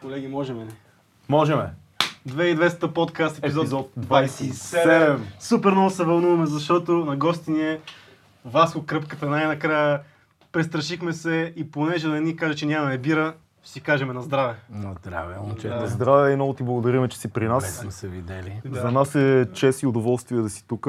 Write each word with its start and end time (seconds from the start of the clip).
Колеги, 0.00 0.28
можем 0.28 0.60
ли? 0.60 0.66
Можеме. 1.28 1.70
2200 2.28 2.92
подкаст, 2.92 3.38
епизод, 3.38 3.62
Епизод 3.62 3.90
27. 3.98 5.18
Супер 5.40 5.70
много 5.70 5.90
се 5.90 6.04
вълнуваме, 6.04 6.46
защото 6.46 6.92
на 6.92 7.16
гости 7.16 7.50
ни 7.50 7.60
е 7.60 7.80
Васко 8.44 8.86
Кръпката 8.86 9.30
най-накрая. 9.30 10.00
Престрашихме 10.52 11.12
се 11.12 11.52
и 11.56 11.70
понеже 11.70 12.08
да 12.08 12.20
ни 12.20 12.36
каже, 12.36 12.54
че 12.54 12.66
нямаме 12.66 12.98
бира, 12.98 13.34
си 13.64 13.80
кажем 13.80 14.08
на 14.08 14.22
здраве. 14.22 14.54
На 14.70 14.94
здраве, 14.94 15.34
момчета. 15.38 15.78
Да. 15.78 15.86
Здраве 15.86 16.32
и 16.32 16.36
много 16.36 16.54
ти 16.54 16.62
благодарим, 16.62 17.08
че 17.08 17.18
си 17.18 17.28
при 17.28 17.44
Добре 17.44 17.54
нас. 17.54 17.76
сме 17.76 17.90
се 17.90 18.08
видели. 18.08 18.60
Да. 18.64 18.80
За 18.80 18.90
нас 18.90 19.14
е 19.14 19.48
чест 19.54 19.82
и 19.82 19.86
удоволствие 19.86 20.40
да 20.40 20.50
си 20.50 20.64
тук. 20.68 20.88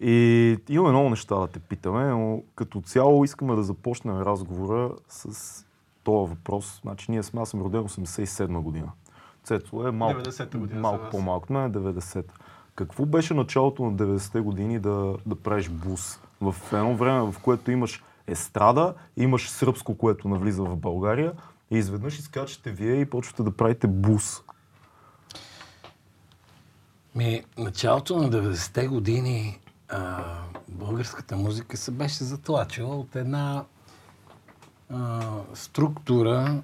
И 0.00 0.56
имаме 0.68 0.90
много 0.90 1.10
неща 1.10 1.36
да 1.36 1.46
те 1.46 1.58
питаме, 1.58 2.04
но 2.04 2.42
като 2.54 2.80
цяло 2.80 3.24
искаме 3.24 3.54
да 3.54 3.62
започнем 3.62 4.20
разговора 4.20 4.90
с 5.08 5.64
този 6.04 6.30
въпрос. 6.30 6.80
Значи 6.82 7.10
ние 7.10 7.22
сме, 7.22 7.40
аз 7.40 7.48
съм 7.48 7.62
роден 7.62 7.80
87 7.80 8.60
година. 8.60 8.92
Цецо 9.44 9.88
е 9.88 9.90
малко, 9.90 10.20
90-та 10.20 10.58
година 10.58 10.80
малко 10.80 11.10
по-малко. 11.10 11.52
Не, 11.52 11.58
90. 11.58 12.24
Какво 12.74 13.06
беше 13.06 13.34
началото 13.34 13.84
на 13.84 13.92
90-те 13.92 14.40
години 14.40 14.78
да, 14.78 15.16
да 15.26 15.34
правиш 15.34 15.68
бус? 15.68 16.20
В 16.40 16.56
едно 16.72 16.96
време, 16.96 17.32
в 17.32 17.34
което 17.42 17.70
имаш 17.70 18.04
естрада, 18.26 18.94
имаш 19.16 19.50
сръбско, 19.50 19.98
което 19.98 20.28
навлиза 20.28 20.62
в 20.62 20.76
България 20.76 21.32
и 21.70 21.78
изведнъж 21.78 22.18
изкачате 22.18 22.70
вие 22.70 22.94
и 22.94 23.06
почвате 23.06 23.42
да 23.42 23.50
правите 23.50 23.86
бус. 23.86 24.42
Ми, 27.14 27.44
началото 27.58 28.16
на 28.16 28.30
90-те 28.30 28.86
години 28.86 29.60
а, 29.88 30.24
българската 30.68 31.36
музика 31.36 31.76
се 31.76 31.90
беше 31.90 32.24
затлачила 32.24 32.96
от 32.96 33.16
една 33.16 33.64
а, 34.90 35.22
структура, 35.54 36.62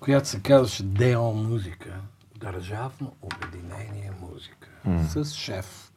която 0.00 0.28
се 0.28 0.42
казваше 0.42 0.82
ДО 0.82 1.32
музика. 1.32 2.00
Държавно 2.36 3.12
обединение 3.22 4.12
музика. 4.20 4.68
С 5.08 5.34
шеф, 5.34 5.92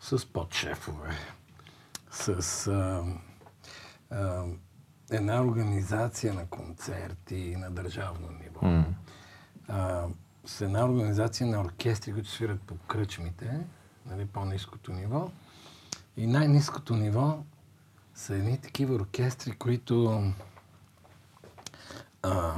с 0.00 0.26
подшефове, 0.26 1.10
с 2.10 2.66
а, 2.66 3.04
а, 4.10 4.44
една 5.10 5.42
организация 5.42 6.34
на 6.34 6.46
концерти 6.46 7.56
на 7.58 7.70
държавно 7.70 8.28
ниво. 8.42 8.84
А, 9.68 10.06
с 10.46 10.60
една 10.60 10.84
организация 10.84 11.46
на 11.46 11.60
оркестри, 11.60 12.12
които 12.12 12.30
свират 12.30 12.60
по 12.60 12.76
кръчмите, 12.76 13.60
нали, 14.06 14.26
по-низкото 14.26 14.92
ниво. 14.92 15.30
И 16.16 16.26
най-низкото 16.26 16.96
ниво 16.96 17.38
са 18.14 18.34
едни 18.34 18.58
такива 18.60 18.94
оркестри, 18.94 19.52
които 19.52 20.24
а, 22.22 22.54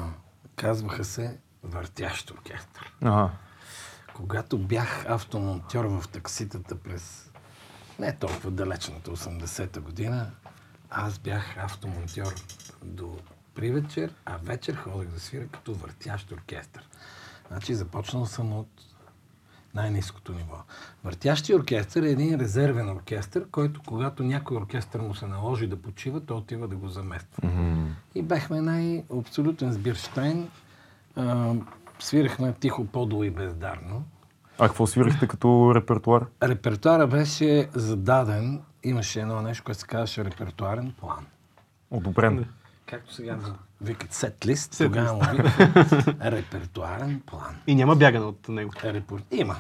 казваха 0.57 1.05
се 1.05 1.39
въртящ 1.63 2.31
оркестър. 2.31 2.93
Ага. 3.03 3.31
Когато 4.15 4.59
бях 4.59 5.05
автомонтьор 5.09 5.85
в 5.85 6.09
такситата 6.09 6.77
през 6.79 7.31
не 7.99 8.17
толкова 8.17 8.51
далечната 8.51 9.11
80-та 9.11 9.81
година, 9.81 10.31
аз 10.91 11.19
бях 11.19 11.57
автомонтьор 11.59 12.35
до 12.83 13.19
привечер, 13.55 14.15
а 14.25 14.37
вечер 14.37 14.77
ходех 14.77 15.09
да 15.09 15.21
свиря 15.21 15.49
като 15.49 15.75
въртящ 15.75 16.33
оркестър. 16.33 16.89
Значи 17.49 17.75
започнал 17.75 18.27
съм 18.27 18.53
от 18.53 18.69
най-низкото 19.75 20.33
ниво. 20.33 20.57
Въртящия 21.05 21.57
оркестър 21.59 22.03
е 22.03 22.11
един 22.11 22.41
резервен 22.41 22.89
оркестър, 22.91 23.47
който 23.51 23.81
когато 23.87 24.23
някой 24.23 24.57
оркестър 24.57 25.01
му 25.01 25.15
се 25.15 25.27
наложи 25.27 25.67
да 25.67 25.77
почива, 25.77 26.21
той 26.21 26.37
отива 26.37 26.69
да 26.69 26.77
го 26.77 26.89
замества. 26.89 27.49
И 28.15 28.23
бехме 28.23 28.61
най-абсолютен 28.61 29.73
сбирштайн. 29.73 30.49
А, 31.17 31.53
свирахме 31.99 32.53
тихо, 32.53 32.87
подло 32.87 33.25
и 33.25 33.31
бездарно. 33.31 34.05
А 34.59 34.67
какво 34.67 34.87
свирихте 34.87 35.27
като 35.27 35.73
репертуар? 35.75 36.27
Репертуара 36.43 37.07
беше 37.07 37.69
зададен, 37.75 38.63
имаше 38.83 39.21
едно 39.21 39.43
нещо, 39.43 39.65
което 39.65 39.81
се 39.81 39.87
казваше 39.87 40.25
репертуарен 40.25 40.95
план. 41.01 41.27
Одобрен. 41.91 42.47
Както 42.87 43.15
сега 43.15 43.37
го 43.37 43.51
викат 43.81 44.13
сет-лист, 44.13 44.79
тогава 44.79 45.15
му 45.15 45.21
викат 45.33 46.09
репертуарен 46.23 47.23
план. 47.27 47.57
И 47.67 47.75
няма 47.75 47.97
бягане 47.97 48.25
от 48.25 48.49
него. 48.49 48.73
Репор... 48.85 49.23
Има. 49.31 49.57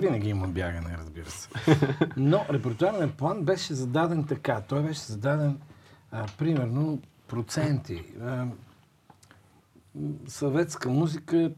Винаги 0.00 0.28
има 0.28 0.48
бягане, 0.48 0.96
разбира 0.98 1.30
се. 1.30 1.48
Но 2.16 2.46
репертуарният 2.50 3.14
план 3.14 3.42
беше 3.42 3.74
зададен 3.74 4.24
така. 4.24 4.60
Той 4.60 4.82
беше 4.82 5.00
зададен 5.00 5.60
а, 6.10 6.26
примерно 6.38 7.02
проценти. 7.28 8.04
А, 8.22 8.46
съветска 10.26 10.88
музика 10.88 11.50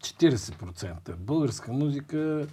40%, 0.00 1.16
българска 1.16 1.72
музика 1.72 2.46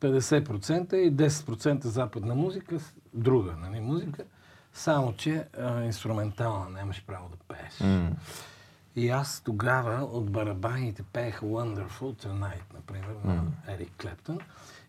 50% 0.00 0.94
и 0.94 1.12
10% 1.12 1.84
западна 1.84 2.34
музика, 2.34 2.78
друга 3.14 3.56
нали, 3.56 3.80
музика, 3.80 4.24
само 4.76 5.12
че 5.12 5.44
а, 5.58 5.82
инструментална, 5.82 6.70
нямаш 6.70 7.04
право 7.06 7.28
да 7.28 7.36
пееш. 7.54 8.04
И 8.96 9.08
аз 9.08 9.40
тогава 9.40 10.04
от 10.04 10.30
барабаните 10.30 11.02
пеех 11.02 11.40
Wonderful 11.40 12.26
Tonight, 12.26 12.74
например, 12.74 13.16
на 13.24 13.42
Ерик 13.68 13.92
Клептън. 14.02 14.38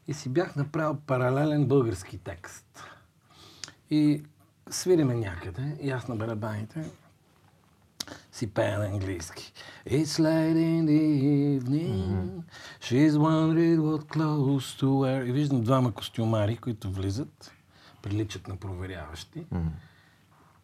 И 0.08 0.14
си 0.14 0.30
бях 0.30 0.56
направил 0.56 0.98
паралелен 1.08 1.66
български 1.66 2.18
текст. 2.18 2.84
И 3.90 4.24
свириме 4.70 5.16
някъде, 5.16 5.78
и 5.82 5.92
аз 5.92 6.08
на 6.08 6.16
барабаните 6.16 6.86
си 8.32 8.48
пея 8.48 8.80
на 8.80 8.86
английски. 8.86 9.54
It's 9.88 10.20
late 10.20 10.56
in 10.56 10.86
the 10.86 11.04
evening, 11.60 12.44
she's 12.82 13.16
wondering 13.18 13.80
what 13.80 14.04
clothes 14.16 14.82
to 14.82 14.86
wear. 14.86 15.30
И 15.30 15.32
виждам 15.32 15.62
двама 15.62 15.92
костюмари, 15.92 16.58
които 16.58 16.92
влизат, 16.92 17.52
приличат 18.08 18.48
на 18.48 18.56
проверяващи. 18.56 19.44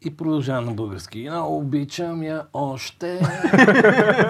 И 0.05 0.17
продължавам 0.17 0.65
на 0.65 0.71
български. 0.71 1.27
А, 1.31 1.39
обичам 1.39 2.23
я 2.23 2.45
още. 2.53 3.21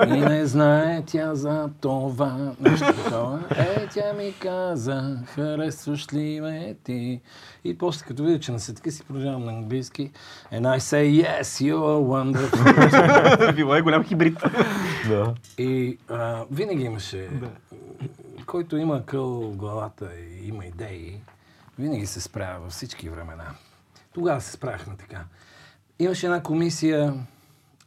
и 0.08 0.20
не 0.20 0.46
знае 0.46 1.04
тя 1.06 1.36
за 1.36 1.70
това. 1.82 2.54
Нещо 2.60 2.86
такова. 2.86 3.44
Е, 3.58 3.88
тя 3.88 4.14
ми 4.14 4.34
каза, 4.40 5.18
харесваш 5.26 6.14
ли 6.14 6.42
ме 6.42 6.76
ти? 6.84 7.22
И 7.64 7.78
после 7.78 8.06
като 8.06 8.24
видя, 8.24 8.40
че 8.40 8.52
не 8.52 8.60
се 8.60 8.74
така 8.74 8.92
си 8.92 9.04
продължавам 9.04 9.46
на 9.46 9.52
английски. 9.52 10.12
And 10.52 10.78
I 10.78 10.80
say, 10.80 11.24
yes, 11.26 11.44
you 11.44 11.76
are 11.76 12.34
wonderful. 12.34 13.56
Било 13.56 13.76
е 13.76 13.82
голям 13.82 14.04
хибрид. 14.04 14.44
Да. 15.08 15.34
И 15.58 15.98
а, 16.10 16.46
винаги 16.52 16.84
имаше, 16.84 17.30
който 18.46 18.78
има 18.78 19.06
къл 19.06 19.28
в 19.28 19.56
главата 19.56 20.10
и 20.16 20.48
има 20.48 20.66
идеи, 20.66 21.22
винаги 21.80 22.06
се 22.06 22.22
справя 22.22 22.60
във 22.60 22.72
всички 22.72 23.10
времена. 23.10 23.46
Тогава 24.14 24.42
се 24.42 24.52
справяхме 24.52 24.96
така. 24.98 25.24
Имаше 26.00 26.26
една 26.26 26.44
комисия 26.44 27.14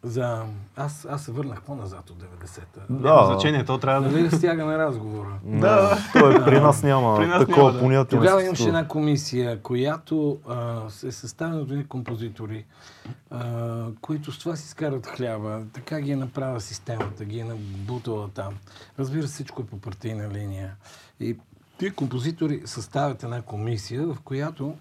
за... 0.02 0.42
Аз, 0.76 1.06
аз 1.10 1.22
се 1.24 1.32
върнах 1.32 1.62
по-назад 1.62 2.10
от 2.10 2.22
90-та. 2.22 2.80
Няма 2.91 3.20
Да. 3.20 3.26
значение, 3.26 3.64
то 3.64 3.78
трябва 3.78 4.08
да... 4.08 4.16
Нали 4.16 4.30
стягаме 4.30 4.78
разговора? 4.78 5.38
Да. 5.44 5.98
Той 6.12 6.44
при 6.44 6.60
нас 6.60 6.82
няма 6.82 7.16
При 7.16 7.26
нас 7.26 7.47
такова 7.47 7.62
няма, 7.62 7.72
да. 7.72 7.80
понятие. 7.80 8.19
Тогава 8.19 8.44
имаше 8.44 8.69
една 8.69 8.88
комисия, 8.88 9.62
която 9.62 10.38
а, 10.48 10.80
се 10.91 11.08
е 11.08 11.12
съставена 11.12 11.60
от 11.60 11.70
едни 11.70 11.86
композитори, 11.86 12.64
а, 13.30 13.86
които 14.00 14.32
с 14.32 14.38
това 14.38 14.56
си 14.56 14.68
скарат 14.68 15.06
хляба. 15.06 15.62
Така 15.72 16.00
ги 16.00 16.12
е 16.12 16.16
направила 16.16 16.60
системата, 16.60 17.24
ги 17.24 17.38
е 17.38 17.44
набутала 17.44 18.28
там. 18.28 18.54
Разбира 18.98 19.26
се, 19.26 19.34
всичко 19.34 19.62
е 19.62 19.66
по 19.66 19.78
партийна 19.80 20.28
линия. 20.28 20.74
И 21.20 21.36
тия 21.78 21.94
композитори 21.94 22.62
съставят 22.64 23.22
една 23.22 23.42
комисия, 23.42 24.06
в 24.06 24.16
която 24.25 24.76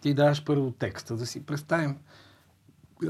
ти 0.00 0.14
даваш 0.14 0.44
първо 0.44 0.70
текста. 0.70 1.16
Да 1.16 1.26
си 1.26 1.46
представим 1.46 1.96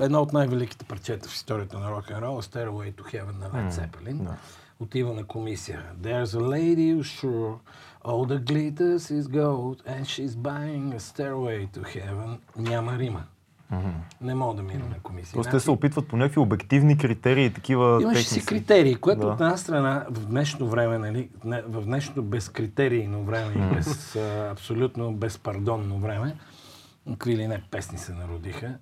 едно 0.02 0.20
от 0.20 0.32
най-великите 0.32 0.84
парчета 0.84 1.28
в 1.28 1.34
историята 1.34 1.78
на 1.78 1.90
рок 1.90 2.10
н 2.10 2.20
рол 2.20 2.42
Stairway 2.42 2.94
to 2.94 3.02
Heaven 3.02 3.38
на 3.38 3.50
Led 3.50 3.70
Zeppelin. 3.70 4.34
Отива 4.80 5.12
на 5.12 5.24
комисия. 5.24 5.82
There's 6.02 6.24
a 6.24 6.40
lady 6.40 6.94
who's 6.94 7.20
sure 7.20 7.58
all 8.04 8.26
the 8.26 8.38
glitters 8.38 9.10
is 9.10 9.26
gold 9.26 9.82
and 9.86 10.06
she's 10.06 10.34
buying 10.36 10.94
a 10.94 11.00
stairway 11.00 11.66
to 11.76 11.82
heaven. 11.82 12.38
Няма 12.56 12.98
рима. 12.98 13.24
Не 14.20 14.34
мога 14.34 14.54
да 14.54 14.62
мина 14.62 14.84
на 14.88 14.98
комисия. 15.02 15.32
Тоест 15.32 15.46
те 15.46 15.50
Значи, 15.50 15.64
се 15.64 15.70
опитват 15.70 16.08
по 16.08 16.16
някакви 16.16 16.40
обективни 16.40 16.98
критерии, 16.98 17.52
такива 17.52 18.02
Имаш 18.02 18.16
техници. 18.18 18.40
си 18.40 18.46
критерии, 18.46 18.94
което 18.94 19.20
Да. 19.20 19.26
от 19.26 19.40
една 19.40 19.56
страна 19.56 20.06
в 20.10 20.26
днешно 20.26 20.68
време, 20.68 20.98
нали, 20.98 21.28
в 21.44 21.84
днешно 21.84 22.22
безкритерийно 22.22 23.24
време 23.24 23.52
и 23.54 23.74
без, 23.74 24.16
абсолютно 24.50 25.12
безпардонно 25.12 25.98
време, 25.98 26.36
какви 27.10 27.36
ли 27.36 27.48
не 27.48 27.62
песни 27.70 27.98
се 27.98 28.12
народиха, 28.12 28.74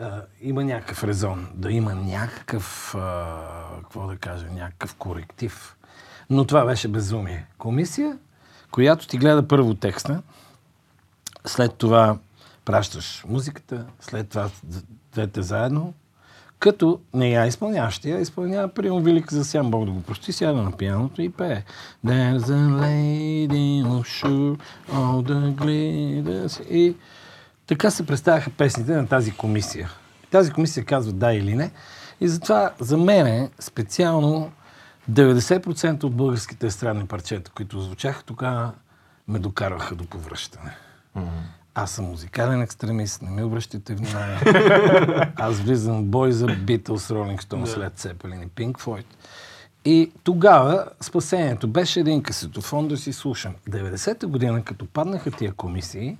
а, 0.00 0.22
има 0.40 0.64
някакъв 0.64 1.04
резон, 1.04 1.48
да 1.54 1.72
има 1.72 1.94
някакъв, 1.94 2.94
а, 2.94 3.36
какво 3.80 4.06
да 4.06 4.16
кажа, 4.16 4.46
някакъв 4.54 4.94
коректив. 4.94 5.76
Но 6.30 6.44
това 6.44 6.64
беше 6.64 6.88
безумие. 6.88 7.46
Комисия, 7.58 8.18
която 8.70 9.06
ти 9.08 9.18
гледа 9.18 9.48
първо 9.48 9.74
текста, 9.74 10.22
след 11.46 11.74
това 11.74 12.18
пращаш 12.66 13.24
музиката, 13.28 13.86
след 14.00 14.28
това 14.28 14.50
двете 15.12 15.42
заедно, 15.42 15.94
Като 16.58 17.00
не 17.14 17.30
я 17.30 17.46
изпълняващия, 17.46 18.20
изпълнява 18.20 18.68
прием 18.68 19.02
Велик 19.02 19.32
за 19.32 19.44
сям 19.44 19.70
Бог 19.70 19.84
да 19.84 19.90
го 19.90 20.02
прости, 20.02 20.32
сяда 20.32 20.62
на 20.62 20.72
пианото 20.72 21.22
и 21.22 21.28
пее. 21.28 21.62
There's 22.06 22.38
a 22.38 22.80
lady 22.82 23.82
sure 23.84 24.58
all 24.92 25.22
the 25.22 25.54
glitters. 25.54 26.68
И 26.68 26.96
така 27.66 27.90
се 27.90 28.06
представяха 28.06 28.50
песните 28.50 28.92
на 28.92 29.06
тази 29.06 29.32
комисия. 29.32 29.90
Тази 30.30 30.52
комисия 30.52 30.84
казва 30.84 31.12
да 31.12 31.32
или 31.32 31.54
не. 31.54 31.70
И 32.20 32.28
затова 32.28 32.70
за 32.78 32.96
мен 32.96 33.50
специално 33.58 34.52
90% 35.10 36.04
от 36.04 36.14
българските 36.14 36.66
естрадни 36.66 37.06
парчета, 37.06 37.50
които 37.50 37.80
звучаха 37.80 38.22
тогава, 38.22 38.72
ме 39.28 39.38
докарваха 39.38 39.94
до 39.94 40.06
повръщане. 40.06 40.76
Аз 41.78 41.90
съм 41.90 42.04
музикален 42.04 42.62
екстремист, 42.62 43.22
не 43.22 43.30
ми 43.30 43.42
обръщайте 43.42 43.94
внимание. 43.94 44.38
Аз 45.36 45.60
влизам 45.60 46.02
в 46.02 46.04
бой 46.04 46.32
за 46.32 46.46
Beatles, 46.46 46.96
Rolling 46.96 47.42
Stones, 47.42 47.64
Led 47.66 47.98
Zeppelin 47.98 48.44
и 48.44 48.48
Pink 48.48 48.72
Floyd. 48.72 49.04
И 49.84 50.12
тогава 50.24 50.84
спасението 51.00 51.68
беше 51.68 52.00
един 52.00 52.22
касетофон 52.22 52.88
да 52.88 52.96
си 52.96 53.12
слушам. 53.12 53.54
90-та 53.70 54.26
година, 54.26 54.64
като 54.64 54.86
паднаха 54.86 55.30
тия 55.30 55.52
комисии, 55.52 56.18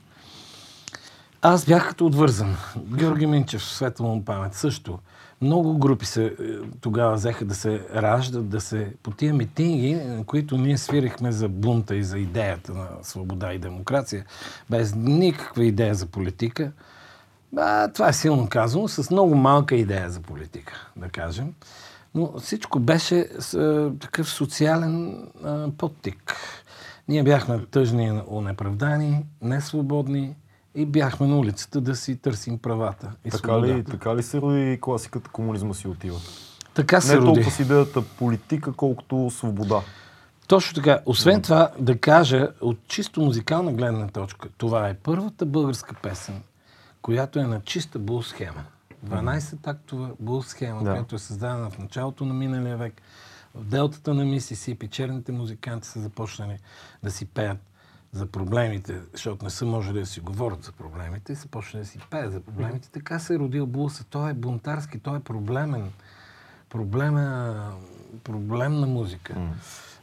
аз 1.43 1.65
бях 1.65 1.89
като 1.89 2.07
отвързан. 2.07 2.57
Георги 2.79 3.27
Минчев, 3.27 3.65
светла 3.65 4.07
му 4.07 4.25
памет, 4.25 4.55
също. 4.55 4.99
Много 5.41 5.79
групи 5.79 6.07
се, 6.07 6.25
е, 6.25 6.33
тогава 6.81 7.15
взеха 7.15 7.45
да 7.45 7.55
се 7.55 7.87
раждат, 7.95 8.49
да 8.49 8.61
се 8.61 8.93
по 9.03 9.11
тия 9.11 9.35
митинги, 9.35 9.95
на 9.95 10.25
които 10.25 10.59
ние 10.59 10.79
свирихме 10.79 11.33
за 11.33 11.49
бунта 11.49 11.97
и 11.97 12.05
за 12.05 12.19
идеята 12.19 12.75
на 12.75 12.89
свобода 13.03 13.53
и 13.53 13.59
демокрация, 13.59 14.25
без 14.71 14.95
никаква 14.95 15.65
идея 15.65 15.95
за 15.95 16.07
политика. 16.07 16.73
А, 17.57 17.89
това 17.89 18.09
е 18.09 18.13
силно 18.13 18.49
казано, 18.49 18.89
с 18.89 19.11
много 19.11 19.35
малка 19.35 19.77
идея 19.77 20.11
за 20.11 20.21
политика, 20.21 20.91
да 20.97 21.09
кажем. 21.09 21.55
Но 22.15 22.33
всичко 22.39 22.81
беше 22.81 23.29
с, 23.39 23.55
а, 23.55 23.93
такъв 24.01 24.31
социален 24.31 25.27
а, 25.45 25.69
подтик. 25.79 26.35
Ние 27.09 27.23
бяхме 27.23 27.67
тъжни, 27.71 28.21
онеправдани, 28.31 29.25
несвободни 29.43 30.35
и 30.77 30.87
бяхме 30.87 31.27
на 31.27 31.39
улицата 31.39 31.81
да 31.81 31.97
си 31.97 32.17
търсим 32.17 32.59
правата 32.59 33.13
и 33.25 33.31
Така 33.31 33.39
свобода. 33.39 33.67
ли, 33.69 33.85
така 33.85 34.17
ли 34.17 34.23
се 34.23 34.41
роди 34.41 34.79
класиката 34.81 35.31
комунизма 35.31 35.75
си 35.75 35.89
отива? 35.89 36.19
Така 36.75 37.01
се 37.01 37.13
Не 37.13 37.17
роди. 37.17 37.27
толкова 37.27 37.51
с 37.51 37.61
идеята 37.61 38.03
политика, 38.03 38.73
колкото 38.73 39.31
свобода. 39.31 39.81
Точно 40.49 40.75
така. 40.75 41.01
Освен 41.07 41.43
това, 41.43 41.71
да 41.79 41.99
кажа 41.99 42.49
от 42.61 42.79
чисто 42.89 43.21
музикална 43.21 43.73
гледна 43.73 44.07
точка, 44.09 44.49
това 44.59 44.89
е 44.89 44.95
първата 44.95 45.47
българска 45.47 45.95
песен, 45.95 46.43
която 47.03 47.39
е 47.39 47.45
на 47.45 47.61
чиста 47.61 47.99
бул 47.99 48.23
схема. 48.23 48.65
12 49.07 49.63
тактова 49.63 50.11
бул 50.21 50.43
схема, 50.43 50.83
Да. 50.85 50.91
която 50.91 51.15
е 51.15 51.19
създадена 51.19 51.71
в 51.71 51.79
началото 51.79 52.25
на 52.25 52.35
миналия 52.35 52.77
век. 52.77 53.03
В 53.55 53.65
делтата 53.65 54.15
на 54.15 54.25
Мисисипи 54.25 54.89
черните 54.89 55.33
музиканти 55.33 55.89
са 55.89 56.01
започнали 56.01 56.59
да 57.03 57.11
си 57.11 57.25
пеят 57.25 57.59
за 58.17 58.27
проблемите, 58.27 59.01
защото 59.13 59.45
не 59.45 59.51
са 59.51 59.67
можели 59.67 60.01
да 60.01 60.07
си 60.07 60.21
говорят 60.21 60.63
за 60.63 60.73
проблемите, 60.73 61.33
и 61.33 61.37
са 61.37 61.49
почнали 61.49 61.85
да 61.85 61.91
си 61.91 61.99
пеят 62.11 62.33
за 62.33 62.41
проблемите. 62.41 62.91
Така 62.91 63.19
се 63.19 63.35
е 63.35 63.39
родил 63.39 63.67
блуса. 63.67 64.05
Той 64.11 64.31
е 64.31 64.35
бунтарски, 64.35 64.99
той 64.99 65.17
е 65.17 65.21
проблемен. 65.21 65.93
Проблема, 66.69 67.73
проблемна 68.25 68.87
музика. 68.87 69.37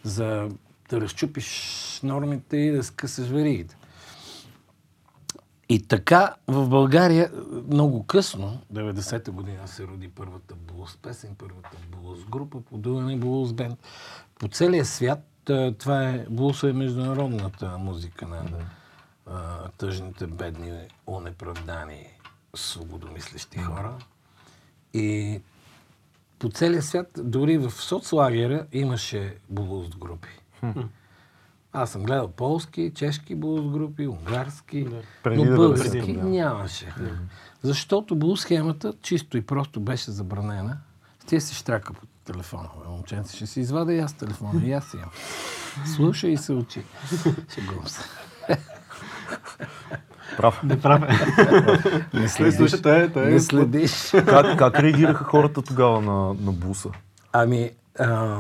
За 0.04 0.50
да 0.90 1.02
разчупиш 1.02 2.00
нормите 2.04 2.58
и 2.58 2.72
да 2.72 2.84
скъсаш 2.84 3.28
веригите. 3.28 3.78
И 5.70 5.88
така 5.88 6.36
в 6.48 6.70
България 6.70 7.32
много 7.68 8.04
късно, 8.04 8.62
90-та 8.74 9.32
година 9.32 9.68
се 9.68 9.88
роди 9.88 10.10
първата 10.10 10.56
блуз 10.56 10.98
песен, 10.98 11.36
първата 11.38 11.78
блуз 11.92 12.26
група, 12.26 12.62
подуване 12.62 13.18
блуз 13.18 13.54
бенд. 13.54 13.80
По 14.40 14.48
целия 14.48 14.86
свят 14.86 15.33
а, 15.50 15.74
това 15.74 16.04
е, 16.04 16.26
блуз 16.30 16.64
е 16.64 16.74
международната 16.74 17.78
музика 17.78 18.28
на 18.28 18.44
а, 19.26 19.68
тъжните, 19.78 20.28
бедни, 20.28 20.72
онеправдани, 21.08 22.08
свободомислещи 22.56 23.58
хора. 23.58 23.96
И 24.94 25.42
по 26.40 26.50
целия 26.50 26.82
свят, 26.82 27.08
дори 27.18 27.58
в 27.58 27.72
соцлагера 27.72 28.66
имаше 28.72 29.36
блуз 29.50 29.90
групи. 29.90 30.30
Аз 31.74 31.92
съм 31.92 32.04
гледал 32.04 32.28
полски, 32.28 32.92
чешки 32.96 33.36
блуз 33.36 33.68
групи, 33.68 34.08
унгарски, 34.08 34.88
Преди 35.24 35.44
но 35.44 35.50
да 35.50 35.56
български 35.56 36.14
да. 36.14 36.24
нямаше. 36.24 36.94
Защото 37.62 38.16
блуз 38.16 38.42
схемата 38.42 38.94
чисто 39.02 39.38
и 39.38 39.42
просто 39.42 39.80
беше 39.80 40.12
забранена. 40.12 40.78
Ти 41.28 41.42
си 41.42 41.56
штрака 41.56 41.94
по 41.94 42.06
телефона, 42.24 42.70
момченце. 42.90 43.36
Ще 43.36 43.48
си 43.48 43.60
извада 43.60 43.94
и 43.94 44.00
аз 44.00 44.14
телефона, 44.14 44.66
и 44.66 44.74
аз 44.74 44.94
имам. 44.94 45.10
Слушай 45.96 46.32
и 46.32 46.38
се 46.38 46.54
учи. 46.54 46.84
Шегувам 47.54 47.88
се. 47.88 48.02
Прав. 50.38 50.64
Не 50.64 50.82
правя. 50.82 51.08
Не 52.14 52.20
Той 52.20 52.28
следиш. 52.28 52.56
слуша, 52.56 52.82
той 52.82 53.04
е, 53.04 53.12
той 53.12 53.28
е. 53.28 53.30
Не 53.30 53.40
следиш. 53.40 54.12
Как, 54.12 54.58
как 54.60 54.80
реагираха 54.80 55.24
хората 55.24 55.62
тогава 55.62 56.02
на, 56.02 56.34
на 56.34 56.52
буса? 56.52 56.90
Ами, 57.34 57.72
а, 58.00 58.40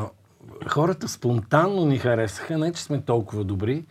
хората 0.69 1.07
спонтанно 1.07 1.85
ни 1.85 1.97
харесаха, 1.97 2.57
не 2.57 2.73
че 2.73 2.83
сме 2.83 3.01
толкова 3.01 3.43
добри. 3.43 3.85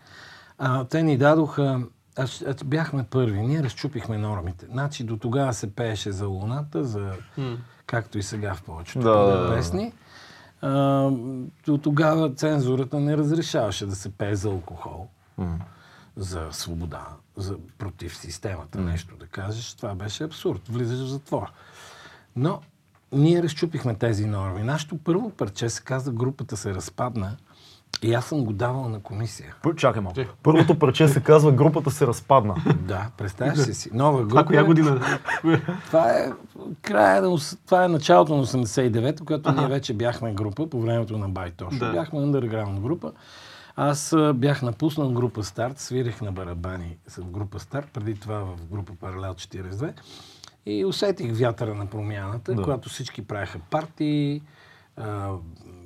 А, 0.58 0.84
те 0.84 1.02
ни 1.02 1.18
дадоха, 1.18 1.80
аз, 2.16 2.44
аз 2.48 2.56
бяхме 2.64 3.04
първи, 3.10 3.40
ние 3.40 3.62
разчупихме 3.62 4.18
нормите. 4.18 4.66
Значи 4.70 5.04
до 5.04 5.16
тогава 5.16 5.54
се 5.54 5.74
пееше 5.74 6.12
за 6.12 6.26
луната, 6.26 6.84
за, 6.84 7.12
както 7.92 8.18
и 8.18 8.22
сега 8.22 8.54
в 8.54 8.62
повечето 8.62 9.00
Да, 9.00 9.52
песни. 9.54 9.92
А, 10.62 11.10
тогава 11.82 12.34
цензурата 12.34 13.00
не 13.00 13.16
разрешаваше 13.16 13.86
да 13.86 13.96
се 13.96 14.12
пее 14.12 14.36
за 14.36 14.48
алкохол, 14.48 15.08
за 16.16 16.48
свобода, 16.50 17.06
за 17.36 17.56
против 17.78 18.16
системата, 18.16 18.80
нещо 18.80 19.16
да 19.16 19.26
кажеш. 19.26 19.74
Това 19.74 19.94
беше 19.94 20.24
абсурд. 20.24 20.68
Влизаш 20.68 20.98
в 20.98 21.10
затвора. 21.10 21.50
Но 22.36 22.60
ние 23.12 23.42
разчупихме 23.42 23.94
тези 23.94 24.26
норми. 24.26 24.62
Нашето 24.62 24.98
първо 24.98 25.30
парче 25.30 25.68
се 25.68 25.82
каза, 25.82 26.12
групата 26.12 26.56
се 26.56 26.74
разпадна 26.74 27.36
и 28.02 28.14
аз 28.14 28.24
съм 28.24 28.44
го 28.44 28.52
давал 28.52 28.88
на 28.88 29.00
комисия. 29.00 29.54
Чакай 29.76 30.02
малко. 30.02 30.20
Първото 30.42 30.78
парче 30.78 31.08
се 31.08 31.22
казва 31.22 31.52
Групата 31.52 31.90
се 31.90 32.06
разпадна. 32.06 32.54
Да, 32.80 33.10
представяш 33.18 33.58
си? 33.58 33.90
Нова 33.92 34.18
група. 34.18 34.28
Това 34.28 34.44
коя 34.44 34.64
година? 34.64 35.00
Това 35.86 36.10
е, 36.10 36.32
края 36.82 37.22
това 37.66 37.84
е 37.84 37.88
началото 37.88 38.36
на 38.36 38.46
89-та, 38.46 39.24
когато 39.24 39.52
ние 39.52 39.66
вече 39.66 39.94
бяхме 39.94 40.32
група 40.34 40.66
по 40.70 40.80
времето 40.80 41.18
на 41.18 41.28
Байтошо. 41.28 41.78
Да. 41.78 41.92
Бяхме 41.92 42.18
underground 42.18 42.80
група. 42.80 43.12
Аз 43.76 44.16
бях 44.34 44.62
напуснал 44.62 45.12
група 45.12 45.44
Старт, 45.44 45.78
свирих 45.78 46.20
на 46.20 46.32
барабани 46.32 46.96
с 47.06 47.20
група 47.20 47.60
Старт, 47.60 47.88
преди 47.92 48.14
това 48.14 48.38
в 48.38 48.66
група 48.70 48.92
Паралел 49.00 49.34
42. 49.34 49.92
И 50.66 50.84
усетих 50.84 51.38
вятъра 51.38 51.74
на 51.74 51.86
промяната, 51.86 52.54
Да. 52.54 52.62
когато 52.62 52.88
всички 52.88 53.26
правеха 53.26 53.58
партии, 53.70 54.42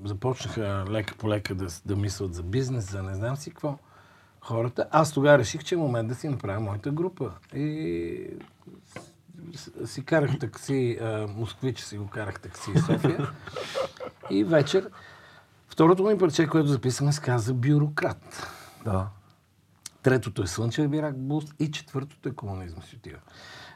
започнаха 0.06 0.84
лека 0.90 1.14
по 1.14 1.28
лека 1.28 1.54
да, 1.54 1.66
да 1.86 1.96
мислят 1.96 2.34
за 2.34 2.42
бизнес, 2.42 2.90
за 2.90 3.02
не 3.02 3.14
знам 3.14 3.36
си 3.36 3.50
какво. 3.50 3.78
Хората. 4.40 4.88
Аз 4.90 5.12
тогава 5.12 5.38
реших, 5.38 5.64
че 5.64 5.74
е 5.74 5.78
момент 5.78 6.08
да 6.08 6.14
си 6.14 6.28
направя 6.28 6.60
моята 6.60 6.90
група. 6.90 7.32
И 7.54 8.26
си 9.84 10.04
карах 10.04 10.38
такси, 10.38 10.98
а, 11.00 11.26
москвич 11.36 11.80
си 11.80 11.98
го 11.98 12.08
карах 12.08 12.40
такси 12.40 12.70
в 12.72 12.80
София. 12.80 13.30
И 14.30 14.44
вечер, 14.44 14.90
второто 15.68 16.04
ми 16.04 16.18
парче, 16.18 16.46
което 16.46 16.68
записахме, 16.68 17.12
се 17.12 17.20
каза 17.20 17.54
Бюрократ. 17.54 18.46
Да. 18.84 19.08
Третото 20.02 20.42
е 20.42 20.46
Слънчев 20.46 20.88
бирак 20.88 21.18
буст 21.18 21.54
и 21.58 21.70
четвъртото 21.70 22.28
е 22.28 22.32
Комунизъм 22.32 22.82
си 22.82 22.96
отива. 22.96 23.18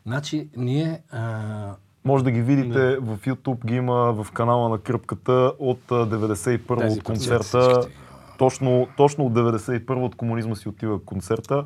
Значи, 0.07 0.49
ние... 0.57 1.03
А, 1.11 1.75
Може 2.05 2.25
да 2.25 2.31
ги 2.31 2.43
видите 2.43 2.97
в 2.97 3.19
YouTube, 3.19 3.65
ги 3.65 3.75
има 3.75 3.95
в 3.95 4.33
канала 4.33 4.69
на 4.69 4.79
Кръпката 4.79 5.53
от 5.59 5.81
а, 5.91 5.95
91 5.95 6.79
Тези 6.79 6.99
от 6.99 7.05
концерта. 7.05 7.81
Точно, 8.39 8.89
точно 8.97 9.27
от 9.27 9.33
91 9.33 9.91
от 9.91 10.15
комунизма 10.15 10.55
си 10.55 10.69
отива 10.69 11.05
концерта. 11.05 11.65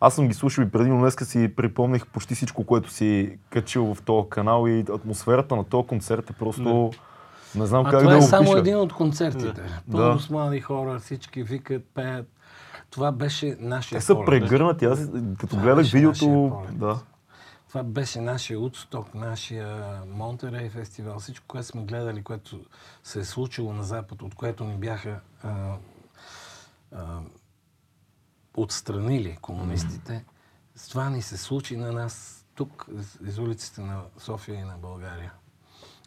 Аз 0.00 0.14
съм 0.14 0.28
ги 0.28 0.34
слушал 0.34 0.62
и 0.62 0.70
преди, 0.70 0.90
но 0.90 0.98
днеска 0.98 1.24
си 1.24 1.52
припомних 1.56 2.06
почти 2.06 2.34
всичко, 2.34 2.64
което 2.64 2.90
си 2.90 3.38
качил 3.50 3.94
в 3.94 4.02
този 4.02 4.28
канал 4.30 4.68
и 4.68 4.84
атмосферата 4.94 5.56
на 5.56 5.64
този 5.64 5.86
концерт 5.86 6.30
е 6.30 6.32
просто... 6.32 6.90
Не 7.54 7.66
знам 7.66 7.86
а 7.86 7.90
как 7.90 8.00
това 8.00 8.10
да 8.10 8.16
е 8.16 8.20
го 8.20 8.26
само 8.26 8.42
опиша. 8.50 8.58
един 8.58 8.76
от 8.76 8.92
концертите. 8.92 9.62
Да. 9.86 9.96
Пълно 9.96 10.18
с 10.18 10.30
млади 10.30 10.60
хора, 10.60 10.98
всички 10.98 11.42
викат, 11.42 11.82
пеят. 11.94 12.26
Това 12.90 13.12
беше 13.12 13.56
нашия 13.60 13.98
Те 13.98 14.04
са 14.04 14.14
полет. 14.14 14.26
прегърнати. 14.26 14.84
Аз 14.84 15.10
като 15.38 15.46
Това 15.46 15.62
гледах 15.62 15.86
видеото... 15.92 16.52
Да. 16.72 16.98
Това 17.76 17.84
беше 17.84 18.20
нашия 18.20 18.60
Удсток, 18.60 19.14
нашия 19.14 19.84
Монтерей 20.06 20.70
фестивал, 20.70 21.18
всичко, 21.18 21.46
което 21.46 21.66
сме 21.66 21.84
гледали, 21.84 22.22
което 22.22 22.64
се 23.04 23.20
е 23.20 23.24
случило 23.24 23.72
на 23.72 23.82
Запад, 23.84 24.22
от 24.22 24.34
което 24.34 24.64
ни 24.64 24.76
бяха 24.76 25.20
а, 25.42 25.76
а, 26.92 27.20
отстранили 28.54 29.38
комунистите. 29.42 30.24
С 30.76 30.88
това 30.88 31.10
ни 31.10 31.22
се 31.22 31.36
случи 31.36 31.76
на 31.76 31.92
нас 31.92 32.44
тук, 32.54 32.86
из- 33.22 33.38
улиците 33.38 33.80
на 33.80 34.02
София 34.18 34.54
и 34.54 34.64
на 34.64 34.78
България. 34.78 35.32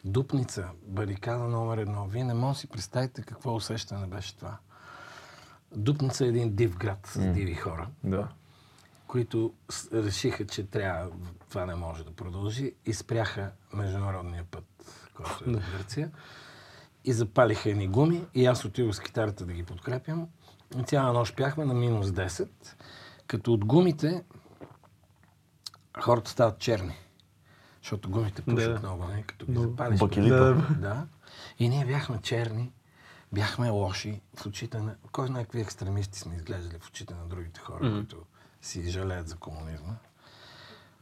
Дупница, 0.05 0.69
барикада 0.83 1.43
номер 1.43 1.77
едно. 1.77 2.05
Вие 2.05 2.23
не 2.23 2.33
може 2.33 2.55
да 2.55 2.59
си 2.59 2.67
представите 2.67 3.21
какво 3.21 3.55
усещане 3.55 4.07
беше 4.07 4.37
това. 4.37 4.57
Дупница 5.71 6.25
е 6.25 6.29
един 6.29 6.55
див 6.55 6.77
град 6.77 7.07
с 7.07 7.33
диви 7.33 7.55
хора, 7.55 7.87
Да. 8.03 8.27
които 9.07 9.53
решиха, 9.93 10.47
че 10.47 10.63
трябва, 10.63 11.09
това 11.49 11.65
не 11.65 11.75
може 11.75 12.03
да 12.03 12.11
продължи 12.11 12.73
и 12.85 12.93
спряха 12.93 13.51
международния 13.73 14.43
път, 14.51 14.65
който 15.13 15.43
е 15.47 15.51
до 15.53 15.59
Гърция. 15.71 16.11
И 17.05 17.13
запалиха 17.13 17.69
едни 17.69 17.87
гуми 17.87 18.25
и 18.33 18.45
аз 18.45 18.65
отидох 18.65 18.95
с 18.95 18.99
китарата 18.99 19.45
да 19.45 19.53
ги 19.53 19.63
подкрепям. 19.63 20.27
И 20.79 20.83
Цяла 20.83 21.13
нощ 21.13 21.35
пяхме 21.35 21.65
на 21.65 21.73
минус 21.73 22.07
10, 22.07 22.49
като 23.27 23.53
от 23.53 23.65
гумите 23.65 24.23
хората 26.01 26.31
стават 26.31 26.59
черни. 26.59 26.95
Защото 27.81 28.09
гумите 28.09 28.41
пушат 28.41 28.73
Да. 28.73 28.79
много, 28.79 29.05
не? 29.05 29.23
като 29.23 29.45
ги 29.45 29.59
запалиш. 29.59 29.99
Бакелита. 29.99 30.53
Да. 30.53 30.75
да. 30.79 31.07
И 31.59 31.69
ние 31.69 31.85
бяхме 31.85 32.21
черни, 32.21 32.71
бяхме 33.31 33.69
лоши 33.69 34.21
в 34.35 34.45
очите 34.45 34.79
на... 34.79 34.95
Кой 35.11 35.27
знае 35.27 35.43
какви 35.43 35.61
екстремисти 35.61 36.19
сме 36.19 36.35
изглеждали 36.35 36.79
в 36.79 36.87
очите 36.87 37.13
на 37.13 37.25
другите 37.27 37.59
хора, 37.59 37.79
които 37.79 38.17
си 38.61 38.89
жалеят 38.89 39.27
за 39.27 39.35
комунизма. 39.35 39.93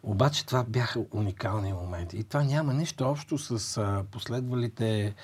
Обаче 0.08 0.46
това 0.46 0.64
бяха 0.64 1.06
уникални 1.12 1.74
моменти. 1.74 2.18
И 2.18 2.24
това 2.24 2.44
няма 2.44 2.74
нищо 2.74 3.06
общо 3.06 3.38
с 3.38 3.78
а, 3.78 4.06
последвалите 4.12 5.16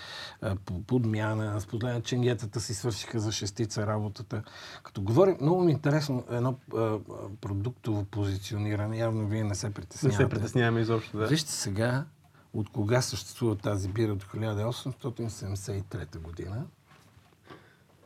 а, 0.41 0.55
по- 0.55 0.81
подмяна, 0.81 1.61
с 1.61 1.67
последния 1.67 2.01
ченгетата 2.01 2.61
си 2.61 2.73
свършиха 2.73 3.19
за 3.19 3.31
шестица 3.31 3.87
работата. 3.87 4.43
Като 4.83 5.01
говорим, 5.01 5.37
много 5.41 5.63
ми 5.63 5.71
е 5.71 5.73
интересно 5.73 6.25
едно 6.29 6.55
а, 6.75 6.97
продуктово 7.41 8.03
позициониране. 8.03 8.97
Явно 8.97 9.27
вие 9.27 9.43
не 9.43 9.55
се 9.55 9.67
Не 9.67 9.73
притеснявате. 9.73 10.23
се 10.23 10.29
притесняваме 10.29 10.81
изобщо, 10.81 11.17
да. 11.17 11.27
Вижте 11.27 11.51
сега, 11.51 12.05
от 12.53 12.69
кога 12.69 13.01
съществува 13.01 13.55
тази 13.55 13.87
бира 13.89 14.11
от 14.11 14.23
1873 14.23 16.17
година. 16.17 16.65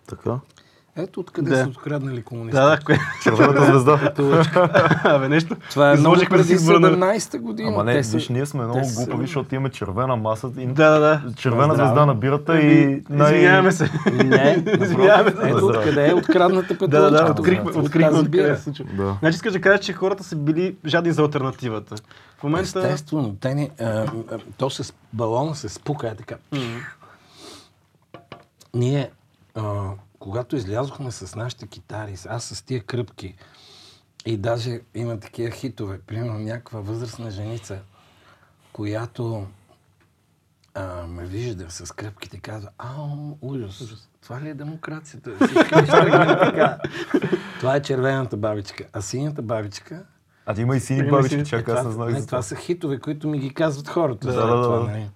Така. 0.08 0.40
Ето 0.98 1.20
откъде 1.20 1.50
Да. 1.50 1.58
са 1.58 1.68
откраднали 1.68 2.24
комунистите. 2.24 2.62
Да, 2.62 2.70
да, 2.70 2.80
кое? 2.80 3.00
Червената 3.24 3.66
звезда. 3.66 4.12
Абе, 5.04 5.30
нещо. 5.30 5.56
Това 5.70 5.92
е 5.92 5.96
много 5.96 6.16
преди 6.30 6.44
си 6.44 6.54
избора 6.54 6.80
на- 6.80 6.90
17-та 6.90 7.38
година. 7.38 7.70
Ама 7.70 7.84
не, 7.84 8.02
Те 8.02 8.10
виж, 8.10 8.30
ние 8.30 8.46
сме 8.46 8.64
много 8.64 8.84
са- 8.86 8.96
глупави, 8.96 9.22
защото 9.22 9.56
имаме 9.56 9.70
червена 9.70 10.16
маса 10.16 10.52
и 10.58 10.66
Да, 10.66 10.90
да, 10.90 11.00
да. 11.00 11.22
червена 11.36 11.64
Здраве. 11.66 11.78
звезда 11.80 12.06
на 12.06 12.16
бирата 12.16 12.60
и 12.60 13.04
най... 13.10 13.34
Извиняваме 13.34 13.72
се. 13.72 13.90
Не, 14.14 14.64
Извиняваме 14.82 15.32
се. 15.32 15.38
ето 15.44 15.66
откъде 15.66 16.10
е 16.10 16.14
открадната 16.14 16.68
Да, 16.68 16.80
петролчка. 16.80 17.02
да, 17.02 17.12
да, 17.16 17.32
от- 17.32 17.40
открихме, 17.40 17.72
откъде 17.72 18.24
бира. 18.24 18.58
се 18.58 18.64
случва. 18.64 19.18
Значи 19.20 19.36
искаш 19.36 19.54
да 19.54 19.62
кажеш, 19.62 19.86
че 19.86 19.94
хората 19.94 20.24
са 20.24 20.36
били 20.36 20.76
жадни 20.86 21.12
за 21.12 21.22
альтернативата. 21.22 21.96
В 22.38 22.44
момента... 22.44 22.80
Естествено, 22.80 23.36
те 23.36 23.56
не, 23.56 23.70
то 24.58 24.70
с 24.70 24.94
балона 25.14 25.56
се 25.56 25.70
спука, 25.70 26.08
е 26.08 26.16
така. 26.16 26.36
Ние, 28.74 29.10
когато 30.20 30.56
излязохме 30.56 31.12
с 31.12 31.36
нашите 31.36 31.68
китари, 31.68 32.16
аз 32.28 32.44
с 32.44 32.62
тия 32.62 32.84
кръпки, 32.84 33.36
и 34.26 34.38
даже 34.38 34.82
има 34.96 35.20
такива 35.20 35.52
хитове, 35.52 36.00
примерно 36.08 36.40
някаква 36.40 36.80
възрастна 36.80 37.32
женица, 37.32 37.80
която 38.74 39.48
а, 40.74 41.08
ме 41.08 41.26
вижда 41.26 41.66
с 41.70 41.96
кръпките 41.96 42.38
и 42.38 42.40
казва, 42.40 42.70
ау, 42.78 43.38
ужас, 43.42 44.08
това 44.22 44.42
ли 44.42 44.50
е 44.50 44.54
демокрацията? 44.54 45.38
Така. 45.70 46.80
Това 47.60 47.76
е 47.76 47.82
червената 47.82 48.38
бабичка. 48.38 48.86
А 48.94 49.02
синята 49.02 49.42
бабичка 49.42 50.04
А 50.46 50.54
ти 50.54 50.62
има 50.62 50.78
и 50.78 50.80
сини 50.80 51.10
бабички, 51.10 51.46
чакай, 51.46 51.76
е, 51.76 51.78
аз 51.78 51.86
не 51.86 51.92
това, 51.92 52.06
знах 52.06 52.14
не, 52.14 52.20
за 52.20 52.28
това 52.28 52.38
това. 52.38 52.42
са 52.42 52.56
хитове, 52.56 53.00
които 53.00 53.28
ми 53.28 53.40
ги 53.40 53.54
казват 53.54 53.88
хората. 53.88 54.28
Да, 54.28 54.34
за 54.34 54.42
да, 54.42 54.48
да, 54.48 54.64
това, 54.64 54.78
да. 54.78 54.84
нали. 54.84 55.10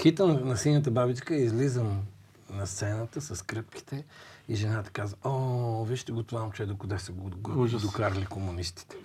Хита 0.00 0.26
на, 0.26 0.40
на 0.40 0.56
синята 0.56 0.90
бабичка 0.90 1.34
излизам 1.34 2.02
на 2.50 2.66
сцената 2.66 3.20
с 3.20 3.42
кръпките 3.42 4.04
и 4.48 4.54
жената 4.54 4.90
казва, 4.90 5.16
о, 5.24 5.84
вижте 5.84 6.12
го 6.12 6.22
това 6.22 6.40
момче, 6.40 6.66
докъде 6.66 6.98
са 6.98 7.12
го, 7.12 7.30
докарали 7.82 8.24
комунистите. 8.24 8.96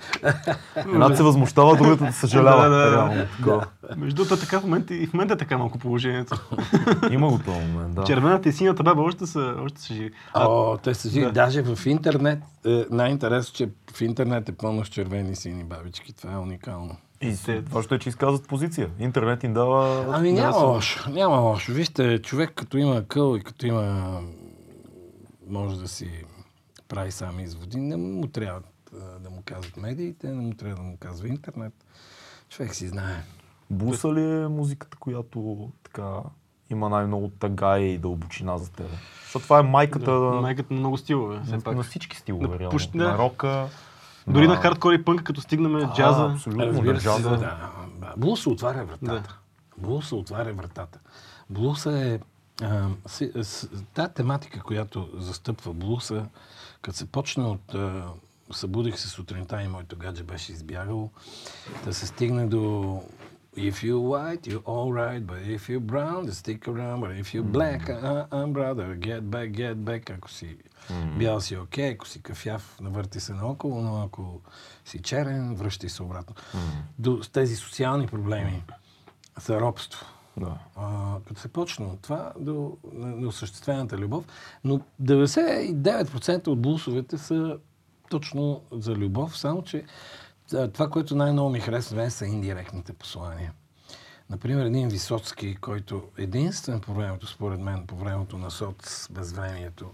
Едната 0.76 1.18
се 1.18 1.24
възмущава, 1.24 1.78
другата 1.78 2.06
да 2.06 2.14
съжалява. 2.14 2.70
Да, 2.70 2.78
да, 2.78 3.28
да. 3.46 3.96
Между 3.98 4.16
другото, 4.16 4.42
така 4.42 4.60
в 4.60 4.64
момента 4.64 4.96
и 4.96 5.08
в 5.08 5.14
момента 5.14 5.34
е 5.34 5.38
така 5.38 5.58
малко 5.58 5.78
положението. 5.80 6.36
Има 7.12 7.28
го 7.28 7.40
този 7.40 7.60
момент, 7.60 7.96
да. 7.96 8.04
Червената 8.04 8.50
и 8.50 8.54
синята 8.54 8.84
баба 8.84 9.02
още 9.02 9.28
са, 9.28 9.56
още 9.60 9.82
са 9.82 9.94
живи. 9.94 10.12
А, 10.34 10.48
О, 10.48 10.78
те 10.78 10.94
са 10.94 11.10
живи. 11.10 11.26
да. 11.26 11.32
Даже 11.32 11.62
в 11.62 11.86
интернет, 11.86 12.40
е, 12.66 12.86
най-интересно, 12.92 13.56
че 13.56 13.70
в 13.94 14.02
интернет 14.02 14.50
е 14.50 14.52
пълно 14.52 14.86
с 14.86 14.90
червени 14.90 15.32
и 15.32 15.36
сини 15.36 15.64
бабички. 15.64 16.14
Това 16.14 16.34
е 16.34 16.38
уникално. 16.38 16.98
И 17.22 17.36
с- 17.36 17.62
важното 17.70 17.96
е, 17.96 18.00
че 18.00 18.10
изказват 18.10 18.48
позиция. 18.48 18.90
Интернет 19.00 19.44
им 19.44 19.54
дава... 19.54 20.06
Ами 20.12 20.32
няма 20.32 20.58
лошо, 20.58 21.10
няма 21.10 21.38
лошо. 21.38 21.72
Вижте, 21.72 22.20
човек 22.20 22.52
като 22.56 22.78
има 22.78 23.04
къл 23.04 23.36
и 23.36 23.42
като 23.42 23.66
има... 23.66 24.20
може 25.54 25.80
да 25.80 25.88
си 25.88 26.24
прави 26.88 27.12
сам 27.12 27.40
изводи, 27.40 27.78
не 27.78 27.98
му 27.98 28.28
трябва 28.28 28.62
а, 28.94 29.20
да 29.20 29.30
му 29.30 29.42
казват 29.46 29.78
медиите, 29.78 30.28
не 30.28 30.42
му 30.42 30.54
трябва 30.54 30.76
да 30.76 30.82
му 30.82 30.98
казва 31.00 31.28
интернет. 31.28 31.74
Човек 32.50 32.76
си 32.76 32.88
знае. 32.88 33.24
Буса 33.70 34.14
ли 34.14 34.22
е 34.22 34.48
музиката, 34.48 34.98
която 34.98 35.70
така 35.84 36.14
има 36.70 36.90
най-много 36.90 37.30
тъга 37.40 37.80
и 37.80 37.98
дълбочина 37.98 38.58
за 38.58 38.72
теб? 38.72 38.88
Защото 39.24 39.44
това 39.44 39.60
е 39.60 39.64
майката 39.64 40.12
да, 40.12 40.20
на, 40.20 40.42
майката 40.42 40.74
на 40.74 40.80
много 40.80 40.98
стилове, 40.98 41.42
все 41.46 41.56
на, 41.56 41.62
пак. 41.62 41.76
на 41.76 41.84
всички 41.84 42.18
стилове, 42.18 42.48
На 42.48 42.60
реално. 42.60 42.80
да. 42.96 43.04
На 43.04 43.18
рока. 43.18 43.68
Дори 44.28 44.48
на 44.48 44.56
хардкор 44.56 44.94
и 44.94 45.06
пънк, 45.06 45.24
като 45.24 45.42
стигнем 45.42 45.90
джаза. 45.96 46.32
абсолютно, 46.34 46.66
Разбира 46.66 46.94
на 46.94 47.00
се, 47.00 47.06
джаза. 47.06 47.30
да. 47.30 47.38
да. 47.38 48.14
Блуса 48.18 48.50
отваря 48.50 48.86
вратата. 48.86 49.06
Да. 49.14 49.24
Блуса 49.78 50.16
отваря 50.16 50.54
вратата. 50.54 51.00
Блуса 51.50 52.00
е... 52.00 52.20
А, 52.62 52.90
си, 53.08 53.32
с, 53.42 53.70
та 53.94 54.08
тематика, 54.08 54.60
която 54.60 55.10
застъпва 55.18 55.74
блуса, 55.74 56.26
като 56.82 56.98
се 56.98 57.06
почне 57.06 57.44
от... 57.44 57.74
А, 57.74 58.06
събудих 58.52 59.00
се 59.00 59.08
сутринта 59.08 59.62
и 59.62 59.68
моето 59.68 59.98
гадже 59.98 60.24
беше 60.24 60.52
избягало, 60.52 61.10
да 61.86 61.94
се 61.94 62.08
стигне 62.08 62.46
до 62.46 63.04
If 63.56 63.84
you're 63.84 64.02
white, 64.14 64.48
you're 64.48 64.66
alright, 64.66 65.28
but 65.28 65.40
if 65.58 65.70
you're 65.70 65.88
brown, 65.94 66.26
just 66.26 66.40
stick 66.40 66.68
around, 66.68 67.02
but 67.02 67.12
if 67.12 67.34
you're 67.34 67.52
black, 67.60 67.88
uh, 67.88 68.26
uh, 68.32 68.48
brother, 68.48 68.96
get 68.96 69.22
back, 69.30 69.52
get 69.52 69.76
back. 69.76 70.10
Ако 70.10 70.30
си 70.30 70.58
бял 71.18 71.42
си 71.42 71.58
окей, 71.58 71.92
ако 71.92 72.08
си 72.08 72.22
кафяв, 72.22 72.78
навърти 72.82 73.20
се 73.20 73.34
наоколо, 73.34 73.82
но 73.82 74.04
ако 74.04 74.42
си 74.86 75.00
черен, 75.00 75.56
връщай 75.56 75.90
се 75.90 76.04
обратно. 76.04 76.36
До 77.00 77.24
с 77.24 77.30
тези 77.30 77.56
социални 77.56 78.08
проблеми 78.08 78.64
за 79.42 79.60
робство. 79.60 80.06
Да. 80.38 80.58
А, 80.76 81.18
като 81.28 81.42
се 81.42 81.48
почне 81.48 81.86
от 81.86 82.02
това 82.02 82.34
до, 82.40 82.78
до 82.94 83.28
осъществената 83.28 83.98
любов, 83.98 84.26
но 84.64 84.82
99% 85.02 86.48
от 86.48 86.62
блусовете 86.62 87.18
са 87.18 87.58
точно 88.10 88.62
за 88.72 88.96
любов, 88.96 89.38
само 89.38 89.64
че 89.64 89.86
това, 90.74 90.90
което 90.90 91.16
най-много 91.16 91.50
ми 91.50 91.60
харесва 91.60 91.96
мен, 91.96 92.12
са 92.12 92.26
индиректните 92.26 92.94
послания. 92.94 93.54
Например, 94.30 94.66
един 94.66 94.90
Висоцки, 94.90 95.56
който 95.56 96.10
единствен 96.18 96.82
по 96.82 96.94
времето, 96.94 97.28
според 97.28 97.60
мен, 97.60 97.88
по 97.88 97.96
времето 97.96 98.38
на 98.38 98.52
соц 98.52 99.08
безвремието, 99.12 99.92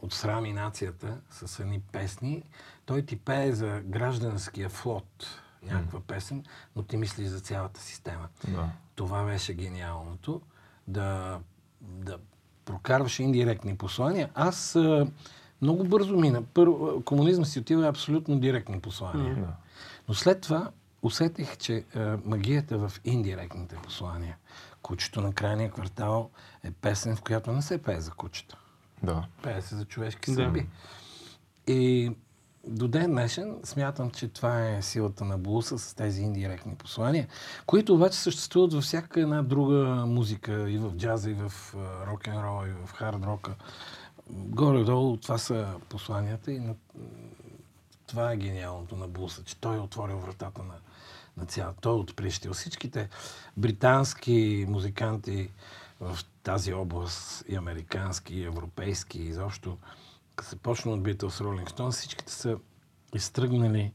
от 0.00 0.12
срам 0.12 0.46
и 0.46 0.52
нацията 0.52 1.18
с 1.30 1.60
едни 1.60 1.80
песни, 1.80 2.42
той 2.86 3.02
ти 3.02 3.16
пее 3.16 3.52
за 3.52 3.80
гражданския 3.84 4.68
флот 4.68 5.40
някаква 5.62 6.00
песен, 6.00 6.44
но 6.76 6.82
ти 6.82 6.96
мислиш 6.96 7.28
за 7.28 7.40
цялата 7.40 7.80
система. 7.80 8.28
Да. 8.48 8.70
Това 8.96 9.24
беше 9.24 9.54
гениалното. 9.54 10.40
Да, 10.88 11.38
да 11.80 12.18
прокарваш 12.64 13.18
индиректни 13.18 13.76
послания. 13.76 14.30
Аз 14.34 14.76
а, 14.76 15.06
много 15.62 15.84
бързо 15.84 16.16
мина. 16.16 16.42
Първо, 16.54 17.02
комунизма 17.04 17.44
си 17.44 17.58
отива 17.60 17.86
абсолютно 17.88 18.40
директни 18.40 18.80
послания. 18.80 19.34
Да. 19.34 19.52
Но 20.08 20.14
след 20.14 20.40
това 20.40 20.70
усетих, 21.02 21.56
че 21.56 21.84
а, 21.94 22.18
магията 22.24 22.78
в 22.78 22.92
индиректните 23.04 23.76
послания. 23.76 24.36
Кучето 24.82 25.20
на 25.20 25.32
крайния 25.32 25.70
квартал 25.70 26.30
е 26.64 26.70
песен, 26.70 27.16
в 27.16 27.22
която 27.22 27.52
не 27.52 27.62
се 27.62 27.82
пее 27.82 28.00
за 28.00 28.10
кучета. 28.10 28.56
Да. 29.02 29.26
Пее 29.42 29.62
се 29.62 29.76
за 29.76 29.84
човешки 29.84 30.30
Да. 30.30 30.34
съдби. 30.34 30.66
И 31.66 32.12
до 32.66 32.88
ден 32.88 33.10
днешен 33.10 33.56
смятам, 33.64 34.10
че 34.10 34.28
това 34.28 34.68
е 34.68 34.82
силата 34.82 35.24
на 35.24 35.38
блуса 35.38 35.78
с 35.78 35.94
тези 35.94 36.22
индиректни 36.22 36.74
послания, 36.74 37.28
които 37.66 37.94
обаче 37.94 38.18
съществуват 38.18 38.72
във 38.72 38.84
всяка 38.84 39.20
една 39.20 39.42
друга 39.42 40.06
музика, 40.06 40.70
и 40.70 40.78
в 40.78 40.92
джаза, 40.96 41.30
и 41.30 41.34
в 41.34 41.52
а, 41.76 42.06
рок-н-рол, 42.06 42.66
и 42.66 42.86
в 42.86 42.92
хард 42.92 43.24
рока. 43.24 43.54
Горе-долу 44.30 45.16
това 45.16 45.38
са 45.38 45.66
посланията 45.88 46.52
и 46.52 46.58
на... 46.58 46.74
това 48.06 48.32
е 48.32 48.36
гениалното 48.36 48.96
на 48.96 49.08
блуса, 49.08 49.44
че 49.44 49.56
той 49.56 49.76
е 49.76 49.80
отворил 49.80 50.18
вратата 50.18 50.62
на, 50.62 50.74
на 51.36 51.46
цялата. 51.46 51.80
Той 51.80 51.92
е 51.92 52.00
отприщил 52.00 52.52
всичките 52.52 53.08
британски 53.56 54.66
музиканти 54.68 55.50
в 56.00 56.18
тази 56.42 56.72
област, 56.72 57.44
и 57.48 57.56
американски, 57.56 58.34
и 58.34 58.44
европейски, 58.44 59.18
и 59.18 59.28
изобщо, 59.28 59.78
като 60.36 60.48
се 60.48 60.56
почна 60.56 60.92
от 60.92 61.00
Beatles, 61.00 61.44
Rolling 61.44 61.70
Stones, 61.70 61.90
всичките 61.90 62.32
са 62.32 62.56
изтръгнали 63.14 63.92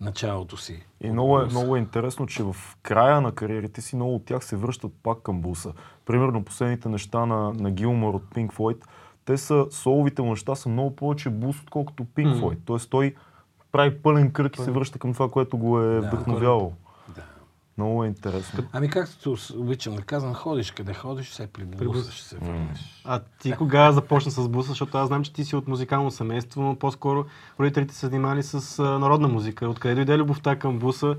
началото 0.00 0.56
си. 0.56 0.86
И 1.00 1.10
много 1.10 1.40
е, 1.40 1.46
много 1.46 1.76
е 1.76 1.78
интересно, 1.78 2.26
че 2.26 2.42
в 2.42 2.56
края 2.82 3.20
на 3.20 3.32
кариерите 3.32 3.80
си 3.80 3.96
много 3.96 4.14
от 4.14 4.24
тях 4.24 4.44
се 4.44 4.56
връщат 4.56 4.92
пак 5.02 5.22
към 5.22 5.40
буса. 5.40 5.72
Примерно 6.04 6.44
последните 6.44 6.88
неща 6.88 7.26
на, 7.26 7.52
на 7.52 7.70
Гилмор 7.70 8.14
от 8.14 8.24
Pink 8.34 8.52
Floyd, 8.52 8.84
те 9.24 9.36
са, 9.36 9.66
соловите 9.70 10.22
му 10.22 10.30
неща 10.30 10.54
са 10.54 10.68
много 10.68 10.96
повече 10.96 11.30
бус, 11.30 11.60
отколкото 11.62 12.04
Pink. 12.04 12.40
Floyd. 12.40 12.58
Тоест 12.64 12.90
той 12.90 13.14
прави 13.72 14.02
пълен 14.02 14.30
кръг 14.30 14.58
и 14.58 14.62
се 14.62 14.70
връща 14.70 14.98
към 14.98 15.12
това, 15.12 15.30
което 15.30 15.58
го 15.58 15.80
е 15.80 16.00
Да, 16.00 16.00
вдъхновявало. 16.00 16.72
Много 17.82 18.04
е 18.04 18.06
интересно. 18.06 18.64
Ами 18.72 18.90
както 18.90 19.36
обичам 19.56 19.96
да 19.96 20.02
казвам, 20.02 20.34
ходиш 20.34 20.70
къде 20.70 20.94
ходиш, 20.94 21.30
все 21.30 21.46
при 21.46 21.64
ще 22.10 22.24
се 22.24 22.36
върнеш. 22.36 23.02
А 23.04 23.20
ти 23.38 23.52
кога 23.52 23.92
започна 23.92 24.30
с 24.30 24.48
буса, 24.48 24.68
защото 24.68 24.98
аз 24.98 25.08
знам, 25.08 25.24
че 25.24 25.32
ти 25.32 25.44
си 25.44 25.56
от 25.56 25.68
музикално 25.68 26.10
семейство, 26.10 26.62
но 26.62 26.76
по-скоро 26.76 27.24
родителите 27.60 27.94
се 27.94 28.06
занимали 28.06 28.42
с 28.42 28.82
народна 28.82 29.28
музика. 29.28 29.68
Откъде 29.68 29.94
дойде 29.94 30.18
любовта 30.18 30.56
към 30.56 30.78
буса? 30.78 31.16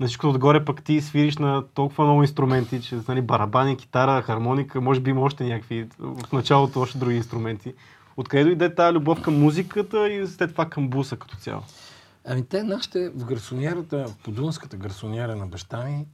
На 0.00 0.06
всичко 0.06 0.26
отгоре 0.26 0.64
пък 0.64 0.82
ти 0.82 1.00
свириш 1.00 1.36
на 1.36 1.64
толкова 1.74 2.04
много 2.04 2.22
инструменти, 2.22 2.82
че 2.82 2.98
нали, 3.08 3.22
барабани, 3.22 3.76
китара, 3.76 4.22
хармоника, 4.22 4.80
може 4.80 5.00
би 5.00 5.10
има 5.10 5.20
още 5.20 5.44
някакви, 5.44 5.88
в 5.98 6.32
началото 6.32 6.80
още 6.80 6.98
други 6.98 7.16
инструменти. 7.16 7.74
Откъде 8.16 8.44
дойде 8.44 8.74
тази 8.74 8.94
любов 8.94 9.22
към 9.22 9.40
музиката 9.40 10.08
и 10.08 10.26
след 10.26 10.52
това 10.52 10.64
към 10.64 10.88
буса 10.88 11.16
като 11.16 11.36
цяло? 11.36 11.62
Ами 12.30 12.44
те 12.44 12.62
нашите 12.62 13.08
в 13.08 13.24
гарсонierата, 13.24 14.08
в 14.08 14.16
подунската 14.16 14.76
гарсониера 14.76 15.36
на 15.36 15.46
баща 15.46 15.84
ми, 15.84 16.06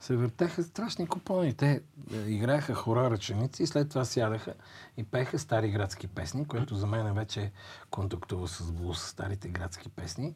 се 0.00 0.16
въртеха 0.16 0.62
страшни 0.62 1.06
купони. 1.06 1.54
Те 1.54 1.82
е, 2.14 2.16
играеха 2.16 2.74
хора 2.74 3.10
ръченици 3.10 3.62
и 3.62 3.66
след 3.66 3.88
това 3.88 4.04
сядаха 4.04 4.54
и 4.96 5.04
пееха 5.04 5.38
стари 5.38 5.70
градски 5.70 6.06
песни, 6.06 6.46
което 6.46 6.74
за 6.74 6.86
мен 6.86 7.14
вече 7.14 7.52
контактува 7.90 8.48
с 8.48 8.72
блуз, 8.72 9.02
старите 9.02 9.48
градски 9.48 9.88
песни. 9.88 10.34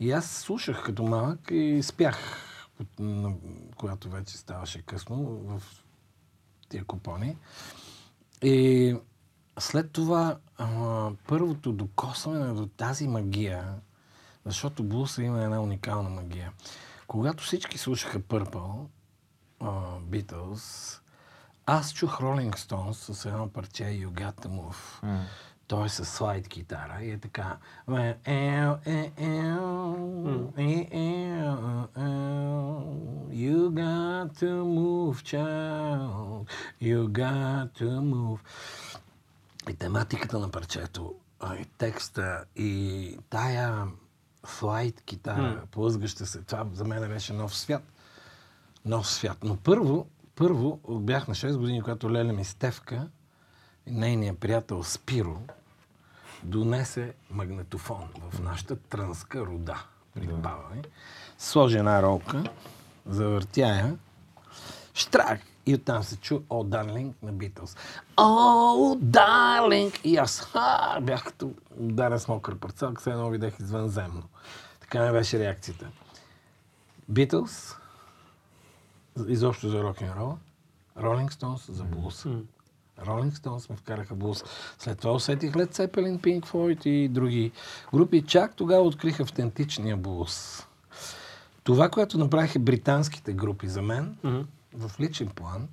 И 0.00 0.12
аз 0.12 0.30
слушах 0.30 0.84
като 0.84 1.02
малък 1.02 1.40
и 1.50 1.82
спях, 1.82 2.18
когато 3.76 4.10
вече 4.10 4.38
ставаше 4.38 4.82
късно 4.82 5.24
в 5.24 5.62
тия 6.68 6.84
купони. 6.84 7.36
И 8.42 8.96
след 9.58 9.90
това 9.92 10.38
първото 11.26 11.72
докосване 11.72 12.54
до 12.54 12.66
тази 12.66 13.08
магия, 13.08 13.74
защото 14.46 14.84
блуса 14.84 15.22
има 15.22 15.44
една 15.44 15.60
уникална 15.60 16.10
магия. 16.10 16.52
Когато 17.06 17.44
всички 17.44 17.78
слушаха 17.78 18.20
Purple, 18.20 18.86
uh, 19.60 20.00
Beatles, 20.00 20.98
аз 21.66 21.92
чух 21.92 22.20
Rolling 22.20 22.56
Stones 22.56 23.12
с 23.12 23.26
едно 23.26 23.48
парче 23.48 23.84
You 23.84 24.08
Got 24.08 24.46
To 24.46 24.48
Move. 24.48 25.00
Той 25.66 25.86
е 25.86 25.88
с 25.88 26.04
слайд 26.04 26.48
китара 26.48 26.98
и 27.02 27.10
е 27.10 27.18
така. 27.18 27.56
You 33.44 33.70
got 33.70 34.28
to 34.40 34.52
move, 34.78 35.16
child. 35.30 36.48
You 36.82 37.08
got 37.08 37.72
to 37.80 38.00
move. 38.00 38.38
И 39.70 39.74
тематиката 39.74 40.38
на 40.38 40.50
парчето, 40.50 41.14
и 41.60 41.64
текста, 41.78 42.44
и 42.56 43.18
тая 43.30 43.86
слайд 44.46 45.00
китара, 45.00 45.62
плъзгаща 45.70 46.26
се, 46.26 46.42
това 46.42 46.66
за 46.72 46.84
мен 46.84 47.08
беше 47.08 47.32
нов 47.32 47.56
свят. 47.56 47.82
Нов 48.84 49.08
свят. 49.08 49.38
Но 49.44 49.56
първо, 49.56 50.06
първо 50.36 50.80
бях 50.88 51.28
на 51.28 51.34
6 51.34 51.56
години, 51.56 51.82
когато 51.82 52.12
леля 52.12 52.32
ми 52.32 52.44
Стевка, 52.44 53.08
нейният 53.86 54.38
приятел 54.38 54.82
Спиро, 54.82 55.42
донесе 56.42 57.14
магнетофон 57.30 58.08
в 58.30 58.40
нашата 58.40 58.76
трънска 58.76 59.46
руда 59.46 59.84
при 60.14 60.26
баба 60.26 60.64
ми. 60.74 60.82
Сложи 61.38 61.78
една 61.78 62.02
ролка, 62.02 62.44
завъртя 63.06 63.60
я, 63.60 63.96
штрак, 64.94 65.40
и 65.66 65.74
оттам 65.74 66.02
се 66.02 66.16
чу 66.16 66.40
О, 66.50 66.64
Дарлинг 66.64 67.16
на 67.22 67.32
Битълс. 67.32 67.76
О, 68.16 68.96
Дарлинг! 69.00 70.00
И 70.04 70.16
аз 70.16 70.40
ха, 70.40 70.98
бях 71.02 71.24
като 71.24 71.52
ударен 71.80 72.18
с 72.20 72.28
мокър 72.28 72.56
парцал, 72.56 72.92
все 72.98 73.10
едно 73.10 73.30
видях 73.30 73.60
извънземно. 73.60 74.22
Така 74.80 75.06
ми 75.06 75.12
беше 75.12 75.38
реакцията. 75.38 75.90
Битълс, 77.08 77.76
изобщо 79.28 79.68
за 79.68 79.82
рок-н-рола, 79.82 80.36
Ролинг 80.96 81.32
Стоунс 81.32 81.70
за 81.70 81.84
блуса. 81.84 82.36
Ролинг 83.06 83.36
Стоунс 83.36 83.68
ме 83.68 83.76
вкараха 83.76 84.14
блуз. 84.14 84.44
След 84.78 84.98
това 84.98 85.12
усетих 85.12 85.52
Led 85.52 85.72
Zeppelin, 85.72 86.18
Pink 86.20 86.46
Floyd 86.46 86.86
и 86.86 87.08
други 87.08 87.52
групи. 87.94 88.22
Чак 88.26 88.54
тогава 88.54 88.82
открих 88.82 89.20
автентичния 89.20 89.96
блуз. 89.96 90.66
Това, 91.64 91.88
което 91.88 92.18
направиха 92.18 92.58
британските 92.58 93.32
групи 93.32 93.68
за 93.68 93.82
мен, 93.82 94.16
в 94.74 95.00
личен 95.00 95.28
план, 95.28 95.68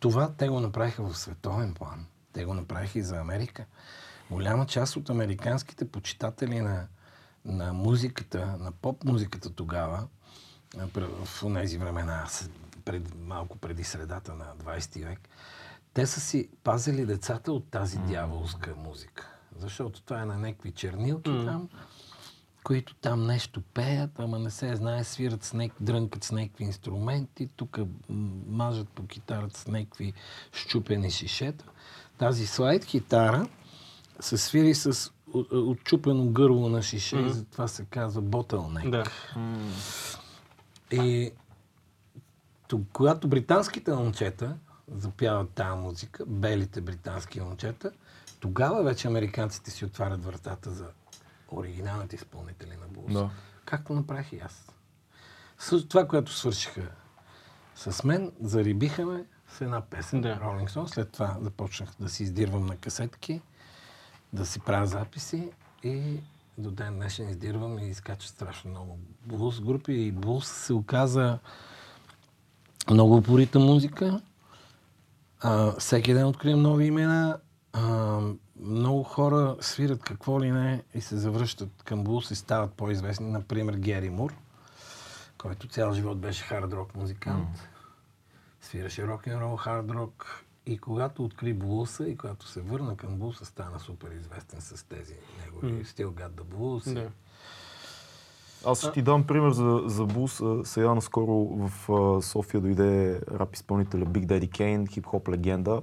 това 0.00 0.32
те 0.32 0.48
го 0.48 0.60
направиха 0.60 1.02
в 1.02 1.18
световен 1.18 1.74
план. 1.74 2.06
Те 2.32 2.44
го 2.44 2.54
направиха 2.54 2.98
и 2.98 3.02
за 3.02 3.20
Америка. 3.20 3.64
Голяма 4.30 4.66
част 4.66 4.96
от 4.96 5.10
американските 5.10 5.90
почитатели 5.90 6.60
на, 6.60 6.86
на 7.44 7.72
музиката, 7.72 8.56
на 8.60 8.72
поп-музиката 8.72 9.50
тогава, 9.50 10.06
в 10.94 11.54
тези 11.54 11.78
времена, 11.78 12.26
пред, 12.84 13.14
малко 13.20 13.58
преди 13.58 13.84
средата 13.84 14.34
на 14.34 14.44
20 14.56 15.04
век, 15.04 15.28
те 15.94 16.06
са 16.06 16.20
си 16.20 16.48
пазили 16.64 17.06
децата 17.06 17.52
от 17.52 17.70
тази 17.70 17.98
дяволска 17.98 18.74
музика. 18.76 19.28
Защото 19.58 20.02
това 20.02 20.22
е 20.22 20.24
на 20.24 20.38
някакви 20.38 20.72
чернилки 20.72 21.30
там, 21.44 21.68
които 22.68 22.94
там 22.94 23.26
нещо 23.26 23.62
пеят, 23.74 24.10
ама 24.18 24.38
не 24.38 24.50
се 24.50 24.76
знае, 24.76 25.04
свират 25.04 25.44
с 25.44 25.52
нек... 25.52 25.72
дрънкат 25.80 26.24
с 26.24 26.32
някакви 26.32 26.64
инструменти, 26.64 27.48
тук 27.56 27.78
мажат 28.48 28.88
по 28.88 29.06
китарата 29.06 29.58
с 29.58 29.66
някакви 29.66 30.12
щупени 30.52 31.10
шишета. 31.10 31.64
Тази 32.18 32.46
слайд 32.46 32.84
китара 32.84 33.48
се 34.20 34.38
свири 34.38 34.74
с 34.74 35.12
отчупено 35.52 36.30
гърло 36.30 36.68
на 36.68 36.82
шише 36.82 37.18
и 37.18 37.30
затова 37.30 37.68
се 37.68 37.84
казва 37.84 38.22
ботълнек. 38.22 38.90
Да. 38.90 39.04
И 40.92 41.30
то, 42.68 42.80
когато 42.92 43.28
британските 43.28 43.92
момчета 43.92 44.56
запяват 44.94 45.50
тази 45.50 45.78
музика, 45.78 46.24
белите 46.26 46.80
британски 46.80 47.40
момчета, 47.40 47.92
тогава 48.40 48.82
вече 48.82 49.08
американците 49.08 49.70
си 49.70 49.84
отварят 49.84 50.24
вратата 50.24 50.70
за 50.70 50.86
оригиналните 51.52 52.16
изпълнители 52.16 52.76
на 52.76 52.88
блуз. 52.88 53.12
Да. 53.12 53.30
Както 53.64 53.92
направих 53.92 54.32
и 54.32 54.38
аз. 54.38 54.72
С 55.58 55.88
това, 55.88 56.08
което 56.08 56.32
свършиха 56.32 56.90
с 57.74 58.04
мен, 58.04 58.32
зарибиха 58.40 59.06
ме 59.06 59.24
с 59.48 59.60
една 59.60 59.80
песен, 59.80 60.20
Да. 60.20 60.36
Rolling 60.36 60.68
Stone. 60.68 60.86
След 60.86 61.12
това 61.12 61.36
започнах 61.40 61.90
да 62.00 62.08
си 62.08 62.22
издирвам 62.22 62.66
на 62.66 62.76
касетки, 62.76 63.40
да 64.32 64.46
си 64.46 64.60
правя 64.60 64.86
записи 64.86 65.50
и 65.82 66.20
до 66.58 66.70
ден 66.70 66.94
днешен 66.94 67.28
издирвам 67.28 67.78
и 67.78 67.88
изкача 67.88 68.28
страшно 68.28 68.70
много 68.70 68.98
блуз 69.26 69.60
групи. 69.60 69.92
И 69.92 70.12
блуз 70.12 70.48
се 70.48 70.72
оказа 70.72 71.38
много 72.90 73.16
упорита 73.16 73.58
музика. 73.58 74.20
А, 75.40 75.72
всеки 75.78 76.14
ден 76.14 76.26
откривам 76.26 76.62
нови 76.62 76.84
имена. 76.84 77.38
А, 77.72 78.20
много 78.60 79.02
хора 79.02 79.56
свират 79.60 80.02
какво 80.02 80.40
ли 80.40 80.50
не 80.50 80.82
и 80.94 81.00
се 81.00 81.16
завръщат 81.16 81.82
към 81.84 82.04
блуз 82.04 82.30
и 82.30 82.34
стават 82.34 82.72
по-известни. 82.72 83.30
Например, 83.30 83.74
Гери 83.74 84.10
Мур, 84.10 84.34
който 85.38 85.68
цял 85.68 85.92
живот 85.92 86.18
беше 86.18 86.44
хард 86.44 86.72
рок 86.72 86.94
музикант. 86.96 87.68
Свираше 88.60 89.06
рок-н-рол, 89.06 89.56
хард 89.56 89.90
рок. 89.90 90.44
И 90.66 90.78
когато 90.78 91.24
откри 91.24 91.52
блуса 91.52 92.08
и 92.08 92.16
когато 92.16 92.48
се 92.48 92.60
върна 92.60 92.96
към 92.96 93.16
блуса, 93.16 93.44
стана 93.44 93.80
супер 93.80 94.10
известен 94.10 94.60
с 94.60 94.84
тези 94.88 95.14
негови 95.44 95.84
Still 95.84 96.08
Got 96.08 96.30
the 96.30 96.42
Blues. 96.42 97.08
Аз 98.66 98.78
ще 98.78 98.92
ти 98.92 99.02
дам 99.02 99.26
пример 99.26 99.50
за, 99.50 99.82
за 99.86 100.04
Бус. 100.04 100.40
А, 100.40 100.64
Сега 100.64 100.94
наскоро 100.94 101.32
в 101.34 102.22
София 102.22 102.60
дойде 102.60 103.20
рап 103.30 103.54
изпълнителя 103.54 104.04
Big 104.04 104.26
Daddy 104.26 104.48
Kane, 104.48 104.88
хип-хоп 104.88 105.28
легенда. 105.28 105.82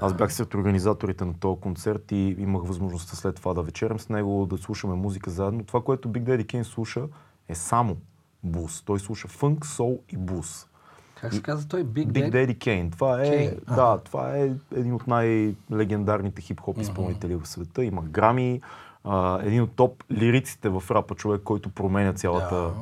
Аз 0.00 0.14
бях 0.14 0.32
сред 0.32 0.54
организаторите 0.54 1.24
на 1.24 1.34
този 1.34 1.60
концерт 1.60 2.12
и 2.12 2.36
имах 2.38 2.62
възможността 2.64 3.16
след 3.16 3.36
това 3.36 3.54
да 3.54 3.62
вечерям 3.62 3.98
с 3.98 4.08
него, 4.08 4.46
да 4.46 4.58
слушаме 4.58 4.94
музика 4.94 5.30
заедно. 5.30 5.64
Това, 5.64 5.80
което 5.82 6.08
Big 6.08 6.22
Daddy 6.22 6.44
Kane 6.44 6.62
слуша 6.62 7.02
е 7.48 7.54
само 7.54 7.96
бус. 8.44 8.82
Той 8.82 9.00
слуша 9.00 9.28
фънк, 9.28 9.66
сол 9.66 9.98
и 10.08 10.16
бус. 10.16 10.66
Как 11.20 11.34
се 11.34 11.42
казва 11.42 11.68
той? 11.68 11.84
Big, 11.84 12.06
Big 12.06 12.30
Daddy? 12.30 12.56
Kane. 12.56 12.92
Това 12.92 13.22
е, 13.22 13.26
Kane, 13.26 13.74
да, 13.74 13.98
това 13.98 14.36
е 14.36 14.42
един 14.72 14.94
от 14.94 15.06
най-легендарните 15.06 16.42
хип-хоп 16.42 16.80
изпълнители 16.80 17.36
в 17.36 17.46
света. 17.46 17.84
Има 17.84 18.02
грами, 18.02 18.60
а, 19.04 19.40
един 19.42 19.62
от 19.62 19.70
топ 19.72 20.04
лириците 20.12 20.68
в 20.68 20.82
рапа 20.90 21.14
човек, 21.14 21.40
който 21.42 21.68
променя 21.68 22.12
цялата, 22.12 22.54
Да. 22.54 22.72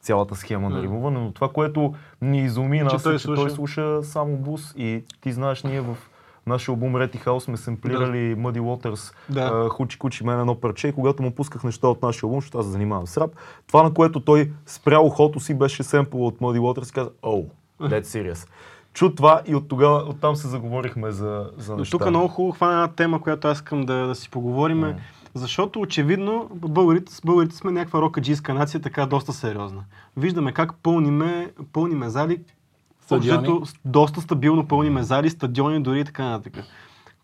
цялата 0.00 0.34
схема 0.36 0.70
на 0.70 0.82
римуване. 0.82 1.20
Но 1.20 1.32
това, 1.32 1.48
което 1.48 1.94
ни 2.22 2.44
изуми 2.44 2.80
нас, 2.80 3.02
той 3.02 3.14
е, 3.14 3.18
че 3.18 3.26
той 3.26 3.36
слуша- 3.36 3.54
слуша 3.54 4.02
само 4.02 4.36
бус 4.36 4.74
и 4.76 5.04
ти 5.20 5.32
знаеш, 5.32 5.62
ние 5.62 5.80
в 5.80 5.96
нашия 6.48 6.72
албум 6.72 6.92
Red 6.92 7.24
House 7.24 7.38
сме 7.38 7.56
семплирали 7.56 8.36
Muddy 8.36 8.60
Waters, 8.60 9.14
Да. 9.28 9.50
а, 9.54 9.68
Хучи 9.68 9.98
Кучи 9.98 10.24
мен 10.24 10.40
едно 10.40 10.54
парче 10.54 10.88
и 10.88 10.92
когато 10.92 11.22
му 11.22 11.30
пусках 11.30 11.64
неща 11.64 11.88
от 11.88 12.02
нашия 12.02 12.26
албум, 12.26 12.40
защото 12.40 12.58
аз 12.58 12.64
се 12.66 12.72
занимавам 12.72 13.06
с 13.06 13.16
рап, 13.16 13.30
това 13.66 13.82
на 13.82 13.94
което 13.94 14.20
той 14.20 14.50
спря 14.66 15.00
ухото 15.00 15.40
си 15.40 15.54
беше 15.54 15.82
семпл 15.82 16.26
от 16.26 16.38
Muddy 16.38 16.58
Waters 16.58 16.90
и 16.90 16.92
каза, 16.92 17.10
oh, 17.22 17.46
that's 17.80 18.02
serious. 18.02 18.48
Чу 18.92 19.14
това 19.14 19.42
и 19.46 19.54
от 19.54 19.68
тогава, 19.68 19.98
оттам 20.08 20.36
се 20.36 20.48
заговорихме 20.48 21.10
за, 21.10 21.50
за 21.56 21.76
неща. 21.76 21.98
тук 21.98 22.10
много 22.10 22.28
хубаво 22.28 22.52
хвана 22.52 22.72
една 22.72 22.88
тема, 22.88 23.20
която 23.20 23.48
аз 23.48 23.58
искам 23.58 23.86
да, 23.86 24.06
да 24.06 24.14
си 24.14 24.30
поговорим. 24.30 24.78
Мгм. 24.78 24.98
Защото 25.34 25.80
очевидно 25.80 26.48
българите, 26.54 27.12
българите 27.24 27.56
сме 27.56 27.70
някаква 27.70 28.00
рокаджийска 28.00 28.54
нация, 28.54 28.80
така 28.80 29.06
доста 29.06 29.32
сериозна. 29.32 29.84
Виждаме 30.16 30.52
как 30.52 30.74
пълниме, 30.82 31.50
пълниме 31.72 32.08
зали, 32.08 32.40
Стадиони. 33.08 33.60
доста 33.84 34.20
стабилно 34.20 34.66
пълниме 34.66 35.02
зали, 35.02 35.30
стадиони 35.30 35.82
дори 35.82 36.00
и 36.00 36.04
така 36.04 36.24
нататък. 36.24 36.64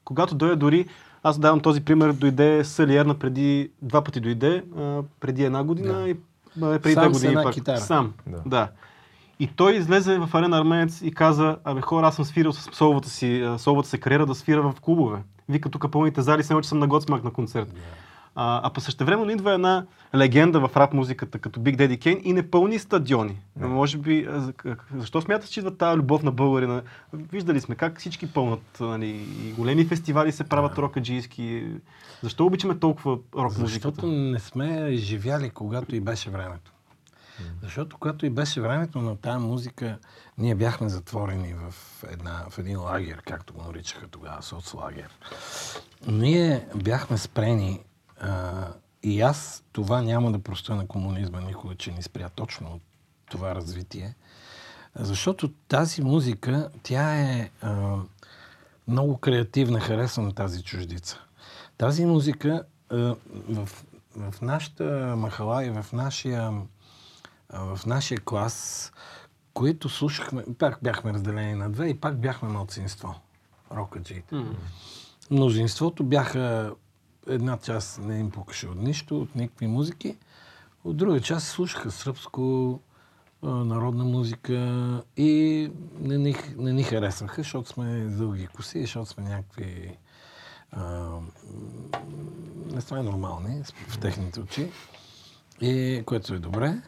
Когато 0.05 0.35
дойде 0.35 0.57
дори, 0.57 0.87
аз 1.23 1.39
давам 1.39 1.61
този 1.61 1.81
пример, 1.81 2.13
дойде 2.13 2.65
Салиерна 2.65 3.15
преди, 3.15 3.71
два 3.83 4.05
пъти 4.05 4.21
дойде, 4.21 4.65
а, 4.79 5.03
преди 5.21 5.45
една 5.45 5.65
година 5.65 5.93
Да. 5.95 6.09
и 6.09 6.17
а, 6.63 6.79
преди 6.79 6.95
Сам 6.95 7.03
две 7.03 7.13
години 7.13 7.29
една 7.33 7.43
пак. 7.43 7.55
китара. 7.55 7.79
Сам, 7.79 8.13
Да. 8.27 8.43
да. 8.47 8.69
И 9.41 9.47
той 9.47 9.75
излезе 9.75 10.19
в 10.19 10.29
Арена 10.35 10.59
Арменец 10.59 11.01
и 11.03 11.15
каза, 11.15 11.57
абе 11.65 11.81
хора, 11.81 12.07
аз 12.07 12.17
съм 12.17 12.25
свирил 12.25 12.53
с 12.53 12.77
соловата 12.77 13.09
си, 13.09 13.55
соловата 13.59 13.89
си 13.89 14.01
кариера 14.01 14.27
да 14.27 14.35
свира 14.35 14.63
в 14.63 14.81
клубове. 14.81 15.19
Вика, 15.49 15.69
тук 15.71 15.91
пълните 15.91 16.23
зали, 16.23 16.43
се 16.43 16.55
че 16.63 16.69
съм 16.69 16.79
на 16.79 16.87
Готсмак 16.87 17.25
на 17.25 17.31
концерт. 17.31 17.75
А, 18.37 18.61
а 18.65 18.71
по 18.71 18.81
същевременно 18.81 19.31
идва 19.31 19.53
една 19.53 19.87
легенда 20.15 20.69
в 20.69 20.77
рап 20.77 20.93
музиката, 20.93 21.39
като 21.39 21.61
Big 21.61 21.77
Daddy 21.77 21.99
Kane 21.99 22.23
и 22.23 22.33
не 22.33 22.51
пълни 22.51 22.79
стадиони. 22.79 23.37
Да. 23.57 23.69
Може 23.69 23.99
би, 23.99 24.29
защо 24.97 25.21
смяташ, 25.21 25.51
че 25.51 25.61
идва 25.61 25.77
тази 25.77 25.99
любов 25.99 26.23
на 26.23 26.33
българина? 26.33 26.83
Виждали 27.13 27.61
сме 27.61 27.75
как 27.75 27.99
всички 27.99 28.33
пълнат, 28.33 28.77
нали, 28.81 29.27
и 29.45 29.53
големи 29.53 29.85
фестивали 29.85 30.33
се 30.33 30.45
правят 30.45 30.79
рокаджийски. 30.79 31.67
Защо 32.23 32.47
обичаме 32.47 32.79
толкова 32.79 33.19
рок 33.37 33.59
музиката? 33.59 33.89
Защото 33.89 34.07
не 34.07 34.39
сме 34.39 34.89
изживяли, 34.91 35.51
когато 35.51 35.97
и 35.97 36.01
беше 36.01 36.31
времето. 36.31 36.73
Защото 37.63 37.97
когато 37.99 38.27
и 38.27 38.31
беше 38.31 38.61
времето 38.61 39.01
на 39.01 39.17
тази 39.17 39.39
музика, 39.39 39.99
ние 40.39 40.55
бяхме 40.55 40.89
затворени 40.89 41.55
в, 41.55 41.75
една, 42.11 42.45
в 42.51 42.59
един 42.59 42.81
лагер, 42.81 43.23
както 43.27 43.55
го 43.55 43.63
наричаха 43.63 44.09
тогава, 44.09 44.43
соцлагер. 44.43 45.09
Ние 46.09 46.67
бяхме 46.75 47.19
спрени 47.19 47.81
а, 48.21 48.67
и 49.03 49.21
аз 49.21 49.65
това 49.73 50.03
няма 50.03 50.33
да 50.33 50.39
простя 50.39 50.75
на 50.75 50.87
комунизма 50.87 51.41
никога, 51.41 51.75
че 51.75 51.93
ни 51.93 52.03
спря 52.03 52.29
точно 52.29 52.69
от 52.75 52.83
това 53.31 53.55
развитие. 53.55 54.15
Защото 54.97 55.49
тази 55.69 56.03
музика, 56.03 56.69
тя 56.83 57.15
е 57.15 57.51
а, 57.63 57.97
много 58.89 59.17
креативна, 59.17 59.81
харесвам 59.81 60.33
тази 60.33 60.63
чуждица. 60.63 61.21
Тази 61.79 62.07
музика 62.07 62.63
а, 62.91 62.97
в, 63.49 63.69
в 64.17 64.41
нашата 64.43 65.15
махала 65.17 65.65
и 65.65 65.71
в 65.71 65.87
нашия, 65.93 66.53
а, 67.49 67.77
в 67.77 67.87
нашия 67.87 68.21
клас, 68.21 68.93
които 69.55 69.89
слушахме, 69.89 70.45
пак 70.59 70.79
бяхме 70.83 71.13
разделени 71.13 71.55
на 71.55 71.71
две 71.71 71.89
и 71.89 72.01
пак 72.01 72.19
бяхме 72.19 72.49
малцинство. 72.49 73.15
Рокаджиите. 73.73 74.35
М. 74.35 74.55
Мнозинството 75.31 76.05
бяха 76.05 76.75
една 77.29 77.57
част 77.57 77.99
не 77.99 78.19
им 78.19 78.31
пукаше 78.31 78.69
от 78.69 78.83
нищо, 78.83 79.21
от 79.21 79.35
никакви 79.35 79.67
музики. 79.67 80.17
От 80.85 80.97
друга 80.97 81.21
част 81.21 81.47
слушаха 81.47 81.91
сръбско, 81.91 82.81
народна 83.43 84.05
музика 84.05 85.03
и 85.17 85.71
не 86.01 86.19
ни, 86.19 86.37
не 86.57 86.73
ни 86.73 86.83
харесваха, 86.83 87.43
защото 87.43 87.69
сме 87.69 88.01
дълги 88.01 88.47
коси, 88.47 88.81
защото 88.81 89.11
сме 89.11 89.25
някакви 89.25 89.97
а, 90.73 91.09
не 92.73 92.81
сме 92.81 93.03
нормални 93.03 93.63
в 93.89 93.99
техните 93.99 94.41
очи, 94.41 94.71
и, 95.61 96.03
което 96.07 96.35
е 96.35 96.39
добре. 96.39 96.83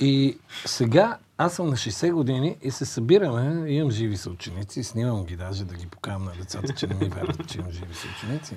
И 0.00 0.38
сега 0.66 1.18
аз 1.38 1.54
съм 1.54 1.66
на 1.66 1.76
60 1.76 2.12
години 2.12 2.56
и 2.62 2.70
се 2.70 2.84
събираме, 2.84 3.70
имам 3.70 3.90
живи 3.90 4.16
съученици, 4.16 4.84
снимам 4.84 5.24
ги 5.24 5.36
даже 5.36 5.64
да 5.64 5.74
ги 5.74 5.86
покажам 5.86 6.24
на 6.24 6.32
децата, 6.32 6.74
че 6.74 6.86
не 6.86 6.94
ми 6.94 7.08
вярват, 7.08 7.48
че 7.48 7.58
имам 7.58 7.70
живи 7.70 7.94
съученици. 7.94 8.54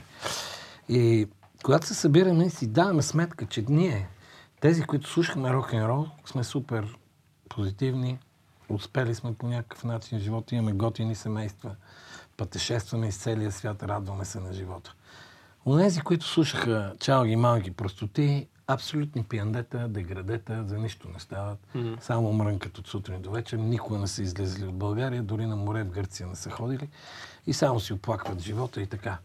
И 0.89 1.27
когато 1.63 1.87
се 1.87 1.93
събираме, 1.93 2.49
си 2.49 2.67
даваме 2.67 3.01
сметка, 3.01 3.45
че 3.45 3.65
ние, 3.69 4.07
тези, 4.61 4.83
които 4.83 5.09
слушахме 5.09 5.53
рок 5.53 5.73
н 5.73 5.87
рол 5.87 6.07
сме 6.25 6.43
супер 6.43 6.97
позитивни, 7.49 8.19
успели 8.69 9.15
сме 9.15 9.33
по 9.33 9.47
някакъв 9.47 9.83
начин 9.83 10.19
в 10.19 10.21
живота, 10.21 10.55
имаме 10.55 10.71
готини 10.71 11.15
семейства, 11.15 11.75
пътешестваме 12.37 13.07
из 13.07 13.17
целия 13.17 13.51
свят, 13.51 13.83
радваме 13.83 14.25
се 14.25 14.39
на 14.39 14.53
живота. 14.53 14.95
Онези, 15.65 16.01
които 16.01 16.25
слушаха 16.25 16.95
чалги, 16.99 17.35
малки 17.35 17.71
простоти, 17.71 18.47
абсолютни 18.67 19.23
пиандета, 19.23 19.87
деградета, 19.87 20.63
за 20.67 20.77
нищо 20.77 21.09
не 21.13 21.19
стават. 21.19 21.59
Мгм. 21.75 21.93
Само 22.01 22.33
мрънкат 22.33 22.77
от 22.77 22.87
сутрин 22.87 23.21
до 23.21 23.31
вечер, 23.31 23.57
никога 23.57 23.99
не 23.99 24.07
са 24.07 24.21
излезли 24.21 24.67
от 24.67 24.75
България, 24.75 25.23
дори 25.23 25.45
на 25.45 25.55
море 25.55 25.83
в 25.83 25.89
Гърция 25.89 26.27
не 26.27 26.35
са 26.35 26.49
ходили 26.49 26.89
и 27.47 27.53
само 27.53 27.79
си 27.79 27.93
оплакват 27.93 28.41
живота 28.41 28.81
и 28.81 28.87
така. 28.87 29.17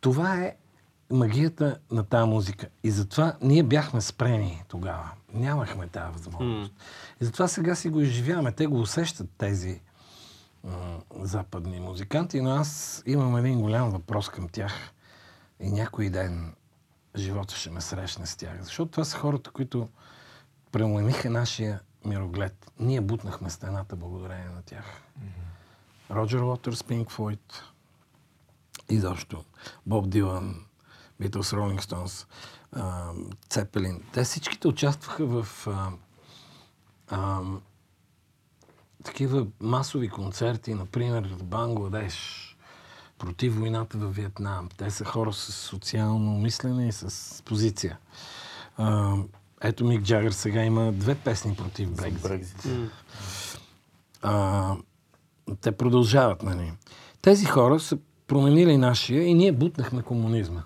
Това 0.00 0.36
е 0.36 0.56
магията 1.12 1.78
на 1.90 2.04
тази 2.04 2.28
музика. 2.28 2.68
И 2.84 2.90
затова 2.90 3.36
ние 3.42 3.62
бяхме 3.62 4.00
спрени 4.00 4.62
тогава. 4.68 5.10
Нямахме 5.34 5.86
тази 5.86 6.12
възможност. 6.12 6.72
И 7.20 7.24
затова 7.24 7.48
сега 7.48 7.74
си 7.74 7.88
го 7.88 8.00
изживяваме. 8.00 8.52
Те 8.52 8.66
го 8.66 8.80
усещат 8.80 9.30
тези 9.38 9.80
западни 11.20 11.80
музиканти, 11.80 12.40
но 12.40 12.50
аз 12.50 13.02
имам 13.06 13.36
един 13.36 13.60
голям 13.60 13.90
въпрос 13.90 14.28
към 14.28 14.48
тях. 14.48 14.72
И 15.60 15.70
някой 15.70 16.10
ден 16.10 16.54
живота 17.16 17.54
ще 17.56 17.70
ме 17.70 17.80
срещне 17.80 18.26
с 18.26 18.36
тях. 18.36 18.62
Защото 18.62 18.90
това 18.90 19.04
са 19.04 19.18
хората, 19.18 19.50
които 19.50 19.88
премениха 20.72 21.30
нашия 21.30 21.80
мироглед. 22.04 22.72
Ние 22.78 23.00
бутнахме 23.00 23.50
стената 23.50 23.96
благодарение 23.96 24.48
на 24.48 24.62
тях. 24.62 25.02
Роджер 26.10 26.38
Уотърс, 26.38 26.84
Пинк 26.84 27.10
Флойд, 27.10 27.62
изобщо 28.88 29.44
Боб 29.86 30.08
Дилан, 30.08 30.64
Beatles, 31.22 31.56
Rolling 31.56 31.80
Stones, 31.80 32.26
Цепелин. 33.48 34.02
Те 34.12 34.24
всичките 34.24 34.68
участваха 34.68 35.26
в 35.26 35.66
а, 35.66 35.90
а, 37.08 37.40
такива 39.04 39.46
масови 39.60 40.08
концерти, 40.08 40.74
например 40.74 41.28
в 41.28 41.44
Бангладеш, 41.44 42.48
против 43.18 43.58
войната 43.58 43.98
в 43.98 44.10
Виетнам. 44.10 44.68
Те 44.76 44.90
са 44.90 45.04
хора 45.04 45.32
с 45.32 45.52
социално 45.52 46.38
мислене 46.38 46.88
и 46.88 46.92
с 46.92 47.42
позиция. 47.44 47.98
А, 48.76 49.16
ето 49.60 49.84
Мик 49.84 50.02
Джагър 50.02 50.30
сега 50.30 50.64
има 50.64 50.92
две 50.92 51.14
песни 51.14 51.56
против 51.56 51.90
Брекзит. 52.22 52.66
А, 54.22 54.76
те 55.60 55.72
продължават, 55.72 56.42
нали? 56.42 56.72
Тези 57.22 57.46
хора 57.46 57.80
са 57.80 57.98
променили 58.26 58.76
нашия 58.76 59.22
и 59.22 59.34
ние 59.34 59.52
бутнахме 59.52 60.02
комунизма. 60.02 60.62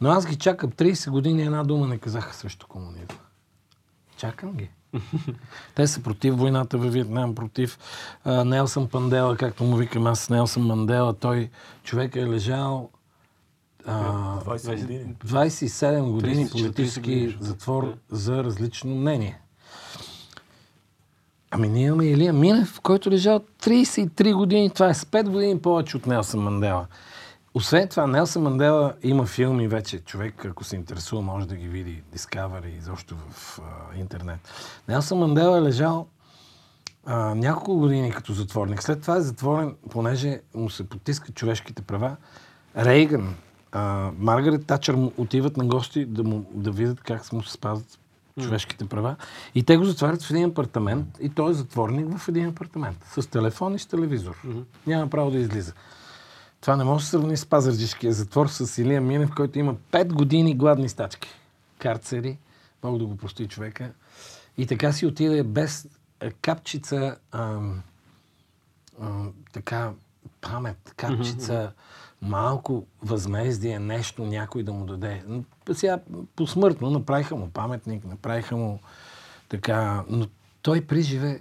Но 0.00 0.10
аз 0.10 0.26
ги 0.26 0.36
чакам 0.36 0.70
30 0.70 1.10
години, 1.10 1.42
една 1.42 1.64
дума 1.64 1.86
не 1.86 1.98
казаха 1.98 2.34
срещу 2.34 2.66
комунизма. 2.66 3.18
Чакам 4.16 4.52
ги. 4.52 4.70
Те 5.74 5.86
са 5.86 6.02
против 6.02 6.36
войната 6.36 6.78
във 6.78 6.92
Виетнам, 6.92 7.34
против 7.34 7.78
а, 8.24 8.44
Нелсън 8.44 8.88
Пандела, 8.88 9.36
както 9.36 9.64
му 9.64 9.76
викам 9.76 10.06
аз, 10.06 10.30
Нелсън 10.30 10.66
Мандела. 10.66 11.14
Той, 11.14 11.50
човек 11.82 12.16
е 12.16 12.26
лежал 12.26 12.90
а, 13.86 14.40
20 14.40 14.80
години. 14.80 15.14
27 15.26 16.10
години 16.10 16.46
30-40 16.46 16.52
политически 16.52 17.10
години. 17.10 17.36
затвор 17.40 17.94
за 18.10 18.44
различно 18.44 18.94
мнение. 18.94 19.40
Ами 21.50 21.68
ние 21.68 21.86
имаме 21.86 22.04
Илия 22.04 22.32
Минев, 22.32 22.80
който 22.80 23.10
лежал 23.10 23.40
33 23.62 24.34
години. 24.34 24.70
Това 24.70 24.88
е 24.88 24.94
с 24.94 25.04
5 25.04 25.28
години 25.28 25.60
повече 25.60 25.96
от 25.96 26.06
Нелсън 26.06 26.40
Мандела. 26.40 26.86
Освен 27.54 27.88
това, 27.88 28.06
Нелсън 28.06 28.42
Мандела 28.42 28.94
има 29.02 29.26
филми 29.26 29.68
вече. 29.68 29.98
Човек, 29.98 30.44
ако 30.44 30.64
се 30.64 30.76
интересува, 30.76 31.22
може 31.22 31.48
да 31.48 31.56
ги 31.56 31.68
види. 31.68 32.02
Discovery, 32.16 32.78
изобщо 32.78 33.16
в 33.30 33.58
а, 33.58 33.98
интернет. 33.98 34.40
Нелсън 34.88 35.18
Мандела 35.18 35.58
е 35.58 35.62
лежал 35.62 36.06
а, 37.06 37.34
няколко 37.34 37.76
години 37.76 38.10
като 38.10 38.32
затворник. 38.32 38.82
След 38.82 39.02
това 39.02 39.16
е 39.16 39.20
затворен, 39.20 39.74
понеже 39.90 40.40
му 40.54 40.70
се 40.70 40.88
потискат 40.88 41.34
човешките 41.34 41.82
права. 41.82 42.16
Рейган, 42.76 43.34
а, 43.72 44.10
Маргарет 44.18 44.66
Тачър 44.66 44.94
му 44.94 45.12
отиват 45.16 45.56
на 45.56 45.64
гости 45.64 46.04
да, 46.04 46.24
му, 46.24 46.50
да 46.54 46.70
видят 46.70 47.00
как 47.00 47.32
му 47.32 47.42
се 47.42 47.52
спазват 47.52 47.98
човешките 48.42 48.84
права. 48.84 49.16
И 49.54 49.62
те 49.62 49.76
го 49.76 49.84
затварят 49.84 50.22
в 50.22 50.30
един 50.30 50.44
апартамент 50.44 51.06
и 51.20 51.28
той 51.28 51.50
е 51.50 51.54
затворник 51.54 52.18
в 52.18 52.28
един 52.28 52.48
апартамент. 52.48 53.04
С 53.10 53.30
телефон 53.30 53.74
и 53.74 53.78
с 53.78 53.86
телевизор. 53.86 54.42
Няма 54.86 55.10
право 55.10 55.30
да 55.30 55.38
излиза. 55.38 55.72
Това 56.60 56.76
не 56.76 56.84
може 56.84 57.02
да 57.02 57.04
се 57.04 57.10
сравни 57.10 57.36
с 57.36 57.46
пазарджишкия 57.46 58.12
затвор 58.12 58.46
с 58.46 58.78
Илия 58.78 59.00
Минев, 59.00 59.30
който 59.36 59.58
има 59.58 59.74
5 59.74 60.12
години 60.12 60.56
гладни 60.56 60.88
стачки. 60.88 61.28
Карцери, 61.78 62.38
Бог 62.82 62.98
да 62.98 63.06
го 63.06 63.16
прости 63.16 63.48
човека. 63.48 63.92
И 64.58 64.66
така 64.66 64.92
си 64.92 65.06
отиде 65.06 65.42
без 65.42 65.88
капчица 66.42 67.16
ам, 67.32 67.82
ам, 69.00 69.32
така 69.52 69.92
памет, 70.40 70.94
капчица, 70.96 71.72
малко 72.22 72.86
възмездие, 73.02 73.78
нещо 73.78 74.24
някой 74.24 74.62
да 74.62 74.72
му 74.72 74.84
даде. 74.84 75.24
Сега 75.72 75.98
посмъртно 76.36 76.90
направиха 76.90 77.36
му 77.36 77.50
паметник, 77.50 78.04
направиха 78.04 78.56
му 78.56 78.80
така, 79.48 80.04
но 80.08 80.26
той 80.62 80.80
при 80.80 81.02
живе 81.02 81.40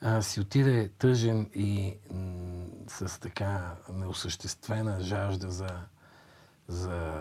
а, 0.00 0.22
си 0.22 0.40
отиде 0.40 0.88
тъжен 0.98 1.50
и 1.54 1.94
м- 2.14 2.64
с 2.98 3.20
така 3.20 3.74
неосъществена 3.94 5.00
жажда 5.00 5.50
за, 5.50 5.68
за 6.68 7.12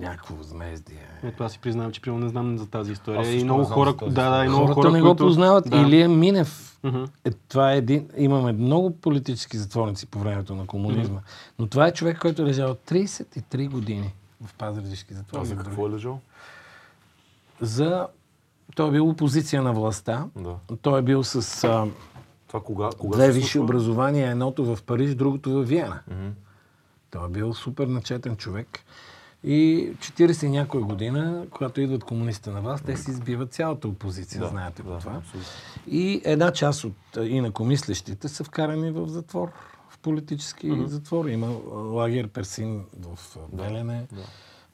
някакво 0.00 0.34
възмездие. 0.34 1.08
Ето 1.22 1.44
аз 1.44 1.52
си 1.52 1.58
признавам, 1.58 1.92
че 1.92 2.00
примерно 2.00 2.24
не 2.24 2.30
знам 2.30 2.58
за 2.58 2.70
тази 2.70 2.92
история. 2.92 3.20
Аз 3.20 3.28
и 3.28 3.44
много 3.44 3.64
хора, 3.64 3.94
да, 3.94 4.30
да, 4.30 4.44
и 4.44 4.48
много 4.48 4.66
Хората 4.66 4.74
хора, 4.74 4.90
не 4.90 5.00
които... 5.00 5.14
го 5.14 5.16
познават. 5.16 5.70
Да. 5.70 5.76
Илия 5.76 6.08
Минев. 6.08 6.78
Мгм. 6.84 7.04
Е, 7.24 7.30
това 7.30 7.72
е 7.72 7.76
един... 7.76 8.08
Имаме 8.16 8.52
много 8.52 8.96
политически 8.96 9.56
затворници 9.56 10.06
по 10.06 10.18
времето 10.18 10.54
на 10.54 10.66
комунизма. 10.66 11.20
Но 11.58 11.66
това 11.66 11.86
е 11.86 11.92
човек, 11.92 12.18
който 12.18 12.42
е 12.42 12.44
лежал 12.44 12.74
33 12.74 13.70
години 13.70 14.14
в 14.46 14.54
пазарджишки 14.54 15.12
А 15.12 15.16
затвор. 15.16 15.44
за 15.44 15.56
какво 15.56 15.86
е 15.86 15.90
лежал? 15.90 16.20
За... 17.60 18.06
Той 18.76 18.88
е 18.88 18.92
бил 18.92 19.08
опозиция 19.08 19.62
на 19.62 19.72
властта. 19.72 20.26
Да. 20.36 20.54
Той 20.82 20.98
е 20.98 21.02
бил 21.02 21.24
с 21.24 21.64
а, 21.64 21.86
Това 22.48 22.60
кога, 22.60 22.90
кога 22.98 23.16
две 23.16 23.32
висши 23.32 23.58
образования, 23.58 24.30
едното 24.30 24.76
в 24.76 24.82
Париж, 24.82 25.14
другото 25.14 25.50
в 25.50 25.62
Виена. 25.62 26.00
Мгм. 26.10 26.28
Той 27.10 27.26
е 27.26 27.28
бил 27.28 27.54
супер 27.54 27.86
начетен 27.86 28.36
човек. 28.36 28.78
И 29.44 29.90
40 29.98 30.46
и 30.46 30.48
някоя 30.48 30.84
година, 30.84 31.46
когато 31.50 31.80
идват 31.80 32.04
комунистите 32.04 32.50
на 32.50 32.60
власт, 32.60 32.84
те 32.84 32.96
си 32.96 33.10
избиват 33.10 33.52
цялата 33.52 33.88
опозиция, 33.88 34.40
Да, 34.40 34.48
знаете 34.48 34.82
да, 34.82 34.98
това. 34.98 35.12
абсолютно. 35.12 35.50
И 35.86 36.22
една 36.24 36.52
част 36.52 36.84
от 36.84 36.94
инакомислещите 37.22 38.28
са 38.28 38.44
вкарани 38.44 38.90
в 38.90 39.08
затвор, 39.08 39.48
в 39.88 39.98
политически 39.98 40.72
затвор. 40.86 41.26
Има 41.26 41.46
лагер 41.72 42.28
Персин 42.28 42.84
в 43.00 43.38
Белене, 43.52 44.06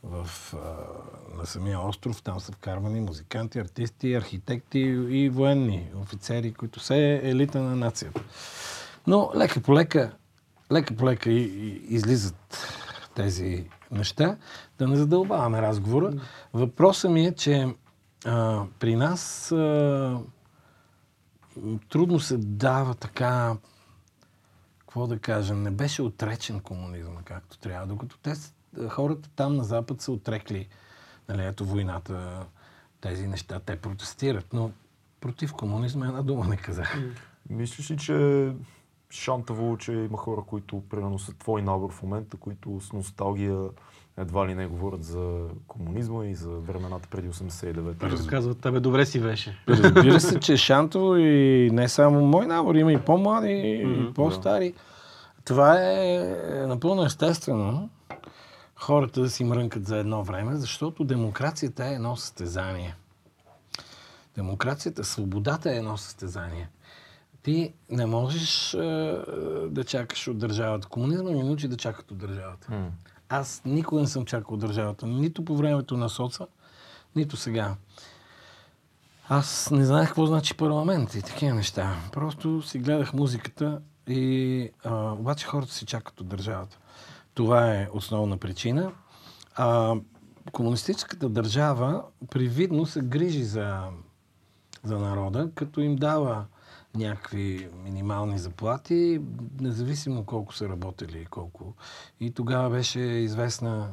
в, 0.05 0.55
а, 0.55 1.39
на 1.39 1.47
самия 1.47 1.81
остров. 1.81 2.23
Там 2.23 2.41
са 2.41 2.53
вкарвани 2.53 3.01
музиканти, 3.01 3.59
артисти, 3.59 4.15
архитекти 4.15 4.79
и 5.09 5.29
военни 5.29 5.91
офицери, 5.97 6.53
които 6.53 6.81
са 6.81 6.97
елита 6.97 7.63
на 7.63 7.77
нацията. 7.77 8.23
Но 9.07 9.31
лека 9.37 9.61
по 9.61 9.75
лека, 9.75 10.13
лека 10.73 10.97
по 10.97 11.07
лека 11.07 11.31
и, 11.31 11.43
и, 11.43 11.95
излизат 11.95 12.69
тези 13.15 13.69
неща. 13.91 14.37
Да 14.79 14.89
не 14.89 14.97
задълбаваме 14.97 15.63
разговора. 15.63 16.13
Въпросът 16.53 17.11
ми 17.11 17.27
е, 17.27 17.35
че 17.35 17.75
а, 18.25 18.65
при 18.79 18.97
нас 18.97 19.53
а, 19.53 20.21
трудно 21.89 22.21
се 22.21 22.37
дава 22.37 22.95
така, 22.95 23.57
какво 24.79 25.07
да 25.07 25.19
кажем, 25.19 25.63
не 25.63 25.71
беше 25.71 26.03
отречен 26.03 26.61
комунизма 26.61 27.23
както 27.25 27.59
трябва, 27.59 27.87
докато 27.87 28.19
те, 28.19 28.35
хората 28.89 29.29
там 29.37 29.57
на 29.57 29.65
Запад 29.65 30.01
са 30.01 30.13
отрекли, 30.13 30.69
нали, 31.29 31.45
ето 31.45 31.65
войната, 31.65 32.47
тези 33.01 33.27
неща, 33.27 33.61
те 33.67 33.77
протестират, 33.77 34.47
но 34.53 34.71
против 35.21 35.53
комунизма 35.53 36.07
една 36.07 36.23
дума 36.23 36.47
не 36.49 36.57
казах. 36.57 36.99
Мислиш 37.51 37.91
ли, 37.91 37.97
че 37.97 38.51
шантаво, 39.11 39.77
че 39.77 39.93
има 39.93 40.19
хора, 40.19 40.43
които 40.47 40.83
примерно 40.91 41.19
са 41.19 41.33
твой 41.33 41.63
набор 41.63 41.93
в 41.93 42.03
момента, 42.03 42.37
които 42.37 42.81
с 42.81 42.93
носталгия 42.93 43.69
едва 44.17 44.49
ли 44.49 44.55
не 44.55 44.67
говорят 44.67 45.05
за 45.05 45.47
комунизма 45.67 46.27
и 46.27 46.35
за 46.35 46.51
времената 46.51 47.09
преди 47.11 47.31
89-та? 47.31 48.09
Като 48.09 48.27
казват, 48.27 48.61
тебе 48.61 48.81
добре 48.81 49.07
си 49.07 49.21
беше. 49.21 49.59
Разбира 49.69 50.21
се, 50.21 50.41
че 50.41 50.57
Шантово 50.57 51.17
и 51.17 51.71
не 51.73 51.89
само 51.89 52.21
мой 52.21 52.47
набор, 52.47 52.75
има 52.75 52.93
и 52.93 52.99
по-млади, 52.99 53.83
Мгм, 53.87 54.03
и 54.03 54.15
по-стари. 54.15 54.75
Това 55.45 55.81
е 55.81 56.19
напълно 56.67 57.05
естествено. 57.05 57.89
Хората 58.77 59.21
да 59.21 59.31
си 59.31 59.45
мрънкат 59.45 59.87
за 59.87 59.97
едно 59.97 60.25
време, 60.25 60.57
защото 60.57 61.05
демокрацията 61.05 61.87
е 61.87 61.95
едно 61.95 62.17
състезание. 62.17 62.97
Демокрацията, 64.37 65.05
свободата 65.05 65.73
е 65.73 65.77
едно 65.77 65.97
състезание. 65.97 66.69
Ти 67.43 67.73
не 67.91 68.07
можеш 68.07 68.75
е, 68.75 68.79
да 69.69 69.85
чакаш 69.87 70.29
от 70.29 70.39
държавата. 70.39 70.89
Комунизма 70.89 71.31
ни 71.31 71.43
научи 71.43 71.69
да 71.69 71.77
чакат 71.77 72.11
от 72.11 72.19
държавата. 72.19 72.69
М. 72.71 72.91
Аз 73.29 73.63
никога 73.65 74.01
не 74.01 74.07
съм 74.07 74.25
чакал 74.25 74.55
от 74.55 74.61
държавата. 74.61 75.07
Нито 75.07 75.45
по 75.45 75.57
времето 75.57 75.97
на 75.97 76.09
соца, 76.09 76.47
нито 77.17 77.37
сега. 77.37 77.75
Аз 79.29 79.71
не 79.71 79.85
знаех 79.85 80.09
какво 80.09 80.27
значи 80.27 80.57
парламент 80.57 81.15
и 81.15 81.23
такива 81.23 81.55
неща. 81.55 81.97
Просто 82.13 82.63
си 82.63 82.79
гледах 82.79 83.13
музиката 83.13 83.81
и 84.07 84.71
а, 84.85 85.13
обаче 85.13 85.47
хората 85.47 85.73
си 85.73 85.87
чакат 85.87 86.21
от 86.21 86.29
държавата. 86.29 86.79
Това 87.35 87.75
е 87.75 87.89
основна 87.93 88.37
причина. 88.37 88.93
А, 89.55 89.97
комунистическата 90.53 91.29
държава 91.29 92.03
привидно 92.31 92.87
се 92.87 93.01
грижи 93.01 93.45
за, 93.45 93.89
за 94.85 94.99
народа, 94.99 95.51
като 95.55 95.81
им 95.81 95.97
дава 95.97 96.45
някакви 96.95 97.69
минимални 97.85 98.39
заплати, 98.39 99.21
независимо 99.61 100.25
колко 100.25 100.55
са 100.55 100.69
работили 100.69 101.19
и 101.19 101.27
колко. 101.27 101.75
И 102.21 102.31
тогава 102.31 102.71
беше 102.71 103.01
известна 103.01 103.89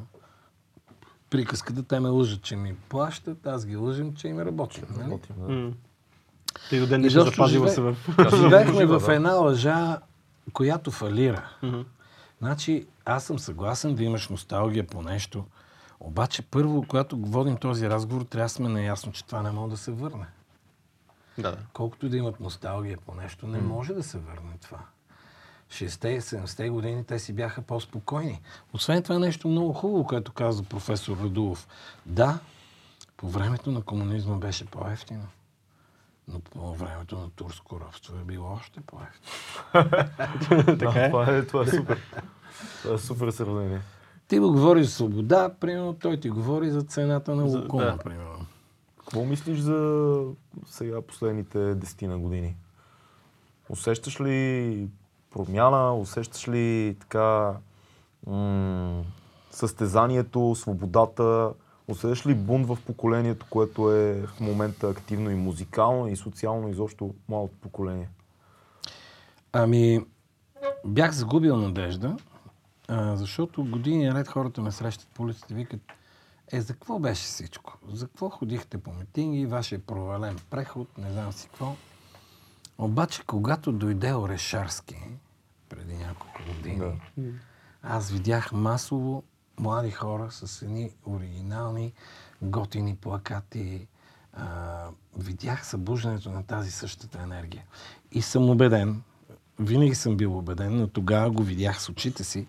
приказката, 1.30 1.82
те 1.82 2.00
ме 2.00 2.08
лъжат, 2.08 2.42
че 2.42 2.56
ми 2.56 2.74
плащат, 2.88 3.46
аз 3.46 3.66
ги 3.66 3.76
лъжим, 3.76 4.14
че 4.14 4.28
им 4.28 4.40
работим. 4.40 4.84
Нали? 4.90 5.04
Работим, 5.04 5.36
да. 5.38 5.72
Тъй 6.70 6.80
до 6.80 6.86
ден 6.86 7.04
Изобщо 7.04 7.30
запазила 7.30 7.68
се 7.68 7.80
в... 7.80 7.96
Живеехме 8.36 8.86
в 8.86 9.08
една 9.08 9.32
лъжа, 9.32 9.98
която 10.52 10.90
фалира. 10.90 11.48
Значи, 12.42 12.86
аз 13.04 13.24
съм 13.24 13.38
съгласен 13.38 13.94
да 13.94 14.04
имаш 14.04 14.28
носталгия 14.28 14.86
по 14.86 15.02
нещо, 15.02 15.44
обаче 16.00 16.42
първо, 16.42 16.84
когато 16.88 17.16
водим 17.16 17.56
този 17.56 17.88
разговор, 17.88 18.22
трябва 18.22 18.44
да 18.44 18.48
сме 18.48 18.68
наясно, 18.68 19.12
че 19.12 19.24
това 19.24 19.42
не 19.42 19.50
може 19.50 19.70
да 19.70 19.76
се 19.76 19.92
върне. 19.92 20.26
Да, 21.38 21.50
да. 21.50 21.58
Колкото 21.72 22.08
да 22.08 22.16
имат 22.16 22.40
носталгия 22.40 22.98
по 23.06 23.14
нещо, 23.14 23.46
не 23.46 23.58
може 23.58 23.94
да 23.94 24.02
се 24.02 24.18
върне 24.18 24.52
това. 24.60 24.78
60-те 25.70 26.08
и 26.08 26.20
70-те 26.20 26.68
години 26.68 27.04
те 27.04 27.18
си 27.18 27.32
бяха 27.32 27.62
по-спокойни. 27.62 28.40
Освен 28.72 29.02
това 29.02 29.18
нещо 29.18 29.48
много 29.48 29.72
хубаво, 29.72 30.06
което 30.06 30.32
каза 30.32 30.62
професор 30.62 31.16
Радулов. 31.18 31.68
Да, 32.06 32.38
по 33.16 33.28
времето 33.28 33.72
на 33.72 33.82
комунизма 33.82 34.36
беше 34.36 34.66
по-ефтино. 34.66 35.26
Но 36.28 36.40
по 36.40 36.74
времето 36.74 37.18
на 37.18 37.30
турско 37.30 37.80
робство 37.80 38.16
е 38.16 38.24
било 38.24 38.52
още 38.52 38.80
по-ефтино. 38.80 39.90
Така 40.78 41.04
е. 41.04 41.08
Това 41.10 41.26
е, 41.36 41.46
това 41.46 41.62
е 41.62 41.66
супер. 41.66 41.98
Това 42.82 42.94
е 42.94 42.98
супер 42.98 43.30
сравнение. 43.30 43.80
Ти 44.28 44.40
му 44.40 44.52
говориш 44.52 44.86
за 44.86 44.92
свобода, 44.92 45.54
примерно, 45.60 45.94
той 45.94 46.20
ти 46.20 46.30
говори 46.30 46.70
за 46.70 46.82
цената 46.82 47.34
на 47.34 47.44
лукума, 47.44 47.82
да. 47.84 47.96
примерно. 47.96 48.46
Какво 48.98 49.24
мислиш 49.24 49.58
за 49.58 50.24
сега 50.66 51.02
последните 51.02 51.74
десетина 51.74 52.18
години? 52.18 52.56
Усещаш 53.68 54.20
ли 54.20 54.88
промяна? 55.30 55.94
Усещаш 55.96 56.48
ли 56.48 56.96
така 57.00 57.54
м- 58.26 59.02
състезанието, 59.50 60.54
свободата? 60.54 61.52
Усещаш 61.92 62.26
ли 62.26 62.34
бунт 62.34 62.66
в 62.66 62.78
поколението, 62.86 63.46
което 63.50 63.92
е 63.92 64.26
в 64.26 64.40
момента 64.40 64.88
активно 64.88 65.30
и 65.30 65.34
музикално, 65.34 66.08
и 66.08 66.16
социално, 66.16 66.68
изобщо 66.68 67.14
малото 67.28 67.54
поколение? 67.56 68.08
Ами, 69.52 70.06
бях 70.86 71.12
загубил 71.12 71.56
надежда, 71.56 72.16
защото 73.14 73.64
години 73.64 74.06
наред 74.06 74.28
хората 74.28 74.62
ме 74.62 74.72
срещат 74.72 75.08
по 75.14 75.22
улиците 75.22 75.52
и 75.52 75.56
викат, 75.56 75.80
е, 76.52 76.60
за 76.60 76.72
какво 76.72 76.98
беше 76.98 77.22
всичко? 77.22 77.78
За 77.92 78.06
какво 78.06 78.28
ходихте 78.28 78.78
по 78.78 78.92
митинги, 78.92 79.46
вашия 79.46 79.78
провален 79.78 80.38
преход, 80.50 80.98
не 80.98 81.12
знам 81.12 81.32
си 81.32 81.48
какво. 81.48 81.74
Обаче, 82.78 83.22
когато 83.26 83.72
дойде 83.72 84.14
Орешарски, 84.14 84.96
преди 85.68 85.94
няколко 85.94 86.40
години, 86.56 86.78
Да. 86.78 87.22
аз 87.82 88.10
видях 88.10 88.52
масово 88.52 89.22
млади 89.60 89.90
хора 89.90 90.30
с 90.30 90.62
едни 90.62 90.90
оригинални, 91.06 91.92
готини 92.42 92.96
плакати. 92.96 93.86
А, 94.32 94.88
видях 95.16 95.66
събуждането 95.66 96.30
на 96.30 96.42
тази 96.42 96.70
същата 96.70 97.18
енергия. 97.22 97.64
И 98.12 98.22
съм 98.22 98.50
убеден, 98.50 99.02
винаги 99.58 99.94
съм 99.94 100.16
бил 100.16 100.38
убеден, 100.38 100.76
но 100.76 100.88
тогава 100.88 101.30
го 101.30 101.42
видях 101.42 101.82
с 101.82 101.88
очите 101.88 102.24
си, 102.24 102.46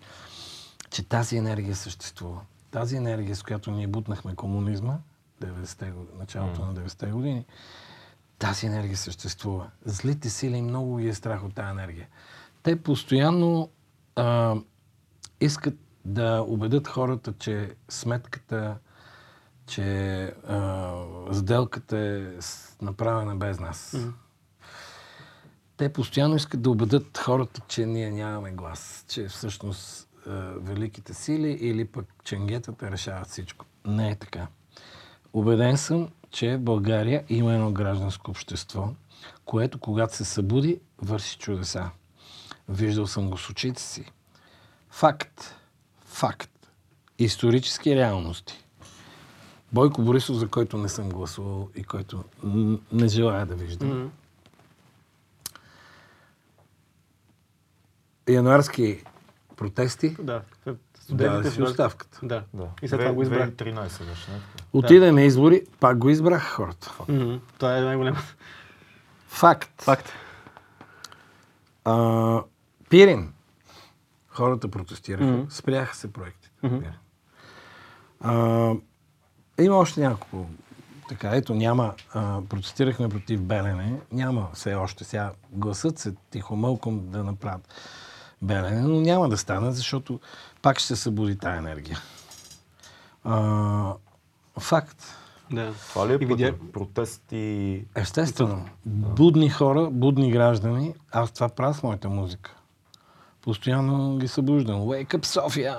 че 0.90 1.02
тази 1.08 1.36
енергия 1.36 1.76
съществува. 1.76 2.40
Тази 2.70 2.96
енергия, 2.96 3.36
с 3.36 3.42
която 3.42 3.70
ние 3.70 3.86
бутнахме 3.86 4.34
комунизма, 4.34 4.98
90-те, 5.42 5.90
го- 5.90 6.06
началото 6.18 6.66
на 6.66 6.74
90-те 6.74 7.06
години, 7.06 7.44
тази 8.38 8.66
енергия 8.66 8.96
съществува. 8.96 9.70
Злите 9.84 10.30
сили 10.30 10.62
много 10.62 10.96
ги 10.96 11.08
е 11.08 11.14
страх 11.14 11.44
от 11.44 11.54
тази 11.54 11.70
енергия. 11.70 12.08
Те 12.62 12.82
постоянно 12.82 13.68
а, 14.16 14.56
искат 15.40 15.74
да 16.04 16.44
убедят 16.48 16.88
хората, 16.88 17.34
че 17.38 17.74
сметката, 17.88 18.76
че 19.66 20.22
а, 20.48 20.92
сделката 21.32 21.98
е 21.98 22.22
направена 22.82 23.36
без 23.36 23.60
нас. 23.60 23.96
те 25.76 25.92
постоянно 25.92 26.36
искат 26.36 26.62
да 26.62 26.70
убедят 26.70 27.18
хората, 27.18 27.60
че 27.68 27.86
ние 27.86 28.10
нямаме 28.10 28.52
глас, 28.52 29.04
че 29.08 29.28
всъщност 29.28 30.08
е, 30.26 30.30
великите 30.56 31.14
сили 31.14 31.50
или 31.50 31.84
пък 31.84 32.06
ченгетата 32.24 32.90
решават 32.90 33.28
всичко. 33.28 33.66
Не 33.86 34.10
е 34.10 34.16
така. 34.16 34.46
Убеден 35.32 35.76
съм, 35.76 36.08
че 36.30 36.56
в 36.56 36.60
България 36.60 37.24
има 37.28 37.54
едно 37.54 37.72
гражданско 37.72 38.30
общество, 38.30 38.88
което 39.44 39.78
когато 39.78 40.16
се 40.16 40.24
събуди, 40.24 40.80
върши 40.98 41.38
чудеса. 41.38 41.90
Виждал 42.68 43.06
съм 43.06 43.30
го 43.30 43.38
с 43.38 43.50
очите 43.50 43.82
си. 43.82 44.04
Факт. 44.90 45.54
Факт. 46.14 46.50
Исторически 47.18 47.96
реалности. 47.96 48.64
Бойко 49.72 50.02
Борисов, 50.02 50.36
за 50.36 50.48
който 50.48 50.78
не 50.78 50.88
съм 50.88 51.08
гласувал 51.08 51.68
и 51.74 51.84
който 51.84 52.24
не 52.92 53.08
желая 53.08 53.46
да 53.46 53.54
виждам. 53.54 53.88
Мгм. 53.88 54.08
Януарски 58.28 59.04
протести, 59.56 60.16
Да. 60.20 60.42
да, 60.66 60.76
Студентите 61.00 61.50
си 61.50 61.62
оставката. 61.62 62.18
Да. 62.22 62.44
Да. 62.54 62.68
И 62.82 62.88
след 62.88 63.00
това 63.00 63.12
го 63.12 63.22
избрах. 63.22 63.50
2013 63.50 64.04
беше? 64.04 64.28
Отиде 64.72 65.12
на 65.12 65.22
избори, 65.22 65.62
пак 65.80 65.98
го 65.98 66.10
избраха 66.10 66.50
хората. 66.50 66.92
Мгм. 67.08 67.34
Това 67.58 67.78
е 67.78 67.80
най-голям. 67.80 68.16
Факт. 69.28 69.82
Факт. 69.82 70.12
А, 71.84 72.42
Пирин. 72.90 73.32
Хората 74.34 74.68
протестираха. 74.68 75.30
Мгм. 75.30 75.50
Спряха 75.50 75.96
се 75.96 76.12
проектите. 76.12 76.50
Пирин. 76.60 76.92
А, 78.20 78.72
има 79.60 79.76
още 79.76 80.00
няколко. 80.00 80.46
Така, 81.08 81.30
ето 81.36 81.54
няма. 81.54 81.94
А, 82.14 82.40
протестирахме 82.48 83.08
против 83.08 83.42
Белене. 83.42 84.00
Няма 84.12 84.48
все 84.54 84.74
още. 84.74 85.04
Сега 85.04 85.32
гласът 85.50 85.98
се 85.98 86.14
тихомълком 86.30 87.10
да 87.10 87.24
направят 87.24 87.74
Белене, 88.42 88.80
но 88.80 89.00
няма 89.00 89.28
да 89.28 89.36
стане, 89.36 89.72
защото 89.72 90.20
пак 90.62 90.78
ще 90.78 90.86
се 90.86 90.96
събуди 90.96 91.38
тая 91.38 91.58
енергия. 91.58 91.98
А, 93.24 93.94
факт. 94.60 95.04
Да. 95.50 95.72
Това 95.72 96.08
ли 96.08 96.12
е 96.12 96.14
И 96.20 96.26
видя-? 96.26 96.72
Протести... 96.72 97.84
Естествено. 97.94 98.68
Будни 98.86 99.50
хора, 99.50 99.90
будни 99.90 100.30
граждани. 100.30 100.94
Аз 101.12 101.30
това 101.30 101.48
правя 101.48 101.74
с 101.74 101.82
моята 101.82 102.08
музика. 102.08 102.56
Постоянно 103.44 104.18
ги 104.18 104.28
събуждам. 104.28 104.80
Wake 104.80 105.14
up, 105.14 105.24
София! 105.24 105.76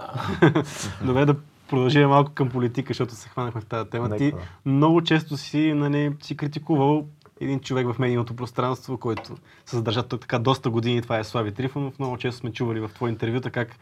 Добре 1.05 1.25
да 1.25 1.35
продължим 1.69 2.09
малко 2.09 2.31
към 2.31 2.49
политика, 2.49 2.87
защото 2.87 3.15
се 3.15 3.29
хванахме 3.29 3.61
в 3.61 3.65
тази 3.65 3.89
тема. 3.89 4.09
Нека. 4.09 4.17
Ти 4.17 4.33
много 4.65 5.01
често 5.01 5.37
си, 5.37 5.73
нали, 5.73 6.15
си 6.21 6.37
критикувал 6.37 7.05
един 7.41 7.59
човек 7.59 7.87
в 7.87 7.99
медийното 7.99 8.35
пространство, 8.35 8.97
който 8.97 9.35
се 9.65 9.75
задържа 9.75 10.03
тук 10.03 10.21
така 10.21 10.39
доста 10.39 10.69
години. 10.69 11.01
Това 11.01 11.19
е 11.19 11.23
Слави 11.23 11.53
Трифонов. 11.53 11.99
Много 11.99 12.17
често 12.17 12.39
сме 12.39 12.51
чували 12.51 12.79
в 12.79 12.91
твои 12.93 13.09
интервюта 13.09 13.49
как, 13.49 13.75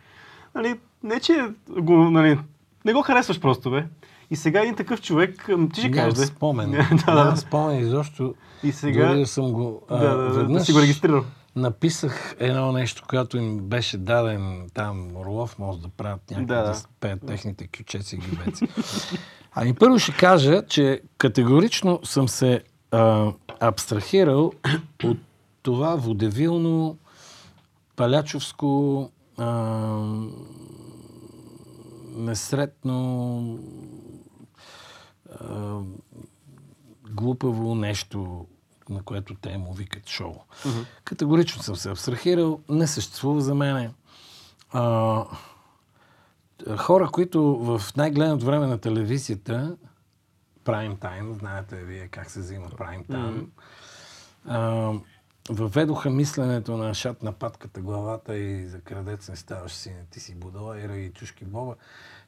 нали, 0.56 0.80
не 1.04 1.20
че 1.20 1.48
го, 1.70 1.94
нали, 1.94 2.40
не 2.86 2.94
го 2.94 3.02
харесваш 3.02 3.40
просто, 3.40 3.72
бе. 3.72 3.86
И 4.32 4.36
сега 4.36 4.62
един 4.62 4.76
такъв 4.76 5.02
човек, 5.02 5.50
ти 5.74 5.80
ще 5.80 5.92
кажеш, 5.92 6.20
бе. 6.20 6.26
спомен. 6.26 6.72
да, 7.06 7.16
да, 7.16 7.32
да. 7.32 7.38
спомен 7.38 7.80
изобщо. 7.80 8.36
И 8.64 8.72
сега, 8.72 9.08
Дори 9.08 9.20
да 9.20 9.28
съм 9.28 9.52
го... 9.52 9.82
А, 9.90 9.98
да, 9.98 10.10
да, 10.10 10.24
да, 10.24 10.34
да, 10.34 10.40
веднъж 10.40 10.64
си 10.64 10.74
го 10.74 10.82
регистрирал. 10.82 11.24
Написах 11.56 12.36
едно 12.40 12.72
нещо, 12.72 13.04
което 13.10 13.38
им 13.38 13.60
беше 13.60 13.98
даден 13.98 14.70
там 14.74 15.18
Орлов, 15.18 15.60
може 15.60 15.80
да 15.80 15.88
правят 15.88 16.32
някакви 16.32 16.46
Да, 16.46 16.64
да, 16.64 16.84
пеят 17.00 17.26
техните 17.28 17.68
кючеци 17.68 18.16
и 18.16 18.20
гибеци. 18.20 18.68
Ами 19.56 19.74
първо 19.74 20.00
ще 20.00 20.12
кажа, 20.12 20.64
че 20.68 21.02
категорично 21.18 22.00
съм 22.04 22.28
се 22.28 22.64
а, 22.92 23.32
абстрахирал 23.60 24.52
от 25.04 25.18
това 25.62 25.96
водевилно, 25.96 26.98
палячовско, 27.96 29.10
а, 29.38 29.48
несретно, 32.16 33.60
а, 35.40 35.80
глупаво 37.10 37.76
нещо, 37.76 38.48
на 38.94 39.04
което 39.04 39.36
те 39.36 39.58
му 39.58 39.74
викат 39.74 40.10
шоу. 40.10 40.34
Категорично 41.04 41.64
съм 41.64 41.76
се 41.76 41.90
абстрахирал, 41.90 42.60
не 42.70 42.88
съществува 42.88 43.42
за 43.42 43.56
мене. 43.56 43.92
А, 44.72 45.26
хора, 46.78 47.10
които 47.12 47.44
в 47.44 47.82
най-гледното 47.98 48.46
време 48.46 48.68
на 48.68 48.78
телевизията, 48.78 49.78
прайм 50.64 50.98
тайм, 50.98 51.36
знаете 51.40 51.76
вие 51.76 52.08
как 52.08 52.32
се 52.32 52.40
взима 52.40 52.70
прайм 52.70 53.04
тайм, 53.04 53.52
а, 54.46 54.92
въведоха 55.50 56.10
мисленето 56.10 56.78
на 56.78 56.94
шат 56.94 57.24
на 57.24 57.32
патката 57.32 57.82
главата 57.82 58.38
и 58.38 58.68
за 58.68 58.82
крадец 58.82 59.30
не 59.30 59.36
ставаш 59.36 59.72
си, 59.72 59.94
ти 60.12 60.20
си 60.20 60.36
будала 60.36 60.80
и 60.80 60.90
раги 60.90 61.12
чушки 61.14 61.46
боба. 61.46 61.76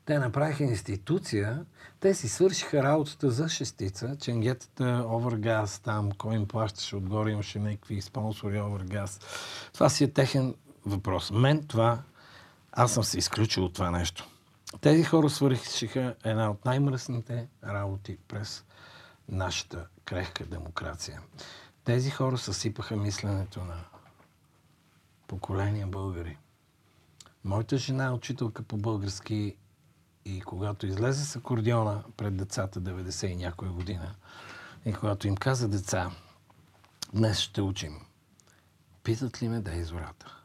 Те 0.06 0.20
направиха 0.20 0.64
институция, 0.64 1.66
те 2.00 2.14
си 2.14 2.30
свършиха 2.30 2.84
работата 2.84 3.32
за 3.32 3.50
шестица, 3.50 4.18
ченгетата, 4.20 5.06
овергаз 5.10 5.80
там, 5.80 6.12
кой 6.12 6.36
им 6.36 6.48
плащаше 6.48 6.96
отгоре, 6.96 7.32
имаше 7.32 7.60
някакви 7.60 8.02
спонсори 8.02 8.62
овергаз. 8.62 9.20
Това 9.74 9.90
си 9.90 10.04
е 10.04 10.12
техен 10.12 10.56
въпрос. 10.86 11.32
Мен 11.32 11.68
това, 11.68 12.02
аз 12.72 12.94
съм 12.94 13.04
се 13.04 13.18
изключил 13.18 13.66
от 13.66 13.74
това 13.74 13.92
нещо. 13.92 14.28
Тези 14.82 15.04
хора 15.04 15.30
свършиха 15.30 16.16
една 16.24 16.52
от 16.52 16.66
най-мръсните 16.66 17.48
работи 17.64 18.18
през 18.28 18.66
нашата 19.30 19.88
крехка 20.06 20.46
демокрация. 20.46 21.22
Тези 21.84 22.12
хора 22.12 22.38
съсипаха 22.38 22.96
мисленето 22.96 23.64
на 23.64 23.86
поколения 25.28 25.88
българи. 25.88 26.38
Моята 27.44 27.78
жена 27.78 28.06
е 28.06 28.10
учителка 28.10 28.64
по 28.64 28.78
български 28.78 29.56
и 30.26 30.42
когато 30.42 30.88
излезе 30.88 31.26
с 31.26 31.36
акордеона 31.36 32.04
пред 32.18 32.38
децата 32.38 32.82
90 32.82 33.28
и 33.28 33.36
някоя 33.36 33.72
година, 33.72 34.16
и 34.86 34.94
когато 34.94 35.28
им 35.28 35.36
каза 35.36 35.68
деца, 35.68 36.12
днес 37.14 37.40
ще 37.40 37.62
учим, 37.62 38.00
питат 39.04 39.42
ли 39.42 39.50
ме 39.50 39.60
да 39.60 39.76
е 39.76 39.84
зората? 39.84 40.36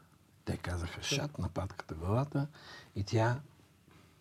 Те 0.45 0.57
казаха 0.57 1.03
шат 1.03 1.39
на 1.39 1.49
патката 1.49 1.95
главата 1.95 2.47
и 2.95 3.03
тя 3.03 3.39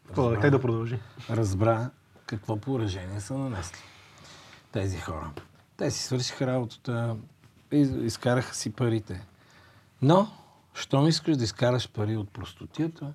Какво 0.06 0.30
да, 0.30 0.40
как 0.40 0.50
да 0.50 0.60
продължи? 0.60 1.00
разбра 1.30 1.90
какво 2.26 2.56
поражение 2.56 3.20
са 3.20 3.38
нанесли 3.38 3.78
тези 4.72 5.00
хора. 5.00 5.32
Те 5.76 5.90
си 5.90 6.04
свършиха 6.04 6.46
работата, 6.46 7.16
из, 7.70 7.90
изкараха 7.90 8.54
си 8.54 8.72
парите. 8.72 9.26
Но, 10.02 10.32
щом 10.74 11.06
искаш 11.06 11.36
да 11.36 11.44
изкараш 11.44 11.90
пари 11.90 12.16
от 12.16 12.30
простотията, 12.30 13.12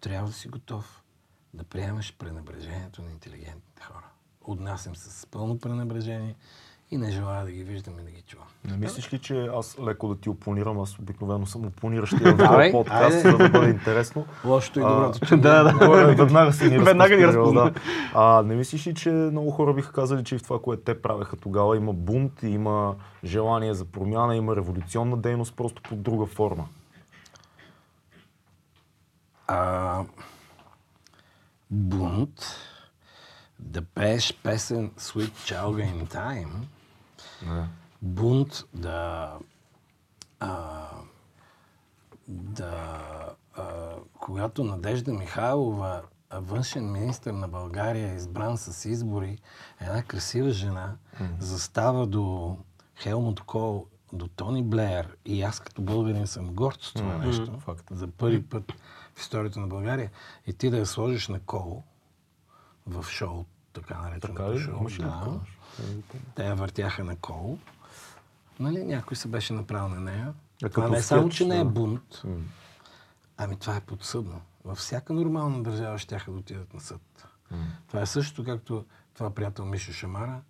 трябва 0.00 0.28
да 0.28 0.34
си 0.34 0.48
готов 0.48 0.99
да 1.54 1.64
приемаш 1.64 2.16
пренебрежението 2.18 3.02
на 3.02 3.10
интелигентните 3.10 3.82
хора. 3.82 4.04
Отнасям 4.44 4.96
се 4.96 5.10
с 5.10 5.26
пълно 5.26 5.58
пренебрежение 5.58 6.34
и 6.90 6.98
не 6.98 7.10
желая 7.10 7.44
да 7.44 7.52
ги 7.52 7.64
виждам 7.64 7.98
и 7.98 8.02
да 8.02 8.10
ги 8.10 8.22
чувам. 8.22 8.46
Не 8.64 8.76
мислиш 8.76 9.12
ли, 9.12 9.18
че 9.18 9.46
аз 9.54 9.76
леко 9.80 10.08
да 10.08 10.20
ти 10.20 10.28
опонирам, 10.28 10.80
аз 10.80 10.98
обикновено 10.98 11.46
съм 11.46 11.66
опониращия 11.66 12.18
в 12.34 12.36
този 12.36 12.72
подкаст, 12.72 13.20
за 13.20 13.36
да 13.36 13.48
бъде 13.48 13.70
интересно. 13.70 14.26
Лошото 14.44 14.80
и 14.80 14.82
доброто, 14.82 15.26
че 15.26 15.36
Да, 15.36 15.62
да. 15.62 16.14
Веднага 16.14 16.52
си 16.52 16.70
ни 16.70 16.78
Веднага 16.78 17.16
ни 17.16 17.26
разпозна. 17.26 17.74
А, 18.14 18.42
не 18.42 18.54
мислиш 18.54 18.86
ли, 18.86 18.94
че 18.94 19.10
много 19.10 19.50
хора 19.50 19.74
биха 19.74 19.92
казали, 19.92 20.24
че 20.24 20.34
и 20.34 20.38
в 20.38 20.42
това, 20.42 20.62
което 20.62 20.82
те 20.82 21.02
правеха 21.02 21.36
тогава, 21.36 21.76
има 21.76 21.92
бунт, 21.92 22.42
има 22.42 22.94
желание 23.24 23.74
за 23.74 23.84
промяна, 23.84 24.36
има 24.36 24.56
революционна 24.56 25.16
дейност, 25.16 25.56
просто 25.56 25.82
под 25.82 26.02
друга 26.02 26.26
форма? 26.26 26.66
а, 29.50 30.04
бунт, 31.70 32.44
да 33.58 33.82
пееш 33.82 34.38
песен 34.42 34.90
Sweet 34.90 35.30
Chalga 35.30 35.94
in 35.94 36.14
Time, 36.14 36.50
Не. 37.46 37.68
бунт 38.02 38.64
да 38.74 39.32
а, 40.40 40.86
да 42.28 43.04
а, 43.54 43.94
когато 44.20 44.64
Надежда 44.64 45.12
Михайлова, 45.12 46.02
външен 46.32 46.92
министр 46.92 47.32
на 47.32 47.48
България, 47.48 48.12
е 48.12 48.16
избран 48.16 48.58
с 48.58 48.84
избори, 48.84 49.38
една 49.80 50.02
красива 50.02 50.50
жена, 50.50 50.96
застава 51.38 52.06
до 52.06 52.56
Хелмут 52.96 53.40
Кол, 53.40 53.86
до 54.12 54.28
Тони 54.28 54.62
Блеер 54.62 55.16
и 55.24 55.42
аз 55.42 55.60
като 55.60 55.82
българин 55.82 56.26
съм 56.26 56.54
горд 56.54 56.78
с 56.82 56.92
това 56.92 57.18
нещо. 57.18 57.58
факт. 57.60 57.84
За 57.90 58.06
първи 58.06 58.42
път 58.42 58.72
в 59.14 59.20
историята 59.20 59.60
на 59.60 59.66
България. 59.66 60.10
И 60.46 60.52
ти 60.52 60.70
да 60.70 60.78
я 60.78 60.86
сложиш 60.86 61.28
на 61.28 61.40
кол 61.40 61.82
в 62.86 63.04
шоу, 63.10 63.44
така 63.72 63.98
нареченото 63.98 64.42
Така 64.42 64.58
шоу. 64.58 64.76
Имаш 64.80 64.98
да. 64.98 65.40
Те 66.34 66.44
я 66.44 66.54
въртяха 66.54 67.04
на 67.04 67.16
кол. 67.16 67.58
Нали, 68.60 68.84
някой 68.84 69.16
се 69.16 69.28
беше 69.28 69.52
направил 69.52 69.88
на 69.88 70.00
нея. 70.00 70.34
А 70.62 70.68
Това 70.68 70.88
не 70.88 70.98
е 70.98 71.02
само, 71.02 71.28
че 71.28 71.46
не 71.46 71.60
е 71.60 71.64
бунт. 71.64 72.22
Ами 73.36 73.56
това 73.56 73.76
е 73.76 73.80
подсъдно. 73.80 74.40
Във 74.64 74.78
всяка 74.78 75.12
нормална 75.12 75.62
държава 75.62 75.98
ще 75.98 76.16
да 76.26 76.32
отидат 76.32 76.74
на 76.74 76.80
съд. 76.80 77.26
Това 77.88 78.00
е 78.00 78.06
също 78.06 78.44
както 78.44 78.84
това 79.14 79.30
приятел 79.30 79.64
Мишо 79.64 79.92
Шамара 79.92 80.40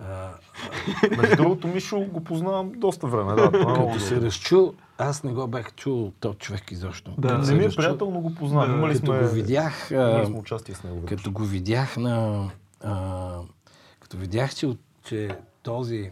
Между 1.18 1.36
другото, 1.36 1.68
Мишо 1.68 2.00
го 2.00 2.24
познавам 2.24 2.72
доста 2.72 3.06
време. 3.06 3.34
Да, 3.34 3.44
е 3.44 3.50
като 3.50 4.00
се 4.00 4.14
добре. 4.14 4.26
разчу, 4.26 4.72
аз 4.98 5.22
не 5.22 5.32
го 5.32 5.46
бях 5.46 5.74
чул 5.74 6.12
този 6.20 6.38
човек 6.38 6.70
изобщо. 6.70 7.14
Да, 7.18 7.38
Не 7.38 7.54
ми 7.54 7.64
е 7.64 7.68
приятел, 7.68 8.10
но 8.10 8.20
го 8.20 8.34
познавам. 8.34 8.70
Да, 8.70 8.76
Имали 8.76 8.94
Като 8.94 9.06
сме, 9.06 9.18
го 9.18 9.28
видях, 9.28 9.92
а, 9.92 10.26
сме 10.26 10.38
участие 10.38 10.74
с 10.74 10.84
него. 10.84 11.06
като 11.06 11.32
го 11.32 11.44
видях 11.44 11.96
на... 11.96 12.50
А, 12.84 13.38
като 14.00 14.16
видях, 14.16 14.54
че, 14.54 14.76
че 15.04 15.38
този 15.62 16.10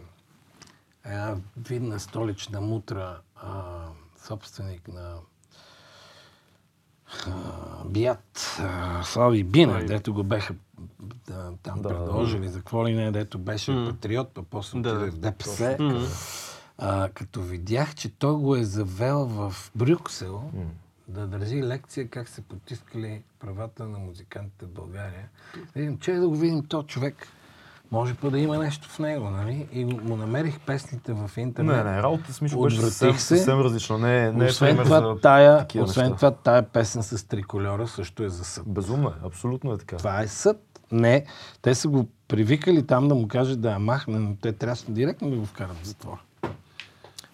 една 1.05 1.35
видна 1.57 1.99
столична 1.99 2.61
мутра, 2.61 3.17
а, 3.35 3.61
собственик 4.27 4.87
на 4.87 5.13
а, 7.27 7.31
Бият, 7.85 8.57
а, 8.59 9.03
Слави 9.03 9.43
Бина, 9.43 9.71
Слави. 9.73 9.85
дето 9.85 10.13
го 10.13 10.23
беха 10.23 10.55
да, 11.27 11.51
там 11.63 11.81
Да, 11.81 11.89
предложили 11.89 12.47
за 12.49 12.57
какво 12.59 12.87
ли 12.87 12.93
не, 12.93 13.11
дето 13.11 13.39
беше 13.39 13.71
М. 13.71 13.85
патриот, 13.85 14.29
па 14.33 14.43
после 14.43 14.81
Да, 14.81 14.89
отиде 14.89 15.05
да. 15.05 15.11
в 15.11 15.19
ДПС. 15.19 15.77
М. 15.79 16.07
А, 16.77 17.09
като 17.09 17.41
видях, 17.41 17.95
че 17.95 18.09
той 18.09 18.33
го 18.33 18.55
е 18.55 18.63
завел 18.63 19.25
в 19.25 19.71
Брюксел, 19.75 20.51
М. 20.53 20.63
да 21.07 21.27
държи 21.27 21.63
лекция 21.63 22.07
как 22.07 22.29
се 22.29 22.41
потискали 22.41 23.23
правата 23.39 23.85
на 23.87 23.99
музикантите 23.99 24.65
в 24.65 24.69
България. 24.69 25.29
Да 25.55 25.79
видим, 25.79 25.97
че 25.97 26.13
да 26.13 26.29
го 26.29 26.35
видим 26.35 26.65
то 26.65 26.83
човек. 26.83 27.27
Може 27.93 28.13
па 28.13 28.31
да 28.31 28.39
има 28.39 28.57
нещо 28.57 28.89
в 28.89 28.99
него, 28.99 29.29
нали? 29.29 29.67
И 29.73 29.85
му 29.85 30.15
намерих 30.17 30.59
песните 30.59 31.13
в 31.13 31.31
интернет. 31.37 31.85
Не, 31.85 31.91
не, 31.91 32.03
работата 32.03 32.33
с 32.33 32.41
Мишо 32.41 32.61
беше 32.61 32.77
съвсем, 32.77 33.13
се. 33.13 33.37
съвсем 33.37 33.59
различна. 33.59 33.97
Не, 33.97 34.31
не 34.31 34.45
е 34.45 34.47
освен 34.47 34.69
пример 34.69 34.85
това, 34.85 35.01
за 35.01 35.19
тая, 35.21 35.65
освен 35.81 36.03
неща. 36.03 36.15
това, 36.15 36.31
тая 36.31 36.63
песен 36.63 37.03
с 37.03 37.27
триколера 37.27 37.87
също 37.87 38.23
е 38.23 38.29
за 38.29 38.43
съд. 38.43 38.63
Безумно 38.67 39.09
е, 39.09 39.13
абсолютно 39.25 39.73
е 39.73 39.77
така. 39.77 39.97
Това 39.97 40.21
е 40.21 40.27
съд. 40.27 40.57
Не, 40.91 41.25
те 41.61 41.75
са 41.75 41.87
го 41.87 42.07
привикали 42.27 42.87
там 42.87 43.07
да 43.07 43.15
му 43.15 43.27
кажат 43.27 43.61
да 43.61 43.71
я 43.71 43.79
махне, 43.79 44.19
но 44.19 44.35
те 44.41 44.51
трябваше 44.51 44.85
директно 44.87 45.29
да 45.29 45.35
го 45.35 45.45
вкарат 45.45 45.77
в 45.83 45.87
затвор. 45.87 46.17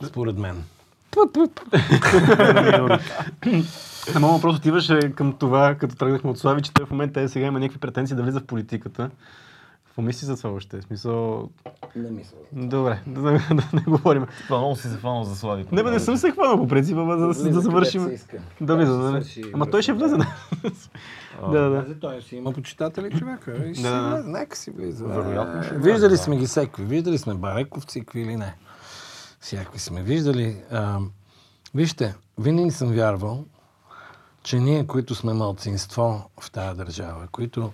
Според 0.03 0.37
мен. 0.37 0.63
Ама 4.15 4.27
въпрос 4.27 4.57
отиваше 4.57 4.99
към 5.15 5.33
това, 5.33 5.75
като 5.75 5.95
тръгнахме 5.95 6.29
от 6.29 6.39
Слави, 6.39 6.61
че 6.61 6.73
той 6.73 6.85
в 6.85 6.91
момента 6.91 7.21
е 7.21 7.27
сега 7.27 7.47
има 7.47 7.59
някакви 7.59 7.79
претенции 7.79 8.15
да 8.15 8.23
влиза 8.23 8.39
в 8.39 8.45
политиката. 8.45 9.09
Какво 9.89 10.01
мисли 10.01 10.25
за 10.25 10.37
това 10.37 10.49
още? 10.49 10.81
Смисъл... 10.81 11.49
Не 11.95 12.11
мисля. 12.11 12.37
Добре, 12.51 13.01
да, 13.07 13.21
да, 13.21 13.31
да 13.31 13.63
не 13.73 13.81
говорим. 13.81 14.25
Това 14.47 14.57
много 14.57 14.75
си 14.75 14.81
се 14.81 14.97
фанал 14.97 15.23
за 15.23 15.35
Слави. 15.35 15.65
Не, 15.71 15.83
бе, 15.83 15.91
не 15.91 15.99
съм 15.99 16.17
се 16.17 16.31
хванал 16.31 16.57
по 16.57 16.67
принцип, 16.67 16.97
ама 16.97 17.17
да, 17.17 17.33
да, 17.33 17.51
да 17.51 17.61
завършим. 17.61 18.17
Да 18.61 18.75
влиза, 18.75 18.97
да, 18.97 19.11
не. 19.11 19.21
Ама 19.53 19.69
той 19.71 19.81
ще 19.81 19.93
влезе. 19.93 20.17
да. 20.17 20.27
Да, 21.51 21.69
да. 21.69 21.85
За 21.87 21.99
той 21.99 22.21
си 22.21 22.35
има 22.35 22.51
почитатели 22.53 23.19
човека. 23.19 23.71
Да, 23.81 23.91
да. 23.91 24.23
нека 24.23 24.57
си 24.57 24.71
влиза. 24.71 25.05
Вероятно 25.05 25.63
ще 25.63 25.73
влезе, 25.75 25.91
Виждали 25.91 26.11
да. 26.11 26.17
сме 26.17 26.37
ги 26.37 26.45
всеки. 26.45 26.81
Виждали 26.81 27.17
сме 27.17 27.33
барековци, 27.33 27.99
какви 27.99 28.21
или 28.21 28.35
не. 28.35 28.55
Всякакви 29.39 29.79
сме 29.79 30.03
виждали. 30.03 30.57
Вижте, 31.75 32.15
винаги 32.37 32.71
съм 32.71 32.91
вярвал, 32.91 33.45
че 34.43 34.59
ние, 34.59 34.87
които 34.87 35.15
сме 35.15 35.33
малцинство 35.33 36.29
в 36.41 36.51
тази 36.51 36.77
държава, 36.77 37.27
които 37.31 37.71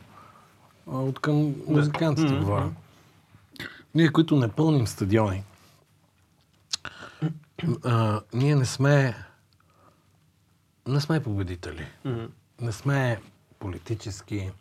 от 0.86 1.20
към 1.20 1.56
музикантите 1.68 2.32
Мгм. 2.34 2.40
говоря, 2.40 2.72
ние, 3.96 4.12
които 4.12 4.36
не 4.36 4.52
пълним 4.52 4.88
стадиони, 4.88 5.44
а, 7.84 8.22
ние 8.34 8.56
не 8.56 8.66
сме 8.66 9.16
не 10.88 11.02
сме 11.02 11.24
победители 11.24 11.88
не 12.62 12.72
сме 12.72 13.22
политически, 13.60 14.52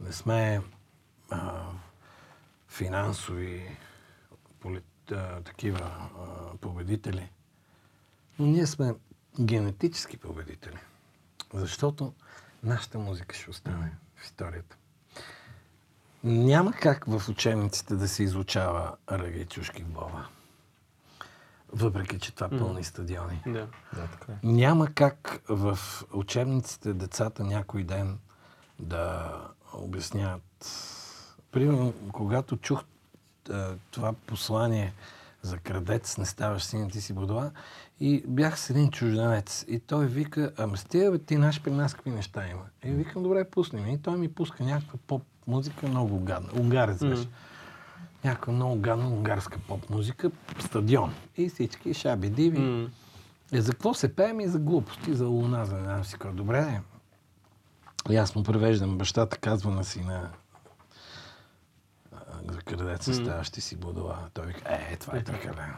не 0.00 0.12
сме 0.12 0.62
а, 1.30 1.62
финансови, 2.68 3.76
поли, 4.60 4.82
а, 5.12 5.40
такива 5.40 5.80
а, 5.80 6.56
победители. 6.56 7.30
Но 8.38 8.46
ние 8.46 8.66
сме 8.66 8.94
генетически 9.40 10.16
победители. 10.16 10.78
Защото 11.54 12.12
нашата 12.62 12.98
музика 12.98 13.36
ще 13.36 13.50
остане 13.50 13.92
в 14.16 14.24
историята. 14.24 14.76
Няма 16.24 16.72
как 16.72 17.04
в 17.06 17.28
учебниците 17.28 17.94
да 17.94 18.08
се 18.08 18.22
изучава 18.22 18.92
ръга 19.12 19.38
и 19.38 19.46
чушки 19.46 19.82
в 19.82 19.88
Бога. 19.88 20.26
Въпреки, 21.72 22.18
че 22.18 22.34
това 22.34 22.48
пълни 22.48 22.84
стадиони. 22.84 23.42
Да. 23.46 23.68
Да, 23.94 24.06
така 24.12 24.32
е. 24.32 24.36
Няма 24.42 24.86
как 24.86 25.42
в 25.48 25.78
учебниците 26.12 26.92
децата 26.92 27.44
някой 27.44 27.84
ден 27.84 28.18
да 28.78 29.32
обясняват. 29.72 30.66
Примерно, 31.52 31.94
когато 32.12 32.56
чух 32.56 32.82
а, 33.50 33.74
това 33.90 34.12
послание 34.12 34.92
за 35.42 35.58
крадец, 35.58 36.18
не 36.18 36.26
ставаш 36.26 36.62
син, 36.62 36.90
ти 36.90 37.00
си 37.00 37.12
бодова, 37.12 37.50
и 38.00 38.24
бях 38.26 38.60
с 38.60 38.70
един 38.70 38.90
чужденец. 38.90 39.64
И 39.68 39.80
той 39.80 40.06
вика, 40.06 40.52
ама 40.58 40.76
с 40.76 40.84
тия, 40.84 41.10
бе, 41.10 41.18
ти 41.18 41.36
наш 41.36 41.62
при 41.62 41.70
нас 41.70 41.94
какви 41.94 42.10
неща 42.10 42.48
има. 42.48 42.62
И 42.84 42.90
викам, 42.90 43.22
добре, 43.22 43.50
пусни 43.50 43.80
ми. 43.80 43.92
И 43.92 43.98
той 43.98 44.18
ми 44.18 44.34
пуска 44.34 44.64
някаква 44.64 44.98
поп-музика, 45.42 45.88
много 45.88 46.20
гадна. 46.20 46.48
Унгарец 46.60 47.04
беше. 47.04 47.28
Някаква 48.24 48.52
много 48.52 48.80
гадна 48.80 49.08
унгарска 49.08 49.58
поп-музика, 49.68 50.30
стадион. 50.58 51.14
И 51.36 51.48
всички 51.48 51.94
шаби 51.94 52.30
диви. 52.30 52.58
М. 52.58 52.88
Е, 53.52 53.60
за 53.60 53.72
какво 53.72 53.94
се 53.94 54.16
пеем 54.16 54.40
и 54.40 54.48
за 54.48 54.58
глупости, 54.58 55.14
за 55.14 55.26
луна, 55.26 55.64
за 55.64 55.76
не 55.76 56.04
си 56.04 56.16
кой. 56.16 56.32
Добре. 56.32 56.80
И 58.10 58.16
аз 58.16 58.34
му 58.34 58.42
превеждам. 58.42 58.98
Бащата 58.98 59.36
казва 59.36 59.70
на 59.70 59.84
сина 59.84 60.30
за 62.48 62.58
крадеца 62.58 63.14
ставаш, 63.14 63.50
ти 63.50 63.60
си 63.60 63.76
будала. 63.76 64.18
Той 64.34 64.46
вика, 64.46 64.62
е, 64.66 64.96
това 64.96 65.18
е 65.18 65.24
прекалено. 65.24 65.74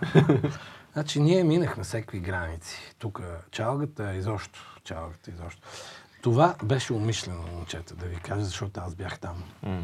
значи 0.92 1.20
ние 1.20 1.44
минахме 1.44 1.84
всеки 1.84 2.20
граници. 2.20 2.94
Тук 2.98 3.22
чалгата 3.50 4.14
изобщо. 4.14 4.78
Чалгата 4.84 5.30
изобщо. 5.30 5.62
Това 6.24 6.56
беше 6.64 6.92
умишлено, 6.92 7.42
момчета, 7.52 7.94
да 7.94 8.06
ви 8.06 8.16
кажа, 8.16 8.44
защото 8.44 8.80
аз 8.80 8.94
бях 8.94 9.20
там. 9.20 9.42
М. 9.62 9.82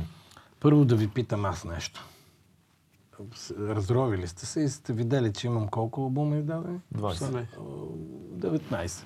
Първо 0.60 0.84
да 0.84 0.96
ви 0.96 1.08
питам 1.08 1.44
аз 1.44 1.64
нещо. 1.64 2.06
Разровили 3.58 4.28
сте 4.28 4.46
се 4.46 4.60
и 4.60 4.68
сте 4.68 4.92
видели, 4.92 5.32
че 5.32 5.46
имам 5.46 5.68
колко 5.68 6.00
албума 6.00 6.36
издадени? 6.36 6.80
20. 6.94 7.46
19. 7.56 9.04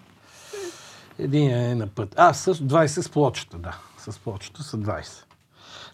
Един 1.19 1.51
е 1.51 1.75
на 1.75 1.87
път. 1.87 2.15
А, 2.19 2.35
с 2.35 2.55
20 2.55 2.87
с 2.87 3.11
плочата, 3.11 3.59
да. 3.59 3.79
С 3.99 4.19
плочата 4.19 4.63
са 4.63 4.79
20. 4.79 5.25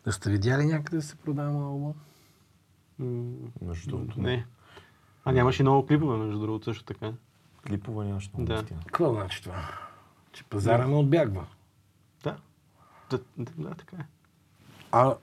Да 0.04 0.12
сте 0.12 0.30
видяли 0.30 0.64
някъде 0.64 0.96
да 0.96 1.02
се 1.02 1.16
продава 1.16 1.64
албум? 1.64 1.94
Между 3.62 3.90
другото. 3.90 4.20
Не. 4.20 4.46
А 5.24 5.32
нямаше 5.32 5.62
много 5.62 5.86
клипове, 5.86 6.16
между 6.16 6.38
другото, 6.40 6.64
също 6.64 6.84
така. 6.84 7.12
Клипове 7.68 8.04
нямаш 8.04 8.30
много 8.32 8.44
Да. 8.52 8.64
Какво 8.86 9.14
значи 9.14 9.42
това? 9.42 9.89
Че 10.32 10.44
пазара 10.44 10.86
ме 10.86 10.96
отбягва. 10.96 11.44
Да. 12.24 12.36
Да, 13.10 13.18
да, 13.38 13.52
да, 13.58 13.70
така 13.70 13.96
е. 13.96 14.04
А 14.92 15.14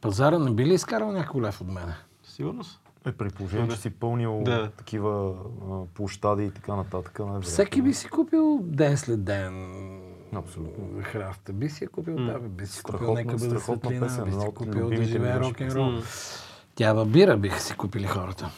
пазара 0.00 0.38
не 0.38 0.50
би 0.50 0.66
ли 0.66 0.74
изкарал 0.74 1.12
някой 1.12 1.42
лев 1.42 1.60
от 1.60 1.68
мене? 1.68 1.94
Сигурност. 2.24 2.78
Е, 3.06 3.12
при 3.12 3.30
положение, 3.30 3.68
че 3.68 3.76
си 3.76 3.90
пълнил 3.90 4.42
Да. 4.44 4.70
такива 4.70 5.34
а, 5.62 5.84
площади 5.86 6.44
и 6.44 6.50
така 6.50 6.74
нататък. 6.74 7.18
най-вероятно. 7.18 7.42
Всеки 7.42 7.82
би 7.82 7.94
си 7.94 8.08
купил 8.08 8.58
ден 8.62 8.96
след 8.96 9.24
ден. 9.24 9.72
Абсолютно. 10.34 10.96
За 10.96 11.02
храфта. 11.02 11.52
Би 11.52 11.70
си 11.70 11.84
я 11.84 11.90
купил, 11.90 12.18
М. 12.18 12.32
да, 12.32 12.38
би 12.40 12.66
си 12.66 12.82
купил 12.82 12.98
Страхотна- 12.98 13.14
нека 13.14 13.36
бъде 13.36 13.60
светлина, 13.60 14.00
песен, 14.00 14.24
би 14.24 14.30
си 14.32 14.46
купил 14.54 14.90
да 14.90 15.04
живее 15.04 15.38
беше 15.38 15.50
рок-н-рол. 15.50 15.90
М. 15.90 16.02
Тя 16.74 17.04
бира 17.04 17.36
биха 17.36 17.60
си 17.60 17.76
купили 17.76 18.06
хората. 18.06 18.50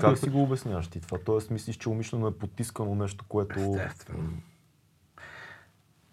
Как 0.00 0.18
си 0.18 0.30
го 0.30 0.42
обясняваш 0.42 0.88
ти 0.88 1.00
това? 1.00 1.18
Тоест 1.18 1.50
мислиш, 1.50 1.76
че 1.76 1.88
умишлено 1.88 2.26
е 2.26 2.32
потискано 2.32 2.94
нещо, 2.94 3.24
което... 3.28 3.58
Естествено. 3.60 4.30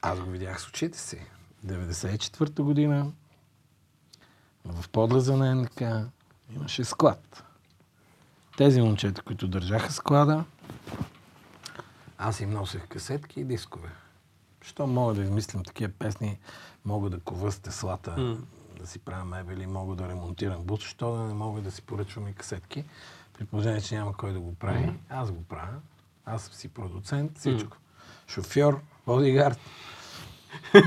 Аз 0.02 0.20
го 0.20 0.30
видях 0.30 0.62
с 0.62 0.68
очите 0.68 1.00
си. 1.00 1.22
94-та 1.66 2.64
година 2.64 3.12
в 4.66 4.90
подлеза 4.90 5.38
на 5.38 5.56
НК 5.56 5.82
имаше 6.56 6.84
склад. 6.84 7.44
Тези 8.58 8.82
момчета, 8.82 9.22
които 9.22 9.48
държаха 9.48 9.92
склада, 9.92 10.46
аз 12.18 12.40
им 12.40 12.50
носех 12.50 12.88
касетки 12.88 13.40
и 13.40 13.44
дискове. 13.44 13.90
Що 14.62 14.88
мога 14.88 15.14
да 15.14 15.22
измислям 15.24 15.64
такива 15.64 15.92
песни, 16.00 16.40
мога 16.86 17.10
да 17.10 17.20
кова 17.20 17.52
теслата, 17.52 18.16
М. 18.18 18.38
да 18.80 18.88
си 18.88 19.00
правя 19.00 19.26
мебели, 19.26 19.68
мога 19.68 19.96
да 19.96 20.10
ремонтирам 20.10 20.64
бус, 20.64 20.82
що 20.82 21.12
да 21.16 21.24
не 21.24 21.34
мога 21.34 21.62
да 21.62 21.72
си 21.72 21.82
поръчвам 21.82 22.28
и 22.28 22.34
касетки, 22.34 22.86
при 23.34 23.46
положение, 23.46 23.82
че 23.82 23.96
няма 23.96 24.14
кой 24.14 24.34
да 24.34 24.40
го 24.40 24.56
прави. 24.56 24.94
Аз 25.10 25.32
го 25.32 25.44
правя. 25.44 25.80
Аз 26.26 26.44
си 26.44 26.68
продуцент, 26.70 27.38
всичко. 27.38 27.78
Шофьор, 28.30 28.82
бодигард. 29.06 29.60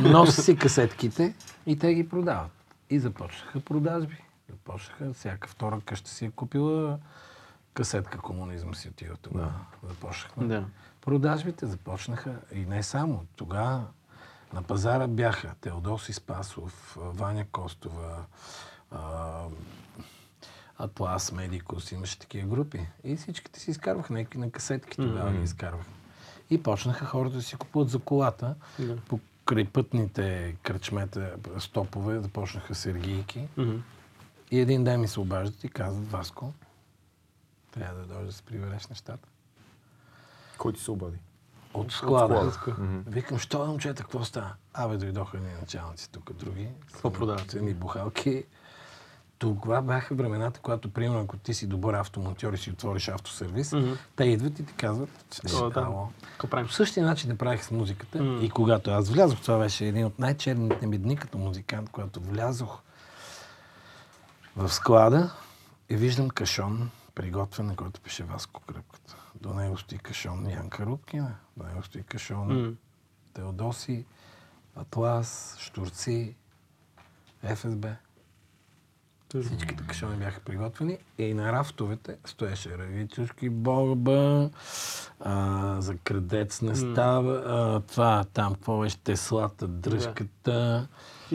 Нося 0.01 0.43
си 0.43 0.57
касетките 0.57 1.35
и 1.67 1.79
те 1.79 1.95
ги 1.95 2.09
продават. 2.09 2.51
И 2.91 3.01
започнаха 3.01 3.61
продажби. 3.61 4.17
Започнаха, 4.51 5.13
всяка 5.13 5.49
втора 5.49 5.81
къща 5.85 6.11
си 6.11 6.25
е 6.25 6.31
купила 6.31 6.99
касетка 7.75 8.19
комунизъм 8.19 8.75
си 8.75 8.89
отива 8.89 9.17
тогава. 9.17 9.55
Започнахме. 9.83 10.47
Да. 10.47 10.65
Продажбите 11.01 11.67
започнаха 11.67 12.35
и 12.53 12.59
не 12.59 12.83
само. 12.83 13.27
Тогава 13.37 13.85
на 14.53 14.63
пазара 14.63 15.07
бяха 15.07 15.55
Теодоси 15.61 16.13
Спасов, 16.13 16.97
Ваня 17.01 17.45
Костова, 17.53 18.25
Атлас, 20.79 21.33
Медикус, 21.33 21.93
имаше 21.93 22.19
такива 22.19 22.49
групи. 22.49 22.89
И 23.05 23.17
всичките 23.17 23.61
си 23.61 23.71
изкарваха 23.71 24.13
някакви 24.13 24.39
на 24.39 24.51
касетки 24.51 24.97
тогава 24.97 25.33
ги 25.33 25.43
изкарваха. 25.43 25.91
И 26.53 26.63
почнаха 26.63 27.05
хората 27.07 27.37
да 27.37 27.43
си 27.43 27.57
купуват 27.57 27.89
за 27.89 27.99
колата. 27.99 28.55
Да. 28.79 28.97
По 28.97 29.21
крайпътните 29.45 30.57
кръчмета, 30.63 31.35
стопове, 31.59 32.21
започнаха 32.21 32.75
сергийки. 32.75 33.49
Мгм. 33.57 33.77
И 34.51 34.61
един 34.61 34.85
ден 34.85 35.01
ми 35.01 35.09
се 35.09 35.21
обаждат 35.21 35.65
и 35.65 35.69
казват, 35.69 36.11
Васко, 36.11 36.53
трябва 37.71 38.01
да 38.01 38.07
дойдеш 38.07 38.27
да 38.27 38.33
се 38.33 38.43
прибереш 38.43 38.87
нещата. 38.87 39.29
Кой 40.59 40.73
ти 40.73 40.81
се 40.81 40.91
обади? 40.91 41.19
От 41.75 41.93
склада. 41.93 42.53
склада. 42.53 42.83
Мгм. 42.83 43.01
Викам, 43.07 43.39
що 43.39 43.67
момчета, 43.67 44.03
какво 44.03 44.25
става? 44.25 44.55
Абе, 44.75 44.97
дойдоха 44.97 45.39
ни 45.39 45.53
началници 45.61 46.11
тук, 46.11 46.33
други. 46.33 46.69
Какво 46.93 47.13
продават? 47.13 47.51
Цени 47.51 47.75
бухалки. 47.75 48.45
Това 49.43 49.83
бяха 49.83 50.15
времената, 50.15 50.61
когато, 50.61 50.93
примерно, 50.93 51.21
ако 51.21 51.37
ти 51.37 51.55
си 51.55 51.67
добър 51.67 51.95
автомонтьор 51.95 52.53
и 52.53 52.59
си 52.59 52.71
отвориш 52.71 53.09
автосервис, 53.09 53.73
Мгм. 53.73 53.93
те 54.17 54.25
идват 54.25 54.59
и 54.59 54.67
ти 54.67 54.73
казват, 54.73 55.25
че 55.31 55.57
О, 55.57 55.71
да. 55.71 55.81
ало. 55.81 56.09
По 56.39 56.69
същия 56.69 57.07
начин 57.07 57.31
направих 57.31 57.65
с 57.65 57.71
музиката. 57.71 58.23
М. 58.23 58.45
И 58.45 58.51
когато 58.51 58.91
аз 58.91 59.11
влязох, 59.11 59.41
това 59.41 59.59
беше 59.59 59.87
един 59.87 60.05
от 60.07 60.19
най-черните 60.19 60.87
ми 60.87 60.99
дни 60.99 61.17
като 61.17 61.39
музикант, 61.39 61.91
когато 61.91 62.21
влязох 62.21 62.81
в 64.57 64.69
склада 64.69 65.33
и 65.89 65.97
виждам 65.97 66.31
кашон, 66.31 66.91
приготвен, 67.15 67.67
на 67.67 67.77
който 67.77 68.01
пише 68.01 68.25
Васко 68.25 68.61
Кръпката. 68.61 69.17
До 69.41 69.55
него 69.55 69.79
стои 69.79 69.99
кашон 69.99 70.51
Янка 70.51 70.87
Рубкина, 70.87 71.35
до 71.57 71.65
него 71.65 71.83
стои 71.83 72.03
кашон 72.03 72.63
М. 72.63 72.73
Теодоси, 73.35 74.05
Атлас, 74.77 75.57
Штурци, 75.61 76.35
ФСБ. 77.55 77.97
Всичките 79.41 79.85
кашони 79.87 80.17
бяха 80.17 80.41
приготвени 80.41 80.99
и 81.19 81.35
на 81.35 81.53
рафтовете 81.53 82.17
стоеше 82.25 82.79
Равичушки 82.79 83.49
Богба, 83.51 84.51
а, 85.21 85.77
за 85.81 85.97
крадец 85.97 86.63
не 86.63 86.75
става, 86.77 87.33
а, 87.47 87.81
това 87.81 88.25
там, 88.35 88.55
какво 88.55 88.81
беше 88.81 88.99
Теслата, 88.99 89.69
дръжката, 89.69 90.87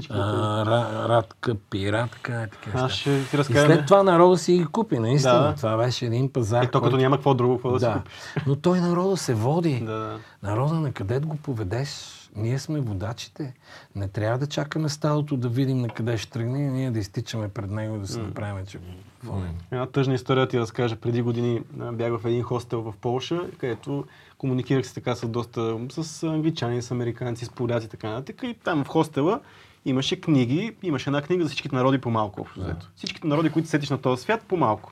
а, 0.09 0.65
ра, 0.65 1.09
Радка, 1.09 1.55
Пиратка, 1.55 2.47
и 2.47 2.49
така. 2.49 2.79
Аз 2.79 2.91
ще 2.91 3.25
ти 3.29 3.37
разкажа. 3.37 3.65
след 3.65 3.85
това 3.85 4.03
народа 4.03 4.37
си 4.37 4.53
ги 4.53 4.65
купи, 4.65 4.99
наистина. 4.99 5.33
Да. 5.33 5.55
Това 5.55 5.77
беше 5.77 6.05
един 6.05 6.33
пазар. 6.33 6.63
Е, 6.63 6.65
то 6.65 6.71
като 6.71 6.81
който- 6.81 6.97
няма 6.97 7.15
какво 7.15 7.33
друго, 7.33 7.55
какво 7.55 7.71
да, 7.71 7.79
си 7.79 7.85
да. 7.85 7.93
купиш. 7.93 8.13
Но 8.47 8.55
той 8.55 8.79
народа 8.81 9.17
се 9.17 9.33
води. 9.33 9.79
Да. 9.79 10.19
Народа 10.43 10.73
на 10.73 10.91
къде 10.91 11.19
го 11.19 11.35
поведеш? 11.37 11.89
Ние 12.35 12.59
сме 12.59 12.79
водачите. 12.79 13.53
Не 13.95 14.07
трябва 14.07 14.37
да 14.37 14.47
чакаме 14.47 14.89
стадото 14.89 15.37
да 15.37 15.49
видим 15.49 15.77
на 15.77 15.89
къде 15.89 16.17
ще 16.17 16.31
тръгне 16.31 16.59
и 16.59 16.69
ние 16.69 16.91
да 16.91 16.99
изтичаме 16.99 17.49
пред 17.49 17.71
него 17.71 17.95
и 17.95 17.99
да 17.99 18.07
се 18.07 18.19
направим, 18.19 18.65
че 18.65 18.79
водим. 19.23 19.57
Една 19.71 19.85
тъжна 19.85 20.13
история 20.13 20.47
ти 20.47 20.59
разкажа. 20.59 20.95
Преди 20.95 21.21
години 21.21 21.61
бях 21.93 22.19
в 22.19 22.25
един 22.25 22.43
хостел 22.43 22.81
в 22.81 22.93
Полша, 23.01 23.41
където 23.57 24.05
комуникирах 24.37 24.87
се 24.87 24.93
така 24.93 25.15
с 25.15 25.27
доста, 25.27 25.79
с 25.89 26.23
англичани, 26.23 26.81
с 26.81 26.91
американци, 26.91 27.45
с 27.45 27.49
поляци 27.49 27.85
и 27.85 27.89
така 27.89 28.09
нататък. 28.09 28.43
И 28.43 28.53
там 28.63 28.83
в 28.83 28.87
хостела 28.87 29.39
имаше 29.85 30.21
книги, 30.21 30.75
имаше 30.83 31.09
една 31.09 31.21
книга 31.21 31.43
за 31.43 31.49
всичките 31.49 31.75
народи 31.75 31.97
по 31.97 32.09
малко, 32.09 32.41
общо 32.41 32.59
взето. 32.59 32.89
Всичките 32.95 33.27
народи, 33.27 33.49
които 33.49 33.69
сетиш 33.69 33.89
на 33.89 33.97
този 33.97 34.21
свят, 34.23 34.41
по 34.47 34.57
малко. 34.57 34.91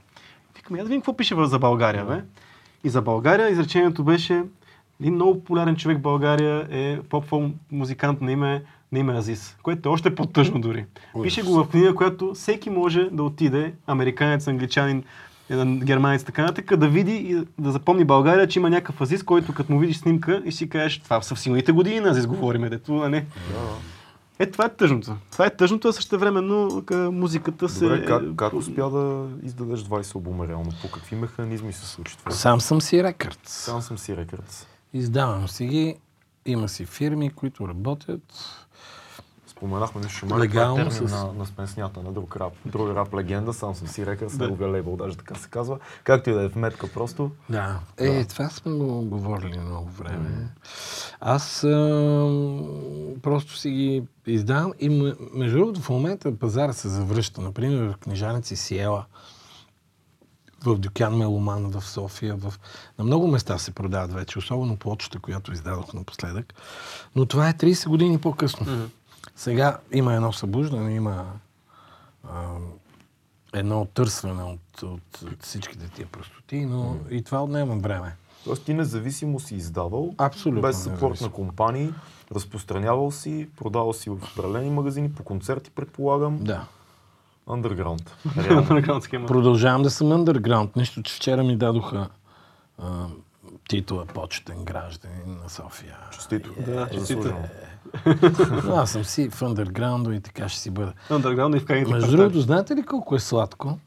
Викам, 0.55 0.75
я 0.75 0.83
да 0.83 0.87
видим 0.87 1.01
какво 1.01 1.17
пише 1.17 1.35
за 1.37 1.59
България, 1.59 2.05
бе. 2.05 2.23
И 2.83 2.89
за 2.89 3.01
България 3.01 3.49
изречението 3.49 4.03
беше 4.03 4.43
един 5.01 5.13
много 5.13 5.33
популярен 5.33 5.75
човек 5.75 5.97
в 5.97 6.01
България 6.01 6.67
е 6.71 6.99
поп 7.09 7.33
музикант 7.71 8.21
на 8.21 8.31
име, 8.31 8.63
на 8.91 8.99
име 8.99 9.13
Азис, 9.13 9.57
което 9.63 9.89
е 9.89 9.91
още 9.91 10.15
по-тъжно 10.15 10.61
дори. 10.61 10.85
Пише 11.23 11.43
го 11.43 11.53
в 11.53 11.69
книга, 11.69 11.95
която 11.95 12.33
всеки 12.33 12.69
може 12.69 13.09
да 13.11 13.23
отиде, 13.23 13.73
американец, 13.87 14.47
англичанин, 14.47 15.03
е, 15.49 15.65
германец, 15.65 16.23
така 16.23 16.41
нататък, 16.41 16.77
да 16.77 16.87
види 16.87 17.15
и 17.15 17.35
да 17.59 17.71
запомни 17.71 18.05
България, 18.05 18.47
че 18.47 18.59
има 18.59 18.69
някакъв 18.69 19.01
Азис, 19.01 19.23
който 19.23 19.53
като 19.53 19.73
му 19.73 19.79
видиш 19.79 19.97
снимка 19.97 20.41
и 20.45 20.51
си 20.51 20.69
кажеш, 20.69 20.99
това 20.99 21.21
са 21.21 21.35
в 21.35 21.39
силните 21.39 21.71
години 21.71 21.99
на 21.99 22.09
Азис 22.09 22.27
говориме, 22.27 22.69
дето, 22.69 22.97
а 22.97 23.09
не. 23.09 23.25
Е, 24.39 24.45
това 24.45 24.65
е 24.65 24.69
тъжното. 24.69 25.15
Това 25.31 25.45
е 25.45 25.55
тъжното, 25.55 25.87
а 25.87 25.93
също 25.93 26.19
времено 26.19 26.83
музиката 27.11 27.69
се... 27.69 27.85
Добре, 27.85 28.05
как, 28.05 28.23
как 28.35 28.53
успя 28.53 28.89
да 28.89 29.27
издадеш 29.43 29.79
20 29.79 30.15
албума 30.15 30.47
реално? 30.47 30.71
По 30.81 30.91
какви 30.91 31.15
механизми 31.15 31.73
се 31.73 31.85
случи 31.85 32.17
това? 32.17 32.31
Сам 32.31 32.61
съм 32.61 32.81
си 32.81 33.03
рекърд. 33.03 33.39
Сам 33.43 33.81
съм 33.81 33.97
си 33.97 34.17
рекърдс. 34.17 34.67
Издавам 34.95 35.47
си 35.47 35.65
ги. 35.65 35.95
Има 36.45 36.69
си 36.69 36.85
фирми, 36.85 37.29
които 37.29 37.67
работят. 37.67 38.21
Споменахме 39.47 40.01
нещо, 40.01 40.39
Легално 40.39 40.75
това 40.75 40.85
е 40.85 40.89
термин 40.89 41.09
с- 41.09 41.11
на, 41.13 41.33
на 41.33 41.45
спенснята 41.45 42.01
на 42.01 42.11
друг 42.11 42.35
рап. 42.37 42.53
Друг 42.65 42.89
рап 42.89 43.13
легенда, 43.13 43.53
сам 43.53 43.75
съм 43.75 43.87
си 43.87 44.05
рекърдс, 44.05 44.37
неговия 44.37 44.69
лейбъл, 44.69 44.95
даже 44.95 45.17
така 45.17 45.35
се 45.35 45.49
казва. 45.49 45.79
Както 46.03 46.29
и 46.29 46.33
да 46.33 46.41
е 46.43 46.49
в 46.49 46.55
метка 46.55 46.87
просто. 46.87 47.31
Да. 47.49 47.79
Е, 47.97 48.25
това 48.25 48.49
сме 48.49 48.71
го 48.71 49.01
говорили 49.01 49.59
много 49.59 49.89
време. 49.89 50.49
Аз 51.19 51.63
а, 51.63 51.69
просто 53.21 53.57
си 53.57 53.69
ги 53.69 54.03
издавам 54.27 54.73
и 54.79 54.89
между 55.33 55.57
другото 55.57 55.81
в 55.81 55.89
момента 55.89 56.35
пазара 56.35 56.73
се 56.73 56.89
завръща. 56.89 57.41
Например, 57.41 57.87
в 57.87 57.97
книжаници 57.97 58.55
Сиела, 58.55 59.05
в 60.63 60.77
Дюкян 60.77 61.17
Меломан 61.17 61.69
в 61.69 61.85
София, 61.85 62.35
в... 62.35 62.53
на 62.99 63.05
много 63.05 63.27
места 63.27 63.57
се 63.57 63.71
продават 63.71 64.13
вече, 64.13 64.39
особено 64.39 64.77
плочата, 64.77 65.19
която 65.19 65.53
издадох 65.53 65.93
напоследък. 65.93 66.53
Но 67.15 67.25
това 67.25 67.49
е 67.49 67.53
30 67.53 67.87
години 67.87 68.21
по-късно. 68.21 68.89
Сега 69.35 69.77
има 69.91 70.13
едно 70.13 70.33
събуждане, 70.33 70.95
има 70.95 71.25
а, 72.23 72.45
едно 73.53 73.85
търсване 73.85 74.43
от, 74.43 74.83
от, 74.83 75.21
от 75.31 75.43
всичките 75.43 75.87
тия 75.87 76.07
простоти, 76.07 76.65
но 76.65 76.97
и 77.09 77.23
това 77.23 77.43
отнема 77.43 77.75
време. 77.75 78.15
Тоест 78.43 78.63
ти 78.63 78.73
независимо 78.73 79.39
си 79.39 79.55
издавал, 79.55 80.13
Абсолютно 80.17 80.61
без 80.61 80.83
съпорт 80.83 81.21
на 81.21 81.29
компании, 81.29 81.93
разпространявал 82.31 83.11
си, 83.11 83.49
продавал 83.57 83.93
си 83.93 84.09
в 84.09 84.13
определени 84.13 84.69
магазини, 84.69 85.13
по 85.13 85.23
концерти, 85.23 85.71
предполагам. 85.71 86.37
Да. 86.41 86.67
Underground. 87.47 88.09
Underground 88.27 88.99
схема. 88.99 89.27
Продължавам 89.27 89.83
да 89.83 89.89
съм 89.89 90.07
underground. 90.07 90.75
Нищо, 90.75 91.03
че 91.03 91.15
вчера 91.15 91.43
ми 91.43 91.57
дадоха 91.57 92.09
а, 92.77 93.05
титла 93.69 94.05
почетен 94.05 94.65
гражданин 94.65 95.37
на 95.43 95.49
София. 95.49 95.97
Честито. 96.11 96.53
Да, 96.65 96.89
Заслужено. 96.93 97.47
Но 98.65 98.75
аз 98.75 98.91
съм 98.91 99.03
си 99.03 99.29
в 99.29 99.39
underground 99.39 100.17
и 100.17 100.21
така 100.21 100.49
ще 100.49 100.59
си 100.59 100.71
бъда. 100.71 100.93
Underground 101.09 101.57
и 101.57 101.59
в 101.59 101.65
крайните 101.65 101.93
Между 101.93 102.17
другото, 102.17 102.41
знаете 102.41 102.75
ли 102.75 102.83
колко 102.83 103.15
е 103.15 103.19
сладко 103.19 103.79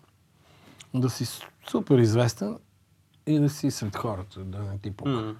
да 0.95 1.11
си 1.11 1.43
супер 1.71 1.99
известен 1.99 2.59
и 3.27 3.39
да 3.39 3.49
си 3.49 3.71
сред 3.71 3.97
хората, 3.97 4.41
да 4.41 4.59
не 4.59 4.79
ти 4.79 4.91
пука. 4.91 5.11
М. 5.11 5.35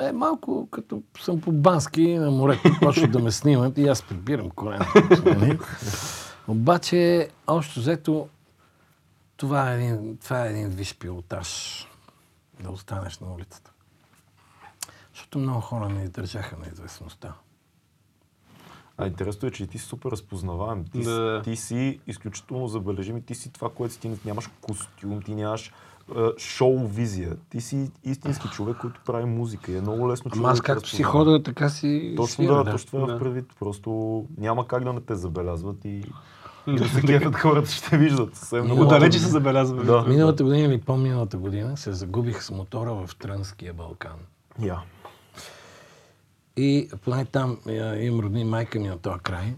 Е, 0.00 0.12
малко 0.12 0.68
като 0.70 1.02
съм 1.20 1.40
по 1.40 1.52
бански 1.52 2.14
на 2.14 2.30
морето, 2.30 2.70
почват 2.82 3.12
да 3.12 3.18
ме 3.18 3.30
снимат 3.30 3.78
и 3.78 3.88
аз 3.88 4.02
прибирам 4.02 4.50
колената. 4.50 5.22
нали? 5.24 5.58
Обаче, 6.48 7.28
общо 7.46 7.80
взето, 7.80 8.28
това 9.36 9.72
е 9.72 9.76
един, 9.76 10.16
това 10.16 10.46
е 10.46 10.50
един 10.50 10.68
виш 10.68 10.96
пилотаж 10.98 11.86
да 12.60 12.70
останеш 12.70 13.18
на 13.18 13.32
улицата. 13.34 13.70
Защото 15.14 15.38
много 15.38 15.60
хора 15.60 15.88
не 15.88 16.02
издържаха 16.04 16.56
на 16.56 16.66
известността. 16.72 17.32
А 18.98 19.06
интересно 19.06 19.48
е, 19.48 19.52
че 19.52 19.66
ти 19.66 19.78
си 19.78 19.84
супер 19.84 20.10
разпознаваем. 20.10 20.84
Ти, 20.84 21.02
Да. 21.02 21.40
си, 21.44 21.50
ти 21.50 21.56
си 21.56 22.00
изключително 22.06 22.66
забележим 22.66 23.16
и 23.16 23.22
ти 23.22 23.34
си 23.34 23.52
това, 23.52 23.70
което 23.74 23.94
си 23.94 24.00
ти 24.00 24.10
нямаш 24.24 24.50
костюм, 24.60 25.22
ти 25.22 25.34
нямаш 25.34 25.72
шоу 26.38 26.86
визия. 26.86 27.36
Ти 27.50 27.60
си 27.60 27.90
истински 28.04 28.48
човек, 28.48 28.76
който 28.80 29.00
прави 29.06 29.24
музика 29.24 29.72
и 29.72 29.76
е 29.76 29.80
много 29.80 30.08
лесно 30.10 30.30
човек 30.30 30.44
Ама 30.44 30.52
аз 30.52 30.58
да 30.58 30.62
както 30.62 30.88
си 30.88 31.02
хода, 31.02 31.42
така 31.42 31.68
си 31.68 32.14
Точно 32.16 32.32
свира, 32.34 32.64
да, 32.64 32.70
точно 32.70 32.90
това 32.90 33.06
Да. 33.06 33.12
да. 33.12 33.18
предвид. 33.18 33.44
Просто 33.60 34.24
няма 34.38 34.66
как 34.66 34.84
да 34.84 34.92
не 34.92 35.00
те 35.00 35.14
забелязват 35.14 35.84
и, 35.84 36.04
и 36.66 36.74
да 36.76 36.88
се 36.88 37.02
кефят 37.02 37.36
хората, 37.40 37.70
ще 37.70 37.98
виждат. 37.98 38.36
Съвсем 38.36 38.64
много. 38.64 38.82
Отдалече 38.82 39.18
се 39.18 39.28
забелязва. 39.28 39.84
Да. 39.84 40.04
Миналата 40.08 40.44
година 40.44 40.74
или 40.74 40.80
по-миналата 40.80 41.36
година 41.36 41.76
се 41.76 41.92
загубих 41.92 42.42
с 42.42 42.50
мотора 42.50 42.92
в 42.94 43.10
Трънския 43.18 43.74
Балкан. 43.74 44.16
Я. 44.62 44.78
И 46.56 46.88
поне 47.04 47.24
там 47.24 47.58
а, 47.68 47.96
имам 47.96 48.20
родни 48.20 48.44
майка 48.44 48.80
ми 48.80 48.88
на 48.88 48.98
този 48.98 49.20
край. 49.20 49.54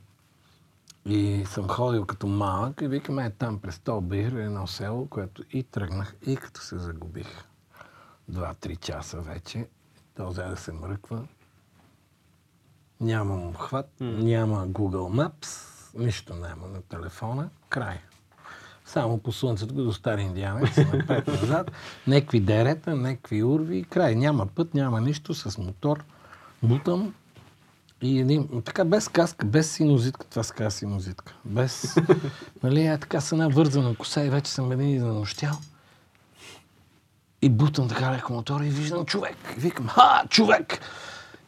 И 1.06 1.44
съм 1.46 1.68
ходил 1.68 2.06
като 2.06 2.26
малък 2.26 2.80
и 2.82 2.88
викаме 2.88 3.26
е 3.26 3.30
там 3.30 3.58
през 3.58 3.78
Толбир, 3.78 4.32
едно 4.32 4.66
село, 4.66 5.06
което 5.06 5.42
и 5.52 5.62
тръгнах 5.62 6.14
и 6.26 6.36
като 6.36 6.60
се 6.60 6.78
загубих. 6.78 7.44
Два-три 8.28 8.76
часа 8.76 9.20
вече. 9.20 9.68
То 10.16 10.28
взе 10.28 10.42
да 10.42 10.56
се 10.56 10.72
мръква. 10.72 11.26
Нямам 13.00 13.48
обхват, 13.48 13.90
няма 14.00 14.68
Google 14.68 15.30
Maps, 15.30 15.68
нищо 15.98 16.34
няма 16.34 16.68
на 16.68 16.82
телефона. 16.82 17.48
Край. 17.68 18.00
Само 18.84 19.18
по 19.18 19.32
слънцето 19.32 19.74
до 19.74 19.92
стар 19.92 20.18
индианец, 20.18 20.76
напред-назад. 20.76 21.70
Некви 22.06 22.40
дерета, 22.40 22.96
некви 22.96 23.44
урви, 23.44 23.84
край. 23.84 24.14
Няма 24.14 24.46
път, 24.46 24.74
няма 24.74 25.00
нищо 25.00 25.34
с 25.34 25.58
мотор. 25.58 26.04
Бутам 26.62 27.14
И 28.02 28.20
един, 28.20 28.48
така 28.64 28.84
без 28.84 29.08
каска, 29.08 29.46
без 29.46 29.72
синозитка, 29.72 30.26
това 30.30 30.42
се 30.42 30.54
казва 30.54 30.70
синозитка. 30.70 31.34
Без, 31.44 31.96
нали, 32.62 32.86
е 32.86 32.98
така 32.98 33.20
с 33.20 33.32
една 33.32 33.48
вързана 33.48 33.94
коса 33.94 34.24
и 34.24 34.30
вече 34.30 34.52
съм 34.52 34.72
един 34.72 34.88
изнощял. 34.88 35.54
И 37.42 37.48
бутам 37.48 37.88
така 37.88 38.12
леко 38.12 38.32
мотора 38.32 38.66
и 38.66 38.70
виждам 38.70 39.04
човек. 39.04 39.36
И 39.56 39.60
викам, 39.60 39.86
ха, 39.88 40.24
човек! 40.28 40.80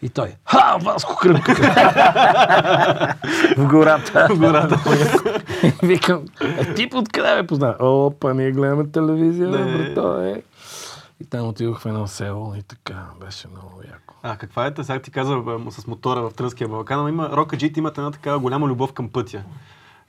И 0.02 0.08
той, 0.08 0.34
ха, 0.44 0.76
Васко 0.82 1.16
Кръпка! 1.16 1.54
в 3.56 3.66
гората. 3.68 4.26
В 4.30 4.38
гората. 4.38 4.80
и 5.62 5.86
викам, 5.86 6.24
е, 6.40 6.74
ти 6.74 6.90
откъде 6.94 7.34
ме 7.34 7.46
позна? 7.46 7.76
Опа, 7.80 8.34
ние 8.34 8.52
гледаме 8.52 8.86
телевизия, 8.86 9.48
брато, 9.48 10.20
е. 10.20 10.42
И 11.24 11.26
там 11.26 11.48
отидох 11.48 11.80
в 11.80 11.86
едно 11.86 12.06
село 12.06 12.54
и 12.54 12.62
така, 12.62 13.06
беше 13.20 13.48
много 13.48 13.80
яко. 13.92 14.14
А 14.22 14.36
каква 14.36 14.66
е, 14.66 14.72
сега 14.82 14.98
ти 14.98 15.10
каза 15.10 15.42
а, 15.46 15.70
с 15.70 15.86
мотора 15.86 16.20
в 16.22 16.34
Трънския 16.34 16.68
Балкан, 16.68 17.00
ама 17.00 17.08
има, 17.08 17.30
рокаджите 17.30 17.80
имат 17.80 17.98
една 17.98 18.10
такава 18.10 18.38
голяма 18.38 18.66
любов 18.66 18.92
към 18.92 19.08
пътя. 19.08 19.44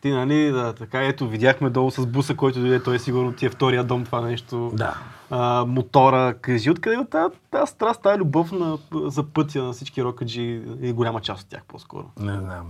Ти, 0.01 0.09
нали, 0.09 0.51
да, 0.51 0.74
така, 0.74 1.03
ето, 1.03 1.28
видяхме 1.28 1.70
долу 1.70 1.91
с 1.91 2.05
буса, 2.05 2.36
който 2.36 2.59
дойде, 2.59 2.84
той 2.84 2.99
сигурно 2.99 3.34
ти 3.34 3.45
е 3.45 3.49
втория 3.49 3.84
дом 3.84 4.05
това 4.05 4.22
нещо. 4.22 4.72
Да. 4.74 4.97
А, 5.30 5.66
мотора, 5.68 6.36
кажи, 6.41 6.72
откъде 6.72 6.95
е 6.95 7.05
тази, 7.05 7.36
тази 7.51 7.72
страст, 7.72 8.01
тази 8.01 8.20
любов 8.20 8.51
на, 8.51 8.78
за 8.93 9.24
пътя 9.24 9.63
на 9.63 9.74
всички 9.74 10.03
рокаджи 10.03 10.61
и 10.82 10.93
голяма 10.93 11.22
част 11.22 11.43
от 11.43 11.49
тях 11.49 11.61
по-скоро. 11.68 12.05
Не 12.20 12.39
знам. 12.39 12.68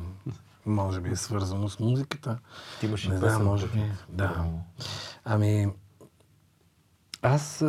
Може 0.65 1.01
би 1.01 1.09
е 1.09 1.15
свързано 1.15 1.69
с 1.69 1.79
музиката. 1.79 2.37
Ти 2.79 2.85
имаш 2.85 3.07
Не 3.07 3.17
знам, 3.17 3.43
може 3.43 3.67
би. 3.67 3.81
Да. 4.09 4.45
Ами, 5.25 5.67
аз, 7.22 7.63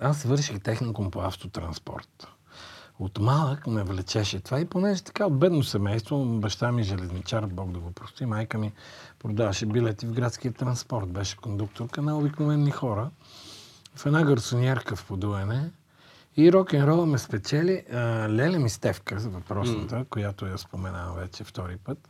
аз 0.00 0.22
върших 0.22 0.60
техникум 0.60 1.10
по 1.10 1.20
автотранспорт. 1.20 2.26
От 2.98 3.18
малък 3.18 3.66
ме 3.66 3.84
влечеше 3.84 4.40
това 4.40 4.60
и 4.60 4.64
понеже 4.64 5.02
така 5.02 5.26
от 5.26 5.38
бедно 5.38 5.62
семейство, 5.62 6.24
баща 6.24 6.72
ми 6.72 6.82
железничар, 6.82 7.46
Бог 7.46 7.72
да 7.72 7.78
го 7.78 7.92
прости, 7.92 8.26
майка 8.26 8.58
ми 8.58 8.72
продаваше 9.18 9.66
билети 9.66 10.06
в 10.06 10.12
градския 10.12 10.52
транспорт, 10.52 11.08
беше 11.08 11.36
кондукторка 11.36 12.02
на 12.02 12.18
обикновени 12.18 12.70
хора 12.70 13.10
в 13.96 14.06
една 14.06 14.24
гарсонierка 14.24 14.96
в 14.96 15.06
подуене 15.06 15.70
и 16.36 16.52
рок-н-рола 16.52 17.06
ме 17.06 17.18
спечели 17.18 17.84
а, 17.92 17.98
Леля 18.28 18.58
Мистевка, 18.58 19.16
въпросната, 19.16 20.04
която 20.10 20.46
я 20.46 20.58
споменавам 20.58 21.16
вече 21.16 21.44
втори 21.44 21.76
път. 21.76 22.08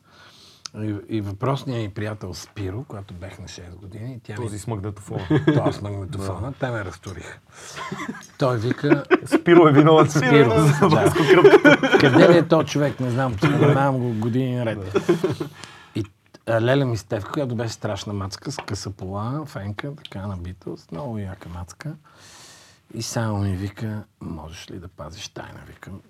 И, 0.82 0.96
и 1.08 1.20
въпросният 1.20 1.82
ми 1.82 1.94
приятел 1.94 2.34
Спиро, 2.34 2.84
когато 2.88 3.14
бех 3.14 3.38
на 3.38 3.44
6 3.44 3.76
години, 3.76 4.20
тя 4.24 4.32
ми 4.32 4.36
Този 4.36 4.58
с 4.58 4.66
магнетофона. 4.66 5.26
това 5.46 5.72
с 5.72 5.82
магнитофона, 5.82 6.52
те 6.60 6.70
ме 6.70 6.84
разтуриха. 6.84 7.38
Той 8.38 8.58
вика, 8.58 9.04
Спиро 9.26 9.68
е 9.68 9.72
виновен. 9.72 10.10
Спиро, 10.10 10.48
да. 10.90 11.98
къде 12.00 12.28
ли 12.32 12.38
е 12.38 12.48
то 12.48 12.64
човек, 12.64 13.00
не 13.00 13.10
знам, 13.10 13.34
споменавам 13.38 13.98
го 13.98 14.12
години 14.12 14.56
наред. 14.56 14.98
И 15.94 16.04
Леля 16.50 16.84
ми 16.84 16.96
Стевка, 16.96 17.32
която 17.32 17.54
беше 17.54 17.74
страшна 17.74 18.12
мацка, 18.12 18.52
с 18.52 18.56
къса 18.56 18.90
пола, 18.90 19.44
фенка, 19.46 19.92
така 19.96 20.26
на 20.26 20.38
Beatles, 20.38 20.92
много 20.92 21.18
яка 21.18 21.48
мацка. 21.48 21.94
И 22.94 23.02
само 23.02 23.38
ми 23.38 23.56
вика, 23.56 24.04
можеш 24.20 24.70
ли 24.70 24.78
да 24.78 24.88
пазиш 24.88 25.28
тайна? 25.28 25.60
Викам, 25.66 26.00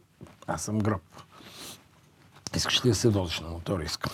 аз 0.46 0.62
съм 0.62 0.78
гроб. 0.78 1.02
Искаш 2.56 2.84
ли 2.84 2.88
да 2.88 2.94
се 2.94 3.08
возиш 3.08 3.40
на 3.40 3.48
мотор? 3.48 3.80
Искам. 3.80 4.12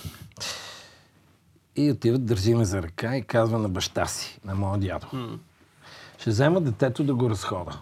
И 1.76 1.90
отиват, 1.90 2.26
държи 2.26 2.55
ме 2.55 2.64
за 2.64 2.82
ръка 2.82 3.16
и 3.16 3.22
казва 3.22 3.59
на 3.59 3.68
баща 3.68 4.07
си, 4.07 4.40
на 4.45 4.55
моя 4.55 4.78
дядо. 4.78 5.38
Ще 6.18 6.30
взема 6.30 6.61
детето 6.61 7.05
да 7.05 7.14
го 7.14 7.30
разхода. 7.30 7.78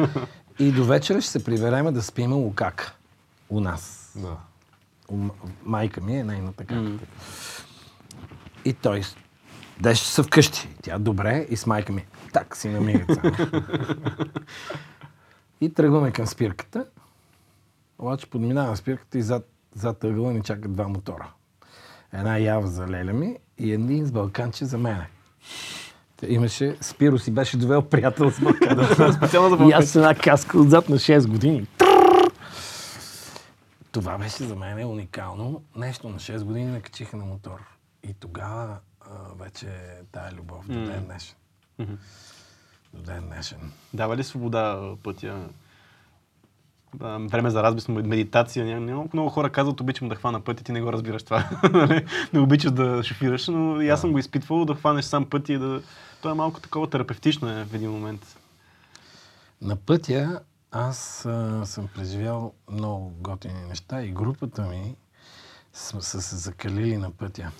И 0.58 0.72
до 0.72 0.84
вечера 0.84 1.20
ще 1.20 1.30
се 1.30 1.44
прибереме 1.44 1.92
да 1.92 2.02
спим 2.02 2.32
у 2.32 2.54
как. 2.54 2.92
У 3.48 3.60
нас. 3.60 4.12
Да. 4.16 4.36
У 5.08 5.28
майка 5.64 6.00
ми 6.00 6.16
е 6.16 6.24
нейната 6.24 6.64
кака. 6.64 6.98
И 8.64 8.72
той 8.72 9.02
деше 9.80 10.04
са 10.04 10.22
вкъщи. 10.22 10.68
Тя 10.82 10.98
добре 10.98 11.46
и 11.50 11.56
с 11.56 11.66
майка 11.66 11.92
ми. 11.92 12.06
Так 12.32 12.56
си 12.56 12.68
намига 12.68 13.14
само. 13.14 13.36
и 15.60 15.74
тръгваме 15.74 16.12
към 16.12 16.26
спирката. 16.26 16.86
Обаче 17.98 18.30
подминаваме 18.30 18.76
спирката 18.76 19.18
и 19.18 19.22
зад, 19.22 19.48
зад 19.74 20.04
ъгъла 20.04 20.32
ни 20.32 20.42
чакат 20.42 20.72
два 20.72 20.88
мотора. 20.88 21.32
Една 22.14 22.38
ява 22.38 22.66
за 22.66 22.88
леля 22.88 23.12
ми 23.12 23.36
и 23.58 23.72
един 23.72 24.06
с 24.06 24.12
балканче 24.12 24.64
за 24.64 24.78
мене. 24.78 25.08
Имаше, 26.26 26.76
Спиро 26.80 27.18
си 27.18 27.30
беше 27.30 27.56
довел 27.56 27.82
приятел 27.82 28.30
с 28.30 28.40
балкан. 28.40 29.12
Специално 29.12 29.56
за 29.56 29.64
И 29.64 29.72
аз 29.72 29.88
с 29.88 29.96
една 29.96 30.14
каска 30.14 30.58
отзад 30.58 30.88
на 30.88 30.96
6 30.96 31.26
години. 31.26 31.66
Това 33.92 34.18
беше 34.18 34.44
за 34.44 34.56
мен 34.56 34.86
уникално. 34.86 35.62
Нещо 35.76 36.08
на 36.08 36.18
6 36.18 36.44
години 36.44 36.72
ме 36.72 36.80
качиха 36.80 37.16
на 37.16 37.24
мотор. 37.24 37.60
И 38.02 38.14
тогава 38.14 38.76
а, 39.00 39.08
вече 39.38 39.66
тая 40.12 40.32
любов 40.32 40.66
до 40.66 40.84
ден 40.84 41.04
днешен. 41.04 41.36
До 42.94 43.02
ден 43.02 43.26
днешен. 43.26 43.72
Дава 43.94 44.16
ли 44.16 44.24
свобода 44.24 44.94
пътя? 45.02 45.48
А, 47.00 47.18
време 47.18 47.50
за 47.50 47.62
размисъл, 47.62 47.94
медитация. 47.94 48.66
Ня- 48.66 48.78
Много, 48.78 49.10
много 49.12 49.28
хора 49.30 49.50
казват, 49.50 49.80
обичам 49.80 50.08
да 50.08 50.14
хвана 50.14 50.40
пътя, 50.40 50.64
ти 50.64 50.72
не 50.72 50.82
го 50.82 50.92
разбираш 50.92 51.22
това. 51.22 51.50
Нали? 51.72 52.06
не 52.32 52.40
обичаш 52.40 52.70
да 52.70 53.02
шофираш, 53.02 53.48
но 53.48 53.80
и 53.80 53.88
аз 53.88 54.00
съм 54.00 54.12
го 54.12 54.18
изпитвал, 54.18 54.64
да 54.64 54.74
хванеш 54.74 55.04
сам 55.04 55.30
пътя 55.30 55.52
и 55.52 55.58
да... 55.58 55.82
То 56.22 56.30
е 56.30 56.34
малко 56.34 56.60
такова 56.60 56.90
терапевтично 56.90 57.48
е 57.50 57.64
в 57.64 57.74
един 57.74 57.90
момент. 57.90 58.38
На 59.62 59.76
пътя 59.76 60.40
аз 60.70 61.26
а, 61.26 61.62
съм 61.66 61.88
преживял 61.94 62.52
много 62.70 63.12
готини 63.20 63.64
неща 63.68 64.02
и 64.02 64.08
групата 64.12 64.62
ми 64.62 64.96
са, 65.72 66.02
са 66.02 66.22
се 66.22 66.36
закалили 66.36 66.96
на 66.96 67.10
пътя. 67.10 67.50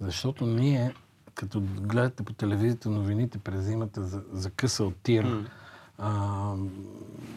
Защото 0.00 0.46
ние, 0.46 0.94
като 1.34 1.60
гледате 1.80 2.22
по 2.22 2.32
телевизията 2.32 2.90
новините 2.90 3.38
през 3.38 3.60
зимата 3.64 4.02
за, 4.04 4.22
за 4.32 4.50
къса 4.50 4.84
от 4.84 4.96
тир, 5.02 5.44
а, 5.98 6.54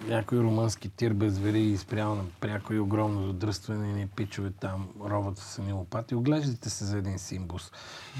някой 0.07 0.37
румънски 0.37 0.89
тир 0.89 1.13
без 1.13 1.37
вери 1.37 1.61
изпрял 1.61 2.15
на 2.15 2.23
пряко 2.39 2.73
и 2.73 2.79
огромно 2.79 3.27
задръстване 3.27 3.89
и 3.89 3.93
ни 3.93 4.07
пичове 4.07 4.51
там 4.51 4.89
роват 5.05 5.37
с 5.37 5.61
ни 5.61 5.73
лопати. 5.73 6.15
Оглеждайте 6.15 6.69
се 6.69 6.85
за 6.85 6.97
един 6.97 7.19
симбус. 7.19 7.71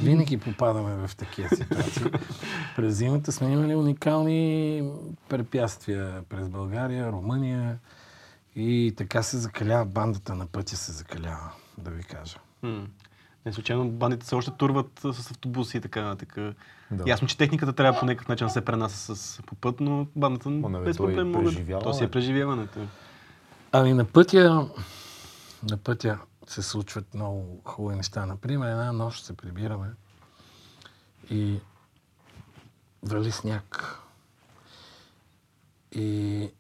Винаги 0.02 0.38
попадаме 0.38 1.08
в 1.08 1.16
такива 1.16 1.50
ситуации. 1.50 2.04
През 2.76 2.96
зимата 2.96 3.32
сме 3.32 3.54
имали 3.54 3.76
уникални 3.76 4.84
препятствия 5.30 6.24
през 6.30 6.50
България, 6.50 7.12
Румъния 7.12 7.80
и 8.56 8.94
така 8.98 9.24
се 9.24 9.38
закалява 9.38 9.86
бандата 9.86 10.36
на 10.36 10.48
пътя 10.48 10.78
се 10.78 10.92
закалява, 10.92 11.52
да 11.78 11.92
ви 11.92 12.04
кажа. 12.04 12.38
Не 13.46 13.54
случайно 13.54 13.90
бандите 13.90 14.26
се 14.26 14.36
още 14.36 14.52
турват 14.52 15.00
с 15.00 15.32
автобуси 15.32 15.78
и 15.78 15.82
така. 15.82 16.16
така. 16.16 16.54
Да. 16.92 17.04
Ясно, 17.08 17.28
че 17.28 17.38
техниката 17.38 17.74
трябва 17.74 18.00
по 18.00 18.06
някакъв 18.06 18.28
начин 18.28 18.48
да 18.48 18.54
се 18.54 18.66
пренася 18.66 19.16
с, 19.16 19.42
по 19.46 19.56
път, 19.56 19.80
но 19.80 20.08
бандата 20.16 20.50
Ма, 20.50 20.70
не 20.70 20.80
бе, 20.80 20.86
без 20.86 20.96
е 20.96 20.98
проблем 20.98 21.32
могат. 21.32 21.84
То 21.84 21.94
си 21.94 22.04
е 22.04 22.12
преживяването. 22.12 22.80
Ами 23.72 23.94
на 23.94 24.06
пътя, 24.06 24.70
на 25.70 25.78
пътя 25.78 26.20
се 26.48 26.62
случват 26.62 27.14
много 27.14 27.62
хубави 27.66 27.96
неща. 27.96 28.26
Например, 28.26 28.72
една 28.72 28.92
нощ 28.92 29.26
се 29.26 29.38
прибираме 29.38 29.88
и 31.30 31.60
вали 33.04 33.32
сняг. 33.32 33.98
И 35.92 36.52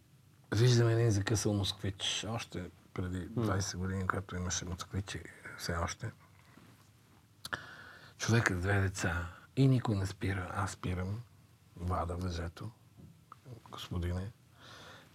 виждаме 0.55 0.93
един 0.93 1.11
закъсал 1.11 1.53
москвич. 1.53 2.25
Още 2.29 2.69
преди 2.93 3.29
20 3.29 3.77
години, 3.77 4.07
когато 4.07 4.35
имаше 4.35 4.65
москвичи, 4.65 5.23
все 5.57 5.73
още. 5.73 6.11
Човек 8.17 8.51
с 8.51 8.61
две 8.61 8.81
деца. 8.81 9.27
И 9.55 9.67
никой 9.67 9.95
не 9.95 10.05
спира. 10.05 10.51
Аз 10.55 10.71
спирам. 10.71 11.19
Вада 11.77 12.15
въжето. 12.15 12.69
Господине, 13.71 14.31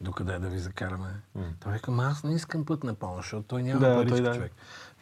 докъде 0.01 0.39
да 0.39 0.49
ви 0.49 0.59
закараме. 0.59 1.21
Той 1.61 1.73
вика, 1.73 1.91
«Ма 1.91 2.05
аз 2.05 2.25
не 2.25 2.35
искам 2.35 2.65
път 2.65 2.85
на 2.85 2.95
помощ, 2.95 3.27
защото 3.27 3.43
той 3.49 3.63
няма 3.63 3.81
Да, 3.81 3.95
парички 3.97 4.17
той 4.17 4.23
да. 4.23 4.35
човек. 4.35 4.53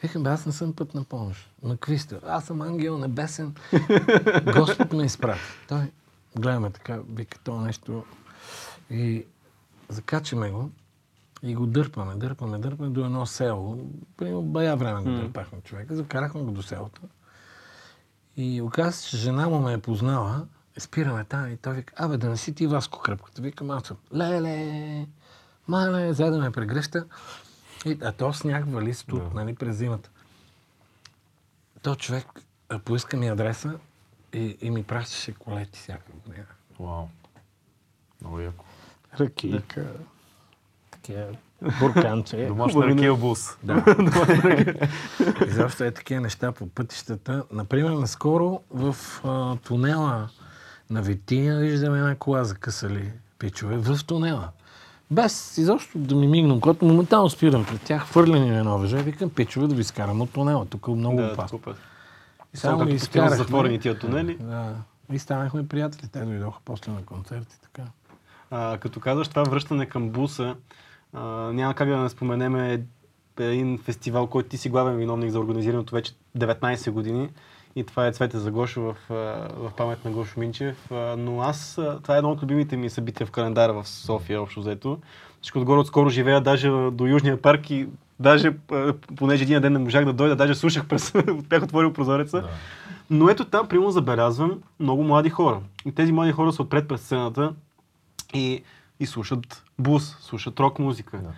Викам, 0.02 0.22
бе, 0.22 0.30
аз 0.30 0.46
не 0.46 0.52
съм 0.52 0.72
път 0.72 0.94
на 0.94 1.04
помощ. 1.04 1.50
На 1.62 1.76
какви 1.76 1.98
сте? 1.98 2.18
Аз 2.26 2.44
съм 2.44 2.62
ангел 2.62 2.98
небесен. 2.98 3.54
Господ 4.56 4.92
ме 4.92 5.04
изпрати. 5.04 5.40
Той, 5.68 5.92
гледаме 6.38 6.70
така, 6.70 7.00
вика 7.08 7.38
това 7.38 7.60
нещо. 7.60 8.04
И 8.90 9.26
закачаме 9.88 10.50
го 10.50 10.70
и 11.42 11.54
го 11.54 11.66
дърпаме, 11.66 12.14
дърпаме, 12.14 12.58
дърпаме 12.58 12.90
до 12.90 13.04
едно 13.04 13.26
село. 13.26 13.90
Примерно 14.16 14.42
бая 14.42 14.76
време 14.76 15.02
го 15.02 15.10
дърпахме 15.10 15.60
човека. 15.60 15.96
Закарахме 15.96 16.42
го 16.42 16.50
до 16.50 16.62
селото. 16.62 17.02
И 18.36 18.62
оказа 18.62 18.92
се, 18.92 19.08
че 19.08 19.16
жена 19.16 19.48
му 19.48 19.60
ме 19.60 19.72
е 19.72 19.78
познала. 19.78 20.46
Спираме 20.78 21.24
там 21.24 21.52
и 21.52 21.56
той 21.56 21.74
вика, 21.74 21.94
абе 21.96 22.16
да 22.16 22.28
не 22.28 22.36
си 22.36 22.54
ти 22.54 22.66
Васко 22.66 22.98
кръпката. 23.00 23.42
Викам, 23.42 23.70
аз 23.70 23.82
съм, 23.86 23.96
леле, 24.14 25.06
мале, 25.68 26.12
за 26.12 26.30
да 26.30 26.38
ме 26.38 26.50
прегръща. 26.50 27.06
И, 27.86 27.98
а 28.02 28.12
то 28.12 28.32
сняг 28.32 28.64
вали 28.68 28.94
студ, 28.94 29.22
Да. 29.28 29.34
нали, 29.34 29.54
през 29.54 29.76
зимата. 29.76 30.10
То 31.82 31.94
човек 31.94 32.26
а, 32.68 32.78
поиска 32.78 33.16
ми 33.16 33.28
адреса 33.28 33.78
и, 34.32 34.58
и 34.60 34.70
ми 34.70 34.82
пращаше 34.84 35.34
колети 35.34 35.78
всяка 35.80 36.12
година. 36.24 36.46
Вау. 36.80 37.06
Много 38.20 38.40
яко. 38.40 38.64
Ракийка. 39.20 39.86
Такива 40.90 41.36
бурканче. 41.80 42.46
Домашна 42.48 42.86
ракия 42.86 43.14
бус. 43.14 43.56
Да. 43.62 43.84
Изобщо 45.48 45.84
е 45.84 45.90
такива 45.90 46.20
неща 46.20 46.52
по 46.52 46.66
пътищата. 46.68 47.44
Например, 47.52 47.90
наскоро 47.90 48.60
в 48.70 48.96
а, 49.24 49.56
тунела 49.56 50.28
на 50.90 51.02
Витиня 51.02 51.56
виждаме 51.60 51.98
една 51.98 52.14
кола 52.14 52.44
закъсали 52.44 53.12
пичове 53.38 53.76
в 53.76 53.98
тунела. 54.06 54.48
Без 55.10 55.58
изобщо 55.58 55.98
да 55.98 56.14
ми 56.14 56.28
мигнам, 56.28 56.60
когато 56.60 56.84
моментално 56.84 57.30
спирам 57.30 57.64
пред 57.64 57.80
тях, 57.82 58.02
хвърляни 58.02 58.50
на 58.50 58.58
едно 58.58 58.78
въже, 58.78 58.96
викам 58.96 59.30
пичове 59.30 59.66
да 59.66 59.74
ви 59.74 59.80
изкарам 59.80 60.20
от 60.20 60.30
тунела. 60.32 60.66
Тук 60.66 60.86
е 60.88 60.90
много 60.90 61.16
Да, 61.16 61.32
опасно. 61.32 61.60
И 62.54 62.56
Само 62.56 62.78
само 62.78 62.90
изкарахме. 62.90 63.36
затворени 63.36 63.80
тия 63.80 63.98
тунели. 63.98 64.36
Да. 64.40 64.74
И 65.12 65.18
станахме 65.18 65.68
приятели. 65.68 66.08
Те 66.12 66.20
дойдоха 66.20 66.60
после 66.64 66.92
на 66.92 67.02
концерти. 67.04 67.56
Така. 67.62 67.82
А, 68.50 68.78
като 68.78 69.00
казваш 69.00 69.28
това 69.28 69.42
връщане 69.42 69.86
към 69.86 70.10
буса, 70.10 70.54
а, 71.12 71.52
няма 71.52 71.74
как 71.74 71.88
да 71.88 71.96
не 71.96 72.08
споменеме 72.08 72.84
един 73.38 73.78
фестивал, 73.78 74.26
който 74.26 74.48
ти 74.48 74.56
си 74.56 74.68
главен 74.68 74.96
виновник 74.96 75.30
за 75.30 75.40
организирането 75.40 75.94
вече 75.94 76.12
19 76.38 76.90
години. 76.90 77.28
И 77.76 77.84
това 77.84 78.06
е 78.06 78.12
Цвете 78.12 78.38
за 78.38 78.50
Гошо 78.50 78.80
в, 78.80 78.96
в 79.56 79.72
памет 79.76 80.04
на 80.04 80.10
Гошо 80.10 80.40
Минчев. 80.40 80.76
Но 81.18 81.40
аз, 81.40 81.80
това 82.02 82.14
е 82.14 82.18
едно 82.18 82.30
от 82.30 82.42
любимите 82.42 82.76
ми 82.76 82.90
събития 82.90 83.26
в 83.26 83.30
календара 83.30 83.72
в 83.72 83.88
София, 83.88 84.42
общо 84.42 84.60
взето. 84.60 84.98
Всичко 85.40 85.58
отгоре 85.58 85.80
отскоро 85.80 86.08
живея 86.08 86.40
даже 86.40 86.68
до 86.92 87.06
Южния 87.06 87.42
парк 87.42 87.70
и 87.70 87.88
даже, 88.20 88.52
понеже 89.16 89.42
един 89.42 89.60
ден 89.60 89.72
не 89.72 89.78
можах 89.78 90.04
да 90.04 90.12
дойда, 90.12 90.36
даже 90.36 90.54
слушах 90.54 90.88
през, 90.88 91.12
бях 91.48 91.62
отворил 91.62 91.92
прозореца. 91.92 92.40
Да. 92.40 92.48
Но 93.10 93.28
ето 93.28 93.44
там, 93.44 93.68
примерно, 93.68 93.90
забелязвам 93.90 94.62
много 94.80 95.04
млади 95.04 95.30
хора. 95.30 95.60
И 95.86 95.92
тези 95.92 96.12
млади 96.12 96.32
хора 96.32 96.52
са 96.52 96.62
отпред 96.62 96.88
през 96.88 97.00
сцената 97.00 97.52
и, 98.34 98.62
и 99.00 99.06
слушат 99.06 99.64
блуз, 99.78 100.16
слушат 100.20 100.60
рок 100.60 100.78
музика. 100.78 101.18
Да. 101.18 101.32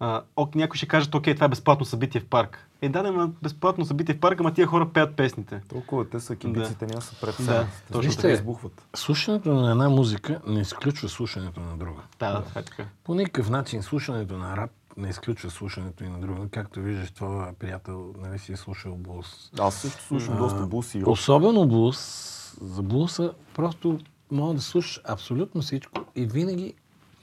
А, 0.00 0.22
ок, 0.36 0.54
някой 0.54 0.76
ще 0.76 0.88
кажат, 0.88 1.14
окей, 1.14 1.34
това 1.34 1.44
е 1.44 1.48
безплатно 1.48 1.86
събитие 1.86 2.20
в 2.20 2.26
парк. 2.26 2.66
Е, 2.82 2.88
да, 2.88 3.02
да, 3.02 3.30
безплатно 3.42 3.84
събитие 3.84 4.14
в 4.14 4.20
парка, 4.20 4.42
ама 4.42 4.54
тия 4.54 4.66
хора 4.66 4.88
пеят 4.88 5.16
песните. 5.16 5.60
Толкова 5.68 6.08
те 6.08 6.20
са 6.20 6.36
кибиците, 6.36 6.86
няма 6.86 7.02
са 7.02 7.20
пред 7.20 7.46
Да, 7.46 7.66
точно 7.92 8.10
Те 8.10 8.16
така. 8.16 8.32
избухват. 8.32 8.82
Слушането 8.94 9.54
на 9.54 9.70
една 9.70 9.88
музика 9.88 10.40
не 10.46 10.60
изключва 10.60 11.08
слушането 11.08 11.60
на 11.60 11.76
друга. 11.76 12.00
Да, 12.18 12.32
да, 12.32 12.42
това 12.42 12.60
е 12.60 12.64
така. 12.64 12.84
По 13.04 13.14
никакъв 13.14 13.50
начин 13.50 13.82
слушането 13.82 14.38
на 14.38 14.56
рап 14.56 14.70
не 14.96 15.08
изключва 15.08 15.50
слушането 15.50 16.04
и 16.04 16.08
на 16.08 16.20
друга. 16.20 16.48
Както 16.50 16.80
виждаш, 16.80 17.10
твоя 17.10 17.52
приятел 17.52 18.14
нали, 18.18 18.38
си 18.38 18.52
е 18.52 18.56
слушал 18.56 18.96
блуз. 18.96 19.50
Аз 19.58 19.74
също 19.74 20.02
слушам 20.02 20.36
доста 20.36 20.66
бус 20.66 20.94
и 20.94 21.00
рок. 21.02 21.08
Особено 21.08 21.68
блуз. 21.68 22.30
За 22.60 22.82
блуса 22.82 23.32
просто 23.54 23.98
мога 24.30 24.54
да 24.54 24.60
слушаш 24.60 25.00
абсолютно 25.04 25.62
всичко 25.62 26.00
и 26.16 26.26
винаги 26.26 26.74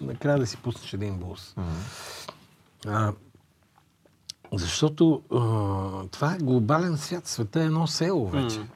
накрая 0.02 0.40
да 0.40 0.48
си 0.48 0.58
пуснеш 0.58 0.94
един 0.94 1.18
блуз. 1.18 1.56
А, 2.88 3.14
защото 4.54 5.22
а, 5.32 5.38
това 6.08 6.34
е 6.34 6.38
глобален 6.38 6.98
свят. 6.98 7.28
Света 7.28 7.62
е 7.62 7.66
едно 7.66 7.88
село 7.88 8.30
вече. 8.30 8.60
М. 8.60 8.68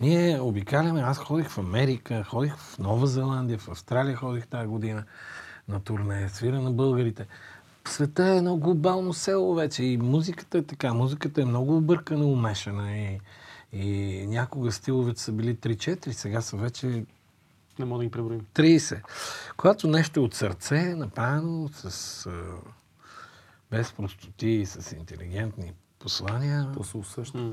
Ние 0.00 0.40
обикаляме, 0.40 1.00
аз 1.00 1.18
ходих 1.18 1.48
в 1.48 1.58
Америка, 1.58 2.24
ходих 2.24 2.56
в 2.56 2.78
Нова 2.78 3.06
Зеландия, 3.06 3.58
в 3.58 3.68
Австралия 3.68 4.16
ходих 4.16 4.46
тази 4.46 4.66
година 4.66 5.04
на 5.68 5.80
турне, 5.80 6.28
свира 6.28 6.60
на 6.60 6.70
българите. 6.70 7.26
Света 7.88 8.24
е 8.24 8.36
едно 8.36 8.56
глобално 8.56 9.12
село 9.12 9.54
вече 9.54 9.84
и 9.84 9.96
музиката 9.96 10.58
е 10.58 10.62
така. 10.62 10.94
Музиката 10.94 11.42
е 11.42 11.44
много 11.44 11.76
объркана, 11.76 12.24
умешана 12.24 12.96
и, 12.96 13.20
и 13.72 14.26
някога 14.26 14.72
стиловете 14.72 15.20
са 15.20 15.32
били 15.32 15.56
3-4, 15.56 16.10
сега 16.10 16.40
са 16.40 16.56
вече 16.56 17.04
Не 17.82 17.86
мога 17.86 17.98
да 17.98 18.04
ги 18.04 18.10
преброим. 18.10 18.46
30. 18.54 19.02
Когато 19.56 19.88
нещо 19.88 20.20
е 20.20 20.22
от 20.22 20.34
сърце, 20.34 20.94
направено 20.94 21.68
с, 21.68 22.26
а, 22.26 22.30
без 23.70 23.92
простоти 23.92 24.48
и 24.48 24.66
с 24.66 24.96
интелигентни 24.96 25.72
послания, 25.98 26.72
То 26.72 26.84
се 26.84 26.96
усеща. 26.96 27.38
М. 27.38 27.52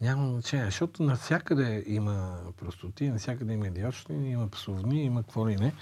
няма 0.00 0.30
значение, 0.30 0.64
защото 0.64 1.02
навсякъде 1.02 1.84
има 1.86 2.38
простоти, 2.56 3.10
навсякъде 3.10 3.52
има 3.52 3.66
идиотщини, 3.66 4.30
има 4.30 4.50
псовни, 4.50 5.04
има 5.04 5.22
какво 5.22 5.48
ли 5.48 5.56
не. 5.56 5.74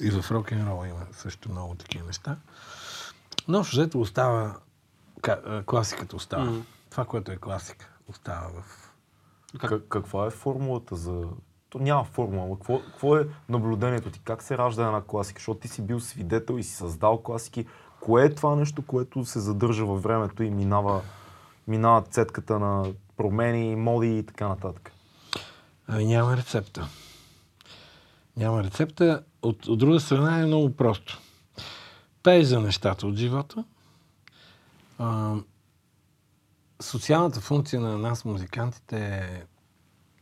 И 0.00 0.10
в 0.10 0.30
рок 0.30 0.50
н 0.50 0.66
рол 0.66 0.86
има 0.86 1.06
също 1.12 1.50
много 1.50 1.74
такива 1.74 2.06
неща. 2.06 2.36
Но 3.48 3.62
взето 3.62 4.00
остава, 4.00 4.56
класиката 5.66 6.16
остава. 6.16 6.44
Мгм. 6.44 6.60
Това, 6.90 7.04
което 7.04 7.32
е 7.32 7.36
класика, 7.36 7.90
остава 8.08 8.50
в... 8.62 8.92
Как, 9.58 9.88
каква 9.88 10.26
е 10.26 10.30
формулата 10.30 10.96
за... 10.96 11.28
То 11.70 11.78
няма 11.78 12.04
формула, 12.04 12.56
какво, 12.56 12.80
какво 12.80 13.16
е 13.16 13.28
наблюдението 13.48 14.10
ти? 14.10 14.20
Как 14.24 14.42
се 14.42 14.58
ражда 14.58 14.86
една 14.86 15.02
класика? 15.06 15.38
Защото 15.38 15.60
ти 15.60 15.68
си 15.68 15.82
бил 15.82 16.00
свидетел 16.00 16.58
и 16.58 16.62
си 16.62 16.74
създал 16.74 17.22
класики. 17.22 17.66
Кое 18.00 18.24
е 18.24 18.34
това 18.34 18.56
нещо, 18.56 18.82
което 18.82 19.24
се 19.24 19.40
задържа 19.40 19.84
във 19.84 20.02
времето 20.02 20.42
и 20.42 20.50
минава, 20.50 21.02
минава 21.68 22.02
цетката 22.02 22.58
на 22.58 22.92
промени, 23.16 23.76
моди 23.76 24.18
и 24.18 24.22
така 24.22 24.48
нататък? 24.48 24.92
Ами 25.86 26.06
няма 26.06 26.36
рецепта. 26.36 26.88
Няма 28.36 28.64
рецепта. 28.64 29.22
От, 29.42 29.66
от 29.66 29.78
друга 29.78 30.00
страна 30.00 30.40
е 30.40 30.46
много 30.46 30.76
просто. 30.76 31.20
Пееш 32.22 32.46
за 32.46 32.60
нещата 32.60 33.06
от 33.06 33.16
живота. 33.16 33.64
А, 34.98 35.34
социалната 36.80 37.40
функция 37.40 37.80
на 37.80 37.98
нас, 37.98 38.24
музикантите, 38.24 38.98
е 38.98 39.42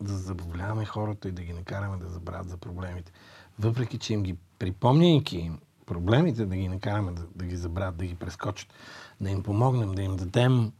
да 0.00 0.16
забавляваме 0.16 0.84
хората 0.84 1.28
и 1.28 1.32
да 1.32 1.42
ги 1.42 1.52
накараме 1.52 1.96
да 1.96 2.08
забравят 2.08 2.48
за 2.48 2.56
проблемите. 2.56 3.12
Въпреки, 3.58 3.98
че 3.98 4.12
им 4.12 4.22
ги 4.22 4.36
припомняйки 4.58 5.38
им 5.38 5.58
проблемите, 5.86 6.46
да 6.46 6.56
ги 6.56 6.68
накараме 6.68 7.12
да, 7.12 7.22
да 7.34 7.44
ги 7.44 7.56
забравят, 7.56 7.96
да 7.96 8.06
ги 8.06 8.14
прескочат, 8.14 8.72
да 9.20 9.30
им 9.30 9.42
помогнем, 9.42 9.94
да 9.94 10.02
им 10.02 10.16
дадем 10.16 10.72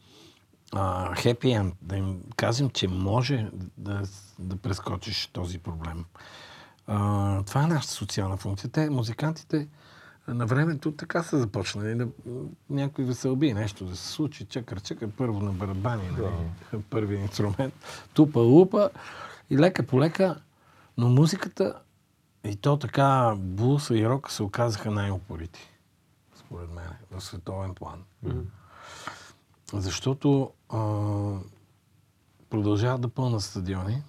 хепи 1.16 1.51
енд, 1.51 1.75
да 1.83 1.97
им 1.97 2.23
кажем, 2.37 2.71
че 2.71 2.89
може 2.89 3.51
да, 3.77 4.03
да 4.39 4.57
прескочиш 4.57 5.27
този 5.27 5.59
проблем. 5.59 6.05
А, 6.87 7.43
това 7.43 7.62
е 7.62 7.66
нашата 7.66 7.93
социална 7.93 8.37
функция. 8.37 8.71
Те, 8.71 8.91
музикантите, 8.91 9.69
на 10.29 10.47
времето 10.47 10.93
така 10.93 11.22
са 11.22 11.39
започнали. 11.39 11.95
Да, 11.95 12.09
някой 12.70 13.05
да 13.05 13.14
се 13.14 13.29
убие 13.29 13.55
нещо, 13.55 13.85
да 13.85 13.97
се 13.97 14.09
случи, 14.09 14.45
чакър, 14.45 14.81
чакър, 14.81 15.11
първо 15.11 15.41
на 15.41 15.53
барабани, 15.53 16.11
нали, 16.11 16.83
първи 16.91 17.16
инструмент, 17.16 17.74
тупа, 18.14 18.41
лупа 18.41 18.91
и 19.51 19.59
лека 19.59 19.87
по 19.87 20.01
лека, 20.01 20.41
но 20.99 21.09
музиката 21.09 21.79
и 22.45 22.57
то 22.57 22.76
така 22.76 23.35
блуса 23.39 23.99
и 23.99 24.09
рока 24.09 24.33
се 24.33 24.43
оказаха 24.43 24.91
най-упорити, 24.91 25.70
според 26.35 26.70
мен, 26.70 26.91
в 27.11 27.20
световен 27.20 27.74
план. 27.74 28.05
Защото 29.72 30.53
а, 30.68 30.79
продължават 32.51 33.01
да 33.01 33.09
пълнат 33.09 33.43
стадиони 33.43 34.03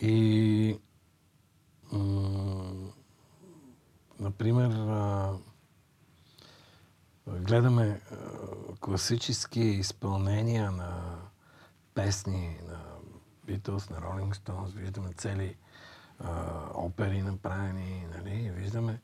и 0.00 0.78
м- 1.92 2.74
например 4.20 4.68
гледаме 7.26 8.00
класически 8.80 9.60
изпълнения 9.60 10.70
на 10.70 11.18
песни 11.94 12.58
на 12.68 12.80
Beatles, 13.46 13.90
на 13.90 14.00
Rolling 14.00 14.36
Stones, 14.36 14.74
виждаме 14.74 15.12
цели 15.12 15.56
опери 16.74 17.22
направени, 17.22 18.06
нали, 18.16 18.50
виждаме 18.50 19.00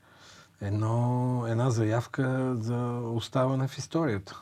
едно, 0.60 1.44
една 1.48 1.70
заявка 1.70 2.56
за 2.56 3.00
оставане 3.14 3.68
в 3.68 3.78
историята. 3.78 4.40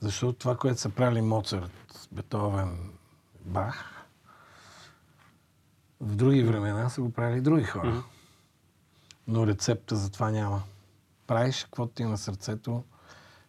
Защото 0.00 0.38
това, 0.38 0.56
което 0.56 0.80
са 0.80 0.90
правили 0.90 1.20
Моцарт, 1.20 2.08
Бетовен, 2.12 2.90
Бах, 3.40 4.06
в 6.00 6.16
други 6.16 6.42
времена 6.42 6.88
са 6.88 7.00
го 7.00 7.12
правили 7.12 7.40
други 7.40 7.64
хора. 7.64 8.02
Но 9.28 9.46
рецепта 9.46 9.96
за 9.96 10.10
това 10.10 10.30
няма. 10.30 10.62
Правиш 11.26 11.64
каквото 11.64 11.92
ти 11.92 12.02
е 12.02 12.06
на 12.06 12.18
сърцето, 12.18 12.84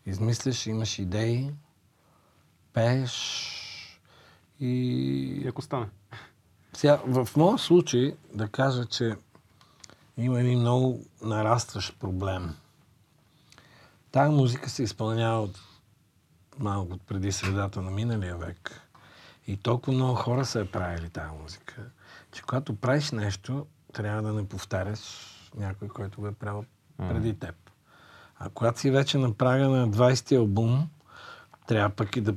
измисляш, 0.06 0.66
имаш 0.66 1.00
идеи, 1.00 1.52
пееш 2.74 3.52
и 4.60 4.68
И 5.44 5.48
ако 5.48 5.62
стане. 5.62 5.88
сега, 6.74 7.02
в 7.06 7.30
моя 7.36 7.58
случай 7.58 8.16
да 8.34 8.48
кажа, 8.48 8.86
че 8.86 9.16
има 10.18 10.40
един 10.40 10.60
много 10.60 11.06
нарастващ 11.22 12.00
проблем. 12.00 12.56
Тая 14.12 14.32
музика 14.32 14.70
се 14.70 14.84
изпълнява 14.84 15.42
от 15.42 15.60
малко 16.60 16.94
от 16.94 17.02
преди 17.02 17.32
средата 17.32 17.82
на 17.82 17.92
миналия 17.92 18.38
век. 18.38 18.82
И 19.48 19.58
толкова 19.58 19.94
много 19.94 20.16
хора 20.16 20.46
са 20.46 20.60
я 20.60 20.72
правили 20.72 21.10
тази 21.10 21.32
музика, 21.42 21.90
че 22.32 22.42
когато 22.42 22.76
правиш 22.76 23.12
нещо, 23.12 23.68
трябва 23.94 24.22
да 24.22 24.34
не 24.34 24.48
повтаряш 24.48 25.00
някой, 25.58 25.88
който 25.88 26.22
го 26.22 26.28
е 26.28 26.32
правил 26.32 26.66
преди 26.98 27.40
теб. 27.40 27.56
А 28.40 28.50
когато 28.50 28.80
си 28.80 28.92
вече 28.92 29.18
на 29.18 29.34
прага 29.34 29.70
на 29.70 29.90
20-ти 29.90 30.36
албум, 30.36 30.90
трябва 31.68 31.90
пък 31.90 32.16
и 32.16 32.22
да 32.22 32.36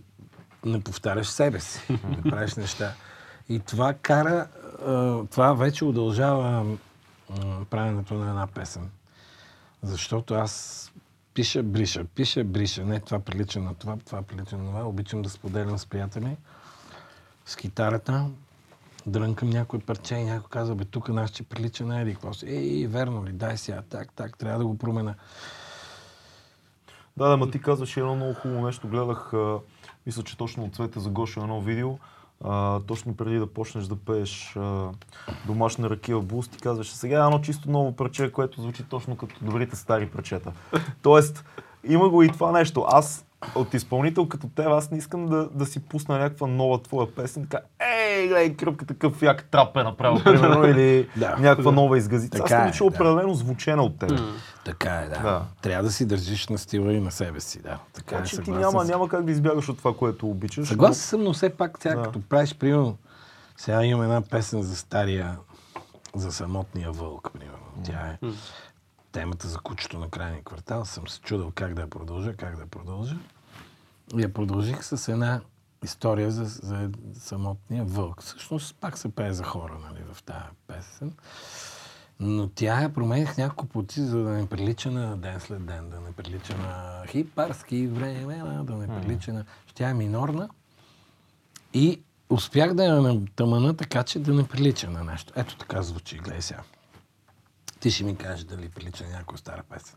не 0.64 0.80
повтаряш 0.80 1.26
себе 1.26 1.60
си, 1.60 1.98
да 2.16 2.30
правиш 2.30 2.54
неща. 2.54 2.92
И 3.48 3.60
това 3.60 3.94
кара, 3.94 4.48
това 5.30 5.52
вече 5.52 5.84
удължава 5.84 6.76
правенето 7.70 8.14
на 8.14 8.28
една 8.28 8.46
песен. 8.46 8.90
Защото 9.82 10.34
аз 10.34 10.84
пиша, 11.34 11.62
бриша, 11.62 12.04
пиша, 12.04 12.44
бриша. 12.44 12.84
Не, 12.84 13.00
това 13.00 13.18
прилича 13.18 13.60
на 13.60 13.74
това, 13.74 13.96
това 13.96 14.22
прилича 14.22 14.56
на 14.58 14.66
това. 14.66 14.84
Обичам 14.84 15.22
да 15.22 15.30
споделям 15.30 15.78
с 15.78 15.86
приятели 15.86 16.36
с 17.46 17.56
китарата, 17.56 18.30
дрънкам 19.08 19.50
някой 19.50 19.78
парче 19.78 20.14
и 20.14 20.24
някой 20.24 20.48
казва, 20.50 20.74
бе, 20.74 20.84
тук 20.84 21.08
наш 21.08 21.30
ще 21.30 21.42
прилича 21.42 21.84
на 21.84 22.00
Еди. 22.00 22.16
Си? 22.32 22.46
Ей, 22.46 22.86
верно 22.86 23.26
ли? 23.26 23.32
Дай 23.32 23.56
сега, 23.56 23.82
так, 23.82 24.12
так, 24.12 24.38
трябва 24.38 24.58
да 24.58 24.66
го 24.66 24.78
промена. 24.78 25.14
Да, 27.16 27.28
да, 27.28 27.36
ма 27.36 27.50
ти 27.50 27.60
казваш 27.60 27.96
едно 27.96 28.16
много 28.16 28.34
хубаво 28.34 28.66
нещо. 28.66 28.88
Гледах, 28.88 29.32
а, 29.32 29.58
мисля, 30.06 30.22
че 30.22 30.36
точно 30.36 30.64
от 30.64 30.74
Цвета 30.74 31.00
за 31.00 31.10
Гошо 31.10 31.40
едно 31.40 31.60
видео. 31.60 31.98
А, 32.44 32.80
точно 32.80 33.16
преди 33.16 33.38
да 33.38 33.46
почнеш 33.46 33.84
да 33.84 33.96
пееш 33.96 34.56
а, 34.56 34.88
домашна 35.46 35.90
ракия 35.90 36.18
блуз, 36.18 36.48
ти 36.48 36.58
казваш, 36.58 36.90
сега 36.90 37.22
е 37.22 37.24
едно 37.24 37.40
чисто 37.40 37.70
ново 37.70 37.96
парче, 37.96 38.32
което 38.32 38.62
звучи 38.62 38.84
точно 38.84 39.16
като 39.16 39.34
добрите 39.42 39.76
стари 39.76 40.10
парчета. 40.10 40.52
Тоест, 41.02 41.44
има 41.84 42.08
го 42.08 42.22
и 42.22 42.28
това 42.28 42.52
нещо. 42.52 42.84
Аз 42.88 43.26
от 43.54 43.74
изпълнител 43.74 44.28
като 44.28 44.48
теб, 44.48 44.66
аз 44.66 44.90
не 44.90 44.98
искам 44.98 45.26
да, 45.26 45.48
да 45.48 45.66
си 45.66 45.80
пусна 45.80 46.18
някаква 46.18 46.46
нова 46.46 46.82
твоя 46.82 47.14
песен, 47.14 47.46
така, 47.46 47.64
ей, 47.80 48.26
гледай, 48.26 48.56
кръпка 48.56 48.86
такъв 48.86 49.22
як 49.22 49.44
трап 49.44 49.76
е 49.76 49.82
направил, 49.82 50.20
примерно, 50.24 50.64
или 50.64 51.08
Да. 51.16 51.36
някаква 51.38 51.72
нова 51.72 51.98
изгазица. 51.98 52.38
Аз 52.42 52.50
Така 52.50 52.68
искам 52.68 52.86
е, 52.86 52.90
да 52.90 52.96
определено 52.96 53.34
звучена 53.34 53.82
от 53.82 53.98
теб. 53.98 54.20
Така 54.64 54.94
е, 54.94 55.08
да. 55.08 55.18
Да. 55.22 55.42
Трябва 55.62 55.82
да 55.84 55.90
си 55.92 56.06
държиш 56.06 56.48
на 56.48 56.58
стила 56.58 56.92
и 56.92 57.00
на 57.00 57.10
себе 57.10 57.40
си, 57.40 57.62
да. 57.62 57.78
Така 57.92 58.14
е, 58.14 58.18
Значи 58.18 58.38
ти 58.42 58.50
няма, 58.50 58.80
съм. 58.80 58.86
няма 58.90 59.08
как 59.08 59.24
да 59.24 59.30
избягаш 59.32 59.68
от 59.68 59.78
това, 59.78 59.94
което 59.96 60.28
обичаш. 60.28 60.68
Съгласен 60.68 60.94
съм, 61.08 61.22
но 61.22 61.32
все 61.32 61.50
пак 61.50 61.78
сега 61.82 61.94
Да. 61.94 62.02
като 62.02 62.20
правиш, 62.20 62.54
примерно, 62.54 62.96
сега 63.56 63.84
имам 63.84 64.02
една 64.02 64.20
песен 64.20 64.62
за 64.62 64.76
стария, 64.76 65.36
за 66.14 66.32
самотния 66.32 66.92
вълк, 66.92 67.30
примерно. 67.32 67.58
Тя 67.84 67.92
е 67.92 68.18
темата 69.12 69.48
за 69.48 69.58
кучето 69.58 69.98
на 69.98 70.08
крайния 70.08 70.42
квартал. 70.44 70.84
Съм 70.84 71.08
се 71.08 71.20
чудил 71.20 71.52
как 71.54 71.74
да 71.74 71.80
я 71.80 71.90
продължа, 71.90 72.34
как 72.34 72.56
да 72.56 72.62
я 72.62 72.68
продължа. 72.68 73.16
И 74.16 74.22
я 74.22 74.32
продължих 74.32 74.84
с 74.84 75.12
една 75.12 75.40
история 75.84 76.30
за, 76.30 76.44
за 76.44 76.90
самотния 77.14 77.84
вълк. 77.84 78.22
Всъщност 78.22 78.76
пак 78.80 78.98
се 78.98 79.08
пее 79.08 79.32
за 79.32 79.44
хора, 79.44 79.78
нали, 79.82 80.04
в 80.12 80.22
тази 80.22 80.44
песен. 80.66 81.12
Но 82.20 82.48
тя 82.48 82.82
я 82.82 82.92
променях 82.92 83.36
няколко 83.36 83.66
пъти, 83.66 84.00
за 84.00 84.22
да 84.22 84.30
не 84.30 84.46
прилича 84.46 84.90
на 84.90 85.16
ден 85.16 85.40
след 85.40 85.66
ден, 85.66 85.90
да 85.90 86.00
не 86.00 86.12
прилича 86.12 86.56
на 86.56 87.02
хипарски 87.06 87.86
времена, 87.86 88.64
да 88.64 88.74
не 88.76 89.00
прилича 89.00 89.32
на... 89.32 89.44
Тя 89.74 89.88
е 89.88 89.94
минорна 89.94 90.48
и 91.74 92.02
успях 92.30 92.74
да 92.74 92.84
я 92.84 93.02
натъмана 93.02 93.76
така, 93.76 94.02
че 94.02 94.18
да 94.18 94.34
не 94.34 94.48
прилича 94.48 94.90
на 94.90 95.04
нещо. 95.04 95.32
Ето 95.36 95.56
така 95.56 95.82
звучи, 95.82 96.18
гледай 96.18 96.42
сега. 96.42 96.62
Ти 97.80 97.90
ще 97.90 98.04
ми 98.04 98.16
кажеш 98.16 98.44
дали 98.44 98.68
прилича 98.68 99.04
някоя 99.12 99.38
стара 99.38 99.62
песен. 99.70 99.96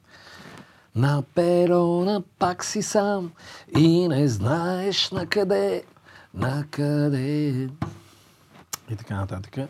На 0.95 1.23
перона 1.36 2.23
пак 2.39 2.65
си 2.65 2.82
сам 2.82 3.32
и 3.77 4.07
не 4.07 4.27
знаеш 4.27 5.11
на 5.11 5.27
къде, 5.27 5.84
на 6.34 6.65
къде. 6.71 7.69
И 8.89 8.95
така 8.97 9.15
нататък. 9.15 9.69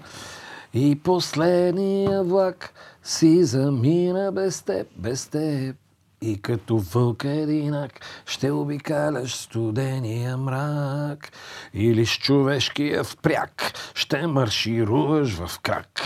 И 0.74 1.00
последния 1.04 2.24
влак 2.24 2.74
си 3.04 3.44
замина 3.44 4.32
без 4.32 4.62
теб, 4.62 4.88
без 4.96 5.28
теб. 5.28 5.76
И 6.22 6.42
като 6.42 6.78
вълк 6.78 7.24
единак 7.24 7.92
ще 8.26 8.52
обикаляш 8.52 9.36
студения 9.36 10.38
мрак. 10.38 11.32
Или 11.74 12.06
с 12.06 12.18
човешкия 12.18 13.04
впряг 13.04 13.74
ще 13.96 14.28
маршируваш 14.28 15.34
в 15.34 15.60
крак. 15.60 16.02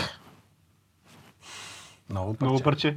Много 2.10 2.34
парче. 2.34 2.44
Много 2.44 2.62
парче. 2.62 2.96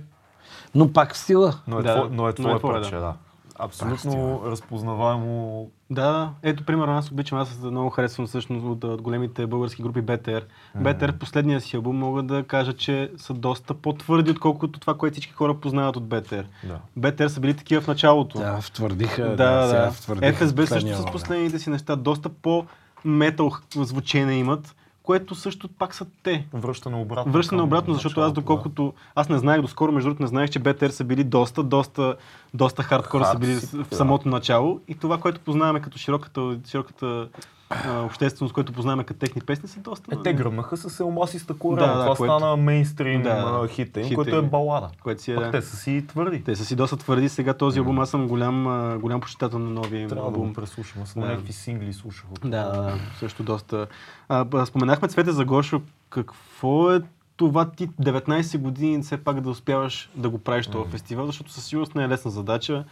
Но 0.75 0.93
пак 0.93 1.13
в 1.13 1.17
стила. 1.17 1.53
Но 1.67 1.79
е, 1.79 1.83
Да, 1.83 1.95
твое, 1.95 2.09
но 2.11 2.23
е 2.23 2.27
но 2.27 2.33
твое 2.33 2.53
е 2.53 2.57
твое, 2.57 2.73
парче, 2.73 2.95
да. 2.95 3.01
да. 3.01 3.13
Абсолютно 3.61 4.41
разпознаваемо. 4.45 5.67
Да, 5.89 6.29
ето 6.43 6.65
примерно 6.65 6.97
аз 6.97 7.11
обичам, 7.11 7.39
аз 7.39 7.59
много 7.59 7.89
харесвам 7.89 8.27
всъщност 8.27 8.65
от, 8.65 8.83
от 8.83 9.01
големите 9.01 9.47
български 9.47 9.83
групи 9.83 10.01
BTR. 10.01 10.43
BTR 10.77 11.11
в 11.11 11.19
последния 11.19 11.61
си 11.61 11.75
албум 11.75 11.97
мога 11.97 12.23
да 12.23 12.43
кажа, 12.43 12.73
че 12.73 13.11
са 13.17 13.33
доста 13.33 13.73
по-твърди, 13.73 14.31
отколкото 14.31 14.79
това, 14.79 14.97
което 14.97 15.13
всички 15.13 15.33
хора 15.33 15.53
познават 15.53 15.95
от 15.95 16.03
BTR. 16.03 16.45
Да. 16.63 16.79
BTR 16.99 17.27
са 17.27 17.39
били 17.39 17.53
такива 17.53 17.81
в 17.81 17.87
началото. 17.87 18.37
Да, 18.37 18.61
втвърдиха. 18.61 19.23
да, 19.23 19.35
да. 19.35 19.67
сега 19.67 19.81
да. 19.81 19.91
втвърдиха 19.91 20.45
FSB 20.45 20.65
също 20.65 20.95
с 20.95 21.05
последните 21.11 21.59
си 21.59 21.69
неща 21.69 21.95
доста 21.95 22.29
по-метал 22.29 23.51
звучение 23.75 24.37
имат, 24.37 24.75
което 25.09 25.35
също 25.35 25.67
пак 25.67 25.95
са 25.95 26.05
те. 26.23 26.47
Връщане 26.53 26.95
обратно. 26.95 27.31
Връщане 27.31 27.59
към 27.59 27.67
обратно, 27.67 27.93
защото 27.93 28.21
аз 28.21 28.33
доколкото... 28.33 28.93
Аз 29.15 29.29
не 29.29 29.37
знаех 29.37 29.61
доскоро, 29.61 29.91
между 29.91 30.09
другото 30.09 30.23
не 30.23 30.27
знаех, 30.27 30.49
че 30.49 30.59
BTR 30.59 30.89
са 30.89 31.03
били 31.03 31.23
доста, 31.23 31.63
доста, 31.63 32.15
доста 32.53 32.83
хардкор 32.83 33.23
са 33.23 33.37
били 33.39 33.55
си, 33.59 33.77
в 33.77 33.89
да. 33.89 33.95
самото 33.95 34.29
начало. 34.29 34.79
И 34.87 34.95
това, 34.95 35.17
което 35.17 35.39
познаваме 35.39 35.81
като 35.81 35.97
широката, 35.97 36.59
широката 36.67 37.27
а, 37.69 37.99
общественост, 38.01 38.53
което 38.53 38.73
познаваме 38.73 39.03
като 39.03 39.19
техни 39.19 39.41
песни, 39.41 39.69
са 39.69 39.79
доста... 39.79 40.11
Да. 40.11 40.19
Е, 40.19 40.23
те 40.23 40.33
гръмнаха 40.33 40.77
с 40.77 40.99
Елмасиста 40.99 41.53
Да, 41.53 41.59
корема. 41.59 41.87
да, 41.87 41.93
това 41.93 42.15
което- 42.15 42.37
стана 42.37 42.57
мейнстрим 42.57 43.21
Да, 43.21 43.51
да, 43.51 43.59
да. 43.61 43.67
хит 43.67 43.97
им, 43.97 44.15
което 44.15 44.35
е 44.35 44.39
им. 44.39 44.49
балада. 44.49 44.89
Което 45.03 45.21
си 45.21 45.31
е, 45.31 45.35
Пък 45.35 45.45
да. 45.45 45.51
те 45.51 45.61
са 45.61 45.75
си 45.75 46.05
твърди. 46.07 46.43
Те 46.43 46.55
са 46.55 46.65
си 46.65 46.75
доста 46.75 46.97
твърди. 46.97 47.29
Сега 47.29 47.53
този 47.53 47.79
албум, 47.79 47.99
аз 47.99 48.09
съм 48.09 48.27
голям, 48.27 48.63
голям 48.99 49.21
почитател 49.21 49.59
на 49.59 49.69
новия 49.69 50.01
им 50.01 50.09
Трябва 50.09 50.23
да 50.23 50.35
албум. 50.35 50.47
го 50.47 50.53
преслушам. 50.53 51.01
Аз 51.01 51.13
Да. 51.13 51.19
някакви 51.19 51.53
сингли 51.53 51.93
слушах. 51.93 52.25
Да, 52.43 52.49
да, 52.63 52.81
да, 52.81 52.93
също 53.19 53.43
доста. 53.43 53.87
А, 54.29 54.65
споменахме 54.65 55.07
Цвете 55.07 55.31
за 55.31 55.45
Гошо. 55.45 55.81
Какво 56.09 56.91
е 56.91 57.01
това 57.39 57.71
ти 57.71 57.87
19 57.87 58.57
години 58.57 59.03
все 59.03 59.17
пак 59.17 59.41
да 59.41 59.49
успяваш 59.49 60.09
да 60.15 60.29
го 60.29 60.37
правиш 60.37 60.67
този 60.67 60.89
фестивал, 60.91 61.25
защото 61.25 61.51
със 61.51 61.65
сигурност 61.65 61.95
не 61.95 62.03
е 62.03 62.07
лесна 62.07 62.31
задача. 62.31 62.85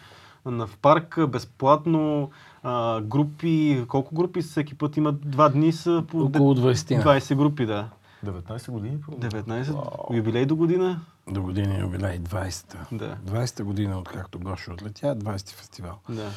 На 0.46 0.68
в 0.68 0.78
парк, 0.78 1.20
безплатно, 1.30 2.32
а, 2.64 3.02
групи, 3.02 3.86
колко 3.88 4.16
групи 4.16 4.42
всеки 4.42 4.76
път 4.76 4.98
има? 4.98 5.12
Два 5.12 5.50
дни 5.50 5.72
са 5.72 6.04
по 6.08 6.20
Около 6.20 6.56
20 6.56 7.04
20 7.04 7.36
групи, 7.36 7.66
да. 7.66 7.90
19 8.26 8.72
години? 8.72 9.02
пробва? 9.02 9.30
19, 9.30 10.16
юбилей 10.16 10.46
до 10.46 10.56
година. 10.56 11.00
До 11.32 11.42
година 11.44 11.80
юбилей, 11.80 12.20
20-та. 12.20 12.86
Да. 12.92 13.18
20-та 13.26 13.64
година, 13.64 14.00
откакто 14.00 14.40
Гошо 14.40 14.72
отлетя, 14.72 15.16
20-ти 15.16 15.54
фестивал. 15.54 16.00
Да. 16.10 16.30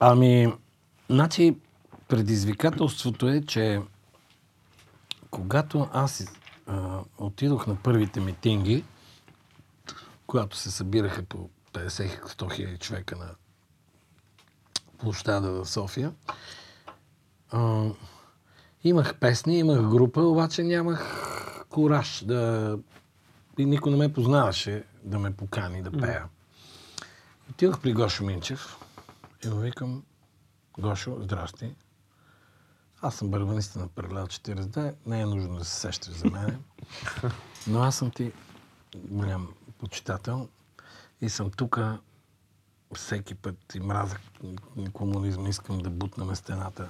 Ами, 0.00 0.52
значи, 1.10 1.56
предизвикателството 2.08 3.28
е, 3.28 3.42
че 3.42 3.80
когато 5.30 5.88
аз 5.92 6.26
отидох 7.18 7.66
на 7.66 7.76
първите 7.76 8.20
митинги, 8.20 8.84
когато 10.26 10.56
се 10.56 10.70
събираха 10.70 11.22
по 11.22 11.50
50-100 11.72 12.54
хиляди 12.54 12.78
човека 12.78 13.16
на 13.16 13.30
площада 14.98 15.50
в 15.50 15.68
София, 15.68 16.12
а, 17.50 17.84
имах 18.84 19.18
песни, 19.18 19.58
имах 19.58 19.88
група, 19.88 20.20
обаче 20.22 20.62
нямах 20.62 21.64
кураж 21.68 22.24
да... 22.24 22.78
И 23.58 23.64
никой 23.64 23.92
не 23.92 23.98
ме 23.98 24.12
познаваше 24.12 24.84
да 25.04 25.18
ме 25.18 25.36
покани 25.36 25.82
да 25.82 25.90
пея. 25.90 26.24
Отидох 27.50 27.80
при 27.80 27.92
Гошо 27.92 28.24
Минчев 28.24 28.78
и 29.44 29.48
му 29.48 29.56
викам, 29.56 30.02
Гошо, 30.78 31.16
здрасти. 31.20 31.74
Аз 33.02 33.14
съм 33.14 33.30
барабаниста 33.30 33.78
на 33.78 33.88
Паралел 33.88 34.26
42, 34.26 34.94
не 35.06 35.20
е 35.20 35.26
нужно 35.26 35.58
да 35.58 35.64
се 35.64 35.80
сещаш 35.80 36.14
за 36.14 36.30
мене. 36.30 36.58
Но 37.66 37.82
аз 37.82 37.96
съм 37.96 38.10
ти 38.10 38.32
голям 38.94 39.54
почитател 39.78 40.48
и 41.20 41.30
съм 41.30 41.50
тук 41.50 41.80
всеки 42.94 43.34
път 43.34 43.74
и 43.74 43.80
мразах 43.80 44.20
комунизма, 44.92 45.48
искам 45.48 45.78
да 45.78 45.90
бутнем 45.90 46.36
стената. 46.36 46.88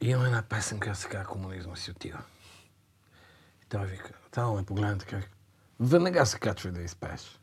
И 0.00 0.08
има 0.08 0.26
една 0.26 0.42
песен, 0.42 0.80
която 0.80 0.98
се 0.98 1.08
казва 1.08 1.26
Комунизма 1.26 1.76
си 1.76 1.90
отива. 1.90 2.18
И 3.62 3.66
той 3.68 3.86
вика, 3.86 4.12
това 4.30 4.52
ме 4.52 4.64
погледна 4.64 4.98
така, 4.98 5.22
веднага 5.80 6.26
се 6.26 6.38
качва 6.38 6.70
да 6.72 6.82
изпееш. 6.82 7.40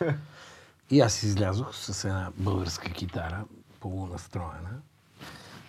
И 0.90 1.00
аз 1.00 1.22
излязох 1.22 1.76
с 1.76 2.04
една 2.04 2.32
българска 2.36 2.92
китара, 2.92 3.44
полунастроена. 3.80 4.80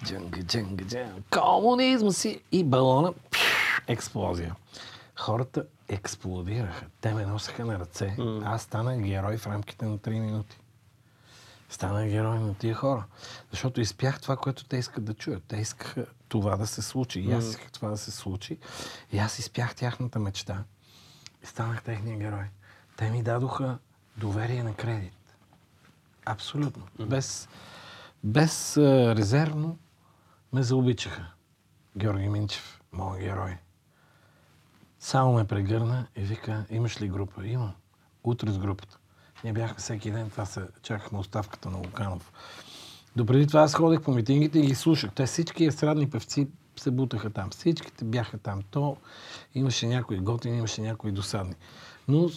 Джанга, 0.05 0.43
джанга, 0.43 0.85
джанга. 0.85 1.21
Комунизма 1.31 2.11
си 2.11 2.41
и 2.51 2.63
балона. 2.63 3.13
пш, 3.31 3.39
Експлозия. 3.87 4.55
Хората 5.15 5.65
експлодираха. 5.87 6.85
Те 7.01 7.13
ме 7.13 7.25
носеха 7.25 7.65
на 7.65 7.79
ръце. 7.79 8.15
Аз 8.43 8.61
станах 8.61 8.99
герой 8.99 9.37
в 9.37 9.47
рамките 9.47 9.85
на 9.85 9.97
3 9.97 10.19
минути. 10.19 10.57
Станах 11.69 12.09
герой 12.09 12.39
на 12.39 12.53
тия 12.53 12.75
хора. 12.75 13.05
Защото 13.51 13.81
изпях 13.81 14.21
това, 14.21 14.37
което 14.37 14.65
те 14.65 14.77
искат 14.77 15.03
да 15.03 15.13
чуят. 15.13 15.43
Те 15.47 15.57
искаха 15.57 16.05
това 16.29 16.57
да 16.57 16.67
се 16.67 16.81
случи. 16.81 17.19
И 17.19 17.31
аз 17.31 17.45
исках 17.45 17.71
това 17.71 17.89
да 17.89 17.97
се 17.97 18.11
случи. 18.11 18.57
И 19.11 19.19
аз 19.19 19.39
изпях 19.39 19.75
тяхната 19.75 20.19
мечта. 20.19 20.63
И 21.43 21.45
станах 21.45 21.83
техния 21.83 22.17
герой. 22.17 22.45
Те 22.97 23.09
ми 23.09 23.23
дадоха 23.23 23.77
доверие 24.17 24.63
на 24.63 24.75
кредит. 24.75 25.13
Абсолютно. 26.25 26.87
Без, 26.99 27.49
без 28.23 28.77
резервно 29.17 29.77
ме 30.53 30.63
заобичаха. 30.63 31.25
Георги 31.97 32.29
Минчев, 32.29 32.81
моят 32.91 33.21
герой. 33.21 33.57
Само 34.99 35.33
ме 35.33 35.47
прегърна 35.47 36.07
и 36.15 36.21
вика, 36.21 36.65
имаш 36.69 37.01
ли 37.01 37.07
група? 37.09 37.47
Имам. 37.47 37.73
утре 38.23 38.51
с 38.51 38.57
групата. 38.57 38.97
Ние 39.43 39.53
бяхме 39.53 39.77
всеки 39.77 40.11
ден, 40.11 40.29
това 40.29 40.45
се 40.45 40.67
чакахме 40.81 41.19
оставката 41.19 41.69
на 41.69 41.77
Луканов. 41.77 42.31
Допреди 43.15 43.47
това 43.47 43.61
аз 43.61 43.73
ходех 43.73 44.01
по 44.01 44.11
митингите 44.11 44.59
и 44.59 44.65
ги 44.65 44.75
слушах. 44.75 45.11
Те 45.15 45.25
всички 45.25 45.65
естрадни 45.65 46.09
певци 46.09 46.47
се 46.77 46.91
бутаха 46.91 47.29
там. 47.29 47.49
Всичките 47.49 48.05
бяха 48.05 48.37
там. 48.37 48.61
То 48.71 48.97
имаше 49.55 49.87
някои 49.87 50.19
готини, 50.19 50.57
имаше 50.57 50.81
някои 50.81 51.11
досадни. 51.11 51.55
Но 52.07 52.29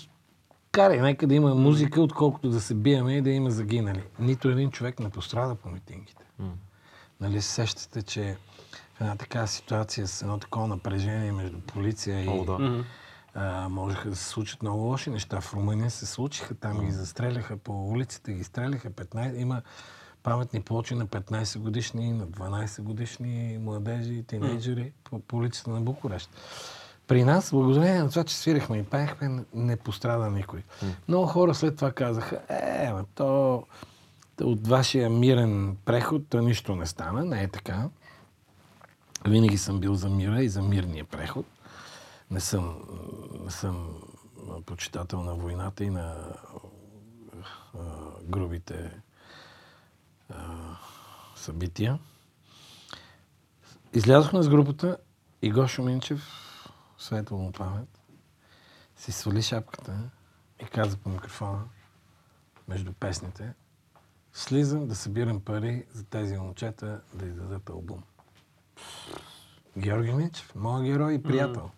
карай, 0.73 1.01
нека 1.01 1.27
да 1.27 1.35
има 1.35 1.55
музика, 1.55 2.03
отколкото 2.03 2.51
да 2.51 2.61
се 2.61 2.75
биеме 2.75 3.17
и 3.17 3.23
да 3.23 3.31
има 3.31 3.51
загинали. 3.51 4.03
Нито 4.19 4.49
един 4.49 4.71
човек 4.71 5.01
не 5.01 5.11
пострада 5.11 5.55
по 5.55 5.69
митингите. 5.69 6.25
Нали 7.23 7.43
се 7.43 7.51
сещате, 7.51 8.03
че 8.03 8.37
в 8.95 9.01
една 9.01 9.17
такава 9.17 9.49
ситуация 9.49 10.07
с 10.07 10.23
едно 10.23 10.39
такова 10.39 10.67
напрежение 10.67 11.33
между 11.33 11.61
полиция 11.61 12.25
и... 12.25 12.29
О, 12.29 12.45
да. 12.45 12.85
А, 13.35 13.69
можеха 13.69 14.11
да 14.11 14.17
се 14.17 14.25
случат 14.25 14.63
много 14.63 14.83
лоши 14.83 15.11
неща. 15.11 15.41
В 15.41 15.55
Румъния 15.55 15.91
се 15.91 16.07
случиха, 16.07 16.55
там 16.55 16.87
ги 16.87 16.93
застреляха 16.93 17.57
по 17.57 17.89
улиците, 17.89 18.33
ги 18.33 18.45
стреляха 18.45 18.91
15. 18.91 19.37
Има 19.37 19.63
паметни 20.23 20.63
плочи 20.63 20.95
на 20.95 21.07
15 21.07 21.59
годишни, 21.59 22.13
на 22.13 22.27
12 22.27 22.83
годишни 22.83 23.59
младежи, 23.61 24.23
тинейджери 24.23 24.93
по, 25.05 25.19
по 25.21 25.37
улицата 25.37 25.71
на 25.71 25.81
Букурещ. 25.81 26.31
При 27.07 27.25
нас, 27.25 27.51
благодарение 27.51 28.03
на 28.03 28.11
това, 28.11 28.25
че 28.25 28.37
свирихме 28.37 28.79
и 28.79 28.83
пеехме, 28.83 29.45
не- 29.55 29.77
пострада 29.77 30.31
никой. 30.31 30.63
Много 31.09 31.27
хора 31.27 31.55
след 31.55 31.77
това 31.77 31.93
казаха, 31.93 32.41
е, 32.49 32.93
ма 32.93 33.05
то 33.15 33.63
от 34.45 34.67
вашия 34.67 35.11
мирен 35.11 35.77
преход 35.85 36.35
нищо 36.35 36.77
не 36.77 36.87
стана, 36.87 37.25
не 37.25 37.43
е 37.43 37.49
така. 37.49 37.89
Винаги 39.29 39.59
съм 39.59 39.81
бил 39.81 39.95
за 39.95 40.09
мира 40.09 40.43
и 40.43 40.49
за 40.49 40.63
мирния 40.63 41.05
преход. 41.05 41.47
Не 42.31 42.41
съм, 42.41 42.85
не 43.45 43.51
съм 43.51 44.03
почитател 44.67 45.23
на 45.23 45.35
войната 45.35 45.85
и 45.85 45.91
на 45.91 46.33
а, 47.75 47.81
грубите 48.23 49.01
а, 50.31 50.77
събития. 51.37 51.99
Излязохме 53.93 54.43
с 54.43 54.49
групата 54.49 54.97
и 55.43 55.51
Гошо 55.51 55.83
Минчев, 55.83 56.23
светло 56.99 57.39
му 57.39 57.53
памет, 57.53 58.01
си 58.97 59.13
свали 59.13 59.43
шапката 59.43 60.11
и 60.63 60.65
каза 60.65 60.97
по 60.97 61.09
микрофона 61.09 61.65
между 62.69 62.93
песните 62.93 63.55
Слизам 64.35 64.87
да 64.87 64.95
събирам 64.95 65.41
пари 65.41 65.85
за 65.93 66.05
тези 66.05 66.37
момчета 66.37 67.01
да 67.15 67.27
издадат 67.27 67.71
албум. 67.71 68.03
Георги 69.79 70.13
Минчев, 70.13 70.55
моят 70.55 70.85
герой 70.85 71.15
и 71.15 71.23
приятел. 71.23 71.71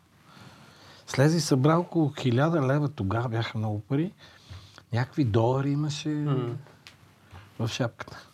Слезе 1.06 1.36
и 1.36 1.40
събра 1.40 1.78
около 1.78 2.12
хиляда 2.20 2.66
лева, 2.66 2.88
тогава 2.88 3.28
бяха 3.28 3.58
много 3.58 3.80
пари. 3.80 4.12
Някакви 4.92 5.24
долари 5.24 5.70
имаше 5.70 6.26
в 7.58 7.68
шапката. 7.68 8.28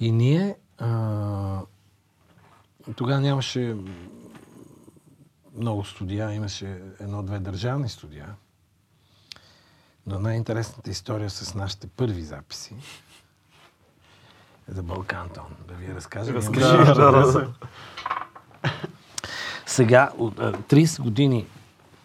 И 0.00 0.12
ние 0.12 0.56
а, 0.78 1.60
тогава 2.96 3.20
нямаше 3.20 3.76
много 5.54 5.84
студия, 5.84 6.32
имаше 6.32 6.82
едно-две 7.00 7.38
държавни 7.38 7.88
студия. 7.88 8.34
Но 10.06 10.18
най-интересната 10.18 10.90
история 10.90 11.30
с 11.30 11.54
нашите 11.54 11.86
първи 11.86 12.22
записи 12.22 12.74
е 14.70 14.72
за 14.72 14.82
Балкантон. 14.82 15.56
Да 15.68 15.74
ви 15.74 15.86
я 15.86 15.94
разкажа. 15.94 16.34
Разкажи, 16.34 16.76
да, 16.76 16.94
да, 16.94 17.32
да. 17.32 17.52
Сега, 19.66 20.10
от 20.18 20.38
а, 20.38 20.52
30 20.52 21.02
години 21.02 21.46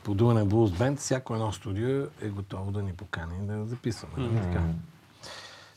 по 0.04 0.14
Дуане 0.14 0.42
Blues 0.42 0.78
Band, 0.78 0.98
всяко 0.98 1.34
едно 1.34 1.52
студио 1.52 2.04
е 2.22 2.30
готово 2.30 2.72
да 2.72 2.84
ни 2.84 2.94
покани 2.94 3.48
да 3.48 3.66
записваме. 3.66 4.14
нали 4.18 4.42
така? 4.42 4.64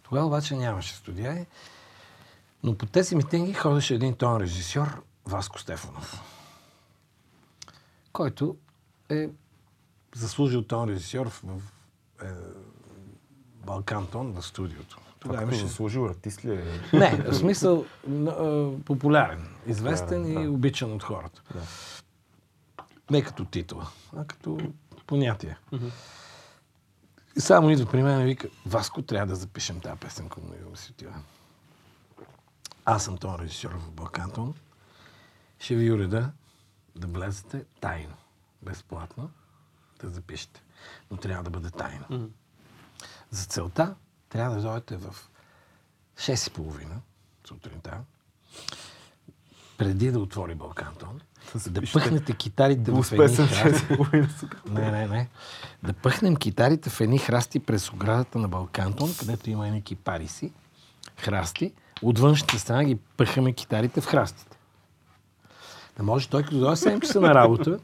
Тогава 0.03 0.27
обаче 0.27 0.57
нямаше 0.57 0.95
студия. 0.95 1.47
Но 2.63 2.79
по 2.79 2.87
тези 2.87 3.17
митинги 3.17 3.53
ходеше 3.53 3.95
един 3.95 4.15
тон 4.15 4.41
режисьор, 4.41 5.03
Васко 5.27 5.61
Стефанов, 5.61 6.23
който 8.13 8.57
е 9.09 9.29
заслужил 10.15 10.63
тон 10.63 10.89
режисьор 10.89 11.31
в 11.31 11.43
е, 12.23 12.27
Балкантон 13.67 14.33
в 14.33 14.43
студиото. 14.43 14.99
Тогава 15.21 15.43
имаше 15.43 15.67
заслужил 15.67 16.07
артист 16.07 16.45
ли 16.45 16.53
е? 16.53 16.81
не, 16.93 17.17
в 17.17 17.35
смисъл 17.35 17.87
популярен, 18.85 19.49
известен 19.67 20.23
Популярен, 20.23 20.43
и 20.43 20.45
да. 20.45 20.51
обичан 20.51 20.93
от 20.93 21.03
хората. 21.03 21.43
Да. 21.55 21.61
Не 23.11 23.23
като 23.23 23.45
титла, 23.45 23.89
а 24.17 24.25
като 24.25 24.59
понятие. 25.07 25.57
И 27.37 27.41
само 27.41 27.71
идва 27.71 27.91
при 27.91 28.03
мен 28.03 28.21
и 28.21 28.25
вика, 28.25 28.49
Васко, 28.67 29.03
трябва 29.03 29.27
да 29.27 29.37
запишем 29.37 29.81
тази 29.81 30.01
песен 30.01 30.29
към 30.29 30.43
него 30.51 30.77
си 30.77 30.91
отива. 30.91 31.15
Аз 32.85 33.05
съм 33.05 33.19
този 33.19 33.43
режисьор 33.43 33.71
в 33.71 33.91
Балкантон. 33.91 34.55
Ще 35.59 35.77
ви 35.77 35.93
уреда 35.93 36.31
да 36.97 37.07
влезете 37.07 37.65
тайно, 37.81 38.15
безплатно, 38.63 39.31
да 40.01 40.09
запишете. 40.09 40.63
Но 41.11 41.17
трябва 41.17 41.45
да 41.45 41.51
бъде 41.51 41.71
тайно. 41.71 42.31
За 43.31 43.45
целта 43.45 43.95
трябва 44.29 44.57
да 44.57 44.63
дойдете 44.63 44.97
в 44.97 45.15
6.30 46.17 46.87
сутринта, 47.49 47.99
преди 49.79 50.11
да 50.11 50.19
отвори 50.19 50.55
Балкантон, 50.55 51.21
да 51.67 51.83
пъхнете 51.93 52.33
китарите 52.33 52.91
в 52.91 53.13
едни 53.13 53.27
храсти. 53.27 53.43
6,5. 53.43 54.71
Не, 54.71 54.91
не, 54.91 55.07
не. 55.07 55.29
Да 55.83 55.93
пъхнем 55.93 56.37
китарите 56.37 56.91
в 56.91 57.01
едни 57.01 57.19
храсти 57.19 57.59
през 57.59 57.93
оградата 57.93 58.39
на 58.39 58.49
Балкантон, 58.49 59.15
където 59.19 59.51
има 59.51 59.67
едни 59.67 59.83
кипариси, 59.83 60.53
храсти. 61.17 61.73
От 62.03 62.19
външната 62.19 62.59
страна 62.59 62.85
ги 62.85 62.97
пъхаме 62.97 63.53
китарите 63.53 64.01
в 64.01 64.07
храстите. 64.07 64.57
Да 65.97 66.03
може 66.03 66.29
той, 66.29 66.43
като 66.43 66.59
дойде 66.59 66.77
7 66.77 67.01
часа 67.01 67.21
на 67.21 67.35
работа, 67.35 67.79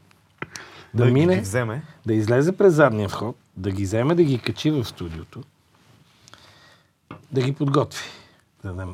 да, 0.95 1.07
ги- 1.07 1.13
мине, 1.13 1.35
ги 1.35 1.41
вземе. 1.41 1.83
да 2.07 2.15
излезе 2.15 2.53
през 2.53 2.75
задния 2.75 3.09
вход, 3.09 3.37
да 3.57 3.71
ги 3.71 3.83
вземе, 3.83 4.15
да 4.15 4.25
ги 4.25 4.39
качи 4.39 4.71
в 4.71 4.85
студиото, 4.85 5.43
да 7.33 7.43
ги 7.43 7.53
подготви. 7.53 8.05
Да, 8.65 8.73
да, 8.73 8.87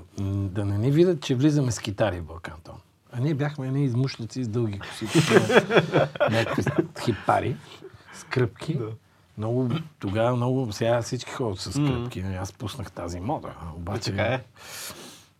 да 0.49 0.65
не 0.65 0.79
ни 0.79 0.91
видят, 0.91 1.23
че 1.23 1.35
влизаме 1.35 1.71
с 1.73 1.79
китари 1.79 2.21
в 2.21 2.25
Балкантон. 2.25 2.75
А 3.13 3.21
ние 3.21 3.35
бяхме 3.35 3.67
едни 3.67 3.85
измушляци 3.85 4.45
с 4.45 4.49
дълги 4.49 4.79
коси, 4.79 5.05
някакви 6.31 6.65
хипари, 7.01 7.57
с 8.15 8.25
кръпки. 8.25 8.75
Да. 8.75 8.87
Много, 9.39 9.69
тогава 9.99 10.37
много, 10.37 10.73
сега 10.73 11.03
всички 11.03 11.31
ходят 11.31 11.61
с 11.61 11.73
кръпки. 11.73 12.21
Аз 12.21 12.53
пуснах 12.53 12.93
тази 12.93 13.21
мода. 13.21 13.49
Обаче, 13.77 14.11
Така 14.11 14.23
е. 14.25 14.41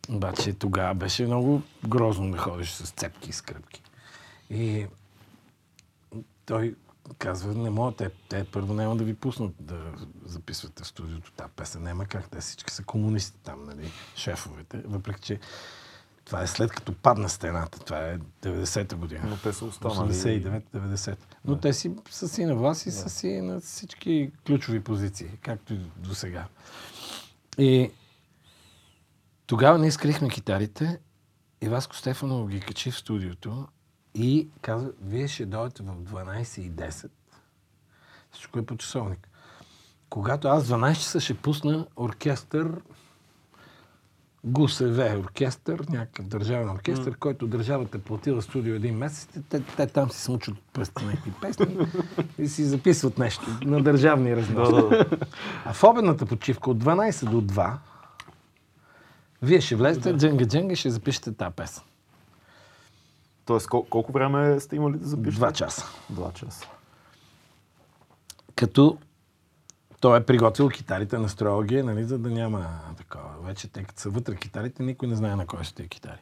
обаче 0.09 0.53
тогава 0.53 0.95
беше 0.95 1.27
много 1.27 1.63
грозно 1.89 2.31
да 2.31 2.39
ходиш 2.39 2.71
с 2.71 2.91
цепки 2.91 3.31
и 3.31 3.33
с 3.33 3.41
кръпки. 3.41 3.83
И 4.51 4.87
той 6.47 6.75
казва, 7.19 7.55
не 7.55 7.71
мога, 7.71 7.97
те, 7.97 8.11
те 8.29 8.45
първо 8.45 8.75
няма 8.75 8.97
да 8.97 9.05
ви 9.05 9.15
пуснат 9.15 9.55
да 9.61 9.93
записвате 10.25 10.83
в 10.83 10.87
студиото 10.87 11.33
тази 11.33 11.51
песен. 11.57 11.83
Няма 11.83 12.07
как, 12.07 12.31
те 12.31 12.41
всички 12.41 12.73
са 12.73 12.85
комунисти 12.85 13.39
там, 13.43 13.65
нали, 13.65 13.91
шефовете. 14.17 14.83
Въпреки, 14.87 15.21
че 15.21 15.41
това 16.25 16.43
е 16.43 16.47
след 16.47 16.73
като 16.73 16.95
падна 16.95 17.29
стената. 17.29 17.79
Това 17.79 18.09
е 18.09 18.19
90-та 18.43 18.97
година. 18.97 19.23
Но 19.29 19.37
те 19.37 19.53
са 19.53 19.65
останали. 19.65 20.13
89-90. 20.13 21.17
Но 21.45 21.59
те 21.59 21.73
си 21.73 21.93
са 22.11 22.29
си 22.29 22.45
на 22.45 22.55
власт 22.55 22.87
и 22.87 22.91
са 22.91 23.11
си 23.11 23.41
на 23.41 23.61
всички 23.61 24.31
ключови 24.47 24.81
позиции, 24.81 25.29
както 25.43 25.75
и 25.75 25.81
до 25.97 26.15
сега. 26.15 26.47
И 27.59 27.91
тогава 29.47 29.79
ние 29.79 29.91
скрихме 29.91 30.29
китарите 30.29 30.99
и 31.61 31.69
Васко 31.69 31.97
Стефанов 31.97 32.49
ги 32.49 32.61
качи 32.61 32.91
в 32.91 32.99
студиото 32.99 33.67
и 34.15 34.49
каза, 34.63 34.93
вие 35.03 35.29
ще 35.29 35.47
дойдете 35.47 35.83
в 35.83 35.87
12.10. 35.87 37.09
Всичко 38.33 38.59
е 38.59 38.67
по 38.67 38.77
часовник. 38.77 39.29
Когато 40.11 40.49
аз 40.49 40.69
12 40.69 40.95
часа 40.95 41.21
ще 41.21 41.35
пусна 41.35 41.87
оркестър, 41.97 42.81
ГУСВ 44.45 45.17
оркестър, 45.19 45.85
някакъв 45.91 46.27
държавен 46.27 46.71
оркестър, 46.71 47.17
който 47.17 47.47
държавата 47.47 47.99
е 47.99 48.01
платила 48.01 48.43
студио 48.43 48.75
един 48.75 48.97
месец, 48.97 49.29
те, 49.49 49.61
те 49.77 49.87
там 49.87 50.11
си 50.11 50.23
смучат 50.23 50.55
пръста 50.73 51.05
някакви 51.05 51.33
песни 51.41 51.79
и 52.39 52.49
си 52.49 52.65
записват 52.65 53.19
нещо 53.19 53.59
на 53.63 53.83
държавни 53.83 54.37
разноски. 54.37 55.19
А 55.65 55.73
в 55.73 55.85
обедната 55.85 56.27
почивка 56.27 56.71
от 56.71 56.85
12 56.85 57.31
до 57.31 57.43
2, 57.43 57.77
вие 59.43 59.61
ще 59.61 59.77
влезете, 59.77 60.17
дженга 60.17 60.45
дженга 60.45 60.77
ще 60.77 60.91
запишете 60.91 61.33
тази 61.33 61.55
песен. 61.57 61.83
Тоест, 63.47 63.69
кол- 63.69 63.89
колко 63.89 64.13
време 64.13 64.61
сте 64.61 64.77
имали 64.77 64.99
да 64.99 65.07
запишете? 65.07 65.39
Два 65.39 65.53
часа. 65.53 65.87
Два 66.11 66.33
часа. 66.33 66.67
Като 68.57 68.99
той 70.01 70.19
е 70.19 70.25
приготвил 70.25 70.69
китарите, 70.69 71.19
настроил 71.19 71.63
ги, 71.63 71.83
нали, 71.83 72.05
за 72.05 72.19
да 72.19 72.31
няма 72.31 72.67
такова. 72.97 73.31
Вече 73.43 73.69
те 73.69 73.85
като 73.85 74.01
са 74.01 74.11
вътре 74.11 74.37
китарите, 74.37 74.83
никой 74.83 75.09
не 75.09 75.15
знае 75.15 75.37
на 75.37 75.47
кой 75.47 75.65
са 75.65 75.75
тези 75.75 75.89
китари. 75.89 76.21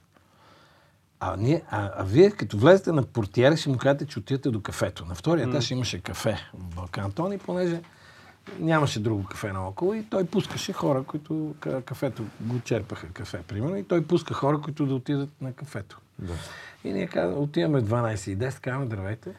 А, 1.21 1.37
ние, 1.37 1.63
а, 1.71 1.91
а 1.97 2.05
вие, 2.05 2.31
като 2.31 2.59
влезете 2.59 2.93
на 2.93 3.03
портиера, 3.03 3.57
ще 3.57 3.69
му 3.69 3.79
кажете, 3.79 4.07
че 4.07 4.19
отидете 4.19 4.51
до 4.51 4.63
кафето. 4.63 5.05
На 5.05 5.15
втория 5.15 5.49
етаж 5.49 5.71
имаше 5.71 6.01
кафе 6.01 6.51
в 6.55 6.75
Балкан 6.75 7.13
Тони, 7.13 7.39
понеже 7.39 7.83
нямаше 8.59 9.01
друго 9.01 9.25
кафе 9.25 9.53
наоколо 9.53 9.95
и 9.95 10.05
той 10.11 10.25
пускаше 10.25 10.73
хора, 10.73 11.03
които 11.03 11.55
ка- 11.61 11.83
кафето 11.83 12.25
го 12.41 12.61
черпаха 12.61 13.09
кафе, 13.09 13.43
примерно, 13.49 13.77
и 13.77 13.85
той 13.85 14.07
пуска 14.07 14.35
хора, 14.35 14.61
които 14.61 14.87
да 14.87 14.95
отидат 14.95 15.31
на 15.41 15.53
кафето. 15.53 16.01
Да. 16.19 16.33
И 16.85 16.93
ние 16.93 17.07
казваме, 17.07 17.37
отиваме 17.37 17.83
12 17.83 18.31
и 18.31 18.39
10, 18.39 18.61
казваме, 18.61 18.87
здравейте. 18.87 19.35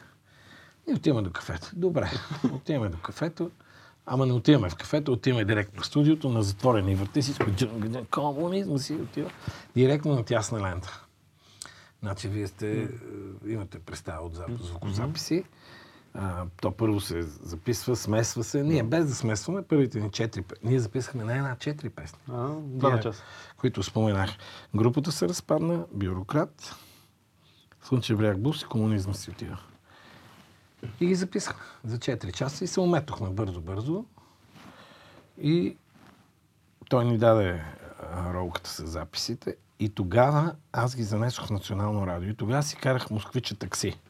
И 0.90 0.94
отиваме 0.94 1.22
до 1.22 1.32
кафето. 1.32 1.70
Добре, 1.72 2.10
отиваме 2.52 2.88
до 2.88 2.98
кафето. 2.98 3.50
Ама 4.06 4.26
не 4.26 4.32
отиваме 4.32 4.70
в 4.70 4.76
кафето, 4.76 5.12
отиваме 5.12 5.44
директно 5.44 5.82
в 5.82 5.86
студиото, 5.86 6.28
на 6.28 6.42
затворени 6.42 6.94
врати, 6.94 7.22
всичко 7.22 7.44
комунизъм 8.10 8.78
си 8.78 8.94
отива. 8.94 9.30
Директно 9.76 10.14
на 10.14 10.24
тясна 10.24 10.62
лента. 10.62 11.04
Значи 12.02 12.28
вие 12.28 12.46
сте, 12.46 12.82
е, 12.82 12.88
имате 13.46 13.78
представа 13.78 14.26
от 14.26 14.34
запис, 14.34 14.66
звукозаписи. 14.66 15.44
А, 16.14 16.44
то 16.60 16.70
първо 16.70 17.00
се 17.00 17.22
записва, 17.22 17.96
смесва 17.96 18.44
се. 18.44 18.62
Ние 18.62 18.82
без 18.82 19.06
да 19.06 19.14
смесваме 19.14 19.62
първите 19.62 20.00
ни 20.00 20.10
четири 20.10 20.42
песни. 20.42 20.68
Ние 20.70 20.78
записахме 20.78 21.24
на 21.24 21.36
една 21.36 21.56
четири 21.56 21.90
песни. 21.90 22.18
А, 22.32 22.48
два 22.60 22.90
на 22.90 23.00
час. 23.00 23.22
Които 23.56 23.82
споменах. 23.82 24.30
Групата 24.74 25.12
се 25.12 25.28
разпадна, 25.28 25.86
бюрократ, 25.92 26.76
Слънчев 27.84 28.18
бряг 28.18 28.40
бус 28.40 28.62
и 28.62 28.64
комунизъм 28.64 29.14
си 29.14 29.30
отива. 29.30 29.58
И 31.00 31.06
ги 31.06 31.14
записахме 31.14 31.62
за 31.84 31.98
4 31.98 32.32
часа 32.32 32.64
и 32.64 32.66
се 32.66 32.80
уметохме 32.80 33.28
бързо-бързо. 33.28 34.04
И 35.38 35.76
той 36.88 37.04
ни 37.04 37.18
даде 37.18 37.64
ролката 38.34 38.70
с 38.70 38.86
записите. 38.86 39.56
И 39.80 39.88
тогава 39.88 40.54
аз 40.72 40.96
ги 40.96 41.02
занесох 41.02 41.46
в 41.46 41.50
Национално 41.50 42.06
радио. 42.06 42.30
И 42.30 42.36
тогава 42.36 42.62
си 42.62 42.76
карах 42.76 43.10
москвича 43.10 43.54
такси. 43.54 44.00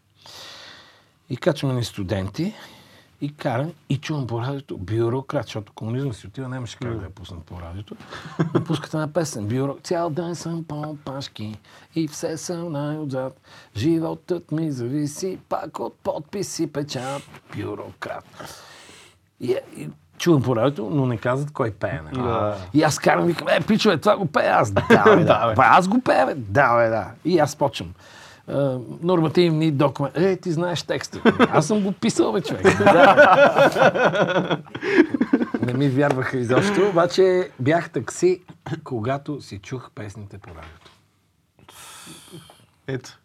И 1.31 1.37
качваме 1.37 1.75
ни 1.75 1.85
студенти. 1.85 2.55
И 3.20 3.35
карам 3.35 3.72
и 3.89 3.97
чувам 3.97 4.27
по 4.27 4.41
радиото 4.41 4.77
бюрократ, 4.79 5.45
защото 5.45 5.72
комунизъм 5.72 6.12
си 6.12 6.27
отива, 6.27 6.49
нямаше 6.49 6.79
как 6.79 6.99
да 6.99 7.05
я 7.05 7.11
пуснат 7.11 7.45
по 7.45 7.61
радиото. 7.61 7.97
И 8.57 8.64
пускат 8.64 8.95
една 8.95 9.12
песен. 9.12 9.47
Бюро... 9.47 9.77
Цял 9.83 10.11
ден 10.11 10.35
съм 10.35 10.64
по 10.64 10.97
пашки 11.05 11.59
и 11.95 12.09
все 12.09 12.37
съм 12.37 12.72
най-отзад. 12.72 13.41
Животът 13.77 14.53
ми 14.53 14.70
зависи 14.70 15.39
пак 15.49 15.81
от 15.81 15.99
подпис 15.99 16.59
и 16.59 16.72
печат. 16.72 17.22
Бюрократ. 17.57 18.25
И, 19.41 19.57
и 19.77 19.89
чувам 20.18 20.43
по 20.43 20.57
радиото, 20.57 20.91
но 20.91 21.07
не 21.07 21.16
казват 21.16 21.53
кой 21.53 21.70
пее. 21.70 22.01
Нали? 22.05 22.22
Да. 22.22 22.57
И 22.75 22.83
аз 22.83 22.99
карам, 22.99 23.27
викам, 23.27 23.49
е, 23.49 23.61
пичове, 23.61 23.97
това 23.97 24.16
го 24.16 24.27
пея 24.27 24.55
аз. 24.55 24.72
Да, 24.72 25.16
бе, 25.16 25.25
да. 25.25 25.53
Ба, 25.57 25.64
аз 25.66 25.89
го 25.89 26.01
пея, 26.01 26.27
бе. 26.27 26.35
Да, 26.35 26.77
бе, 26.77 26.89
да. 26.89 27.11
И 27.25 27.39
аз 27.39 27.57
почвам. 27.57 27.95
Нормативни 29.03 29.70
документи. 29.70 30.24
Е, 30.24 30.36
ти 30.36 30.53
знаеш 30.53 30.82
текста. 30.82 31.20
Аз 31.53 31.66
съм 31.66 31.80
го 31.80 31.92
писал, 31.92 32.32
бе, 32.32 32.40
човек. 32.40 32.64
Не 35.62 35.74
ми 35.74 35.88
вярваха 35.88 36.38
изобщо, 36.38 36.88
обаче 36.88 37.51
бях 37.61 37.90
такси, 37.90 38.42
когато 38.84 39.40
си 39.40 39.59
чух 39.59 39.90
песните 39.95 40.38
по 40.38 40.49
радиото. 40.49 40.90
Ето. 42.86 43.18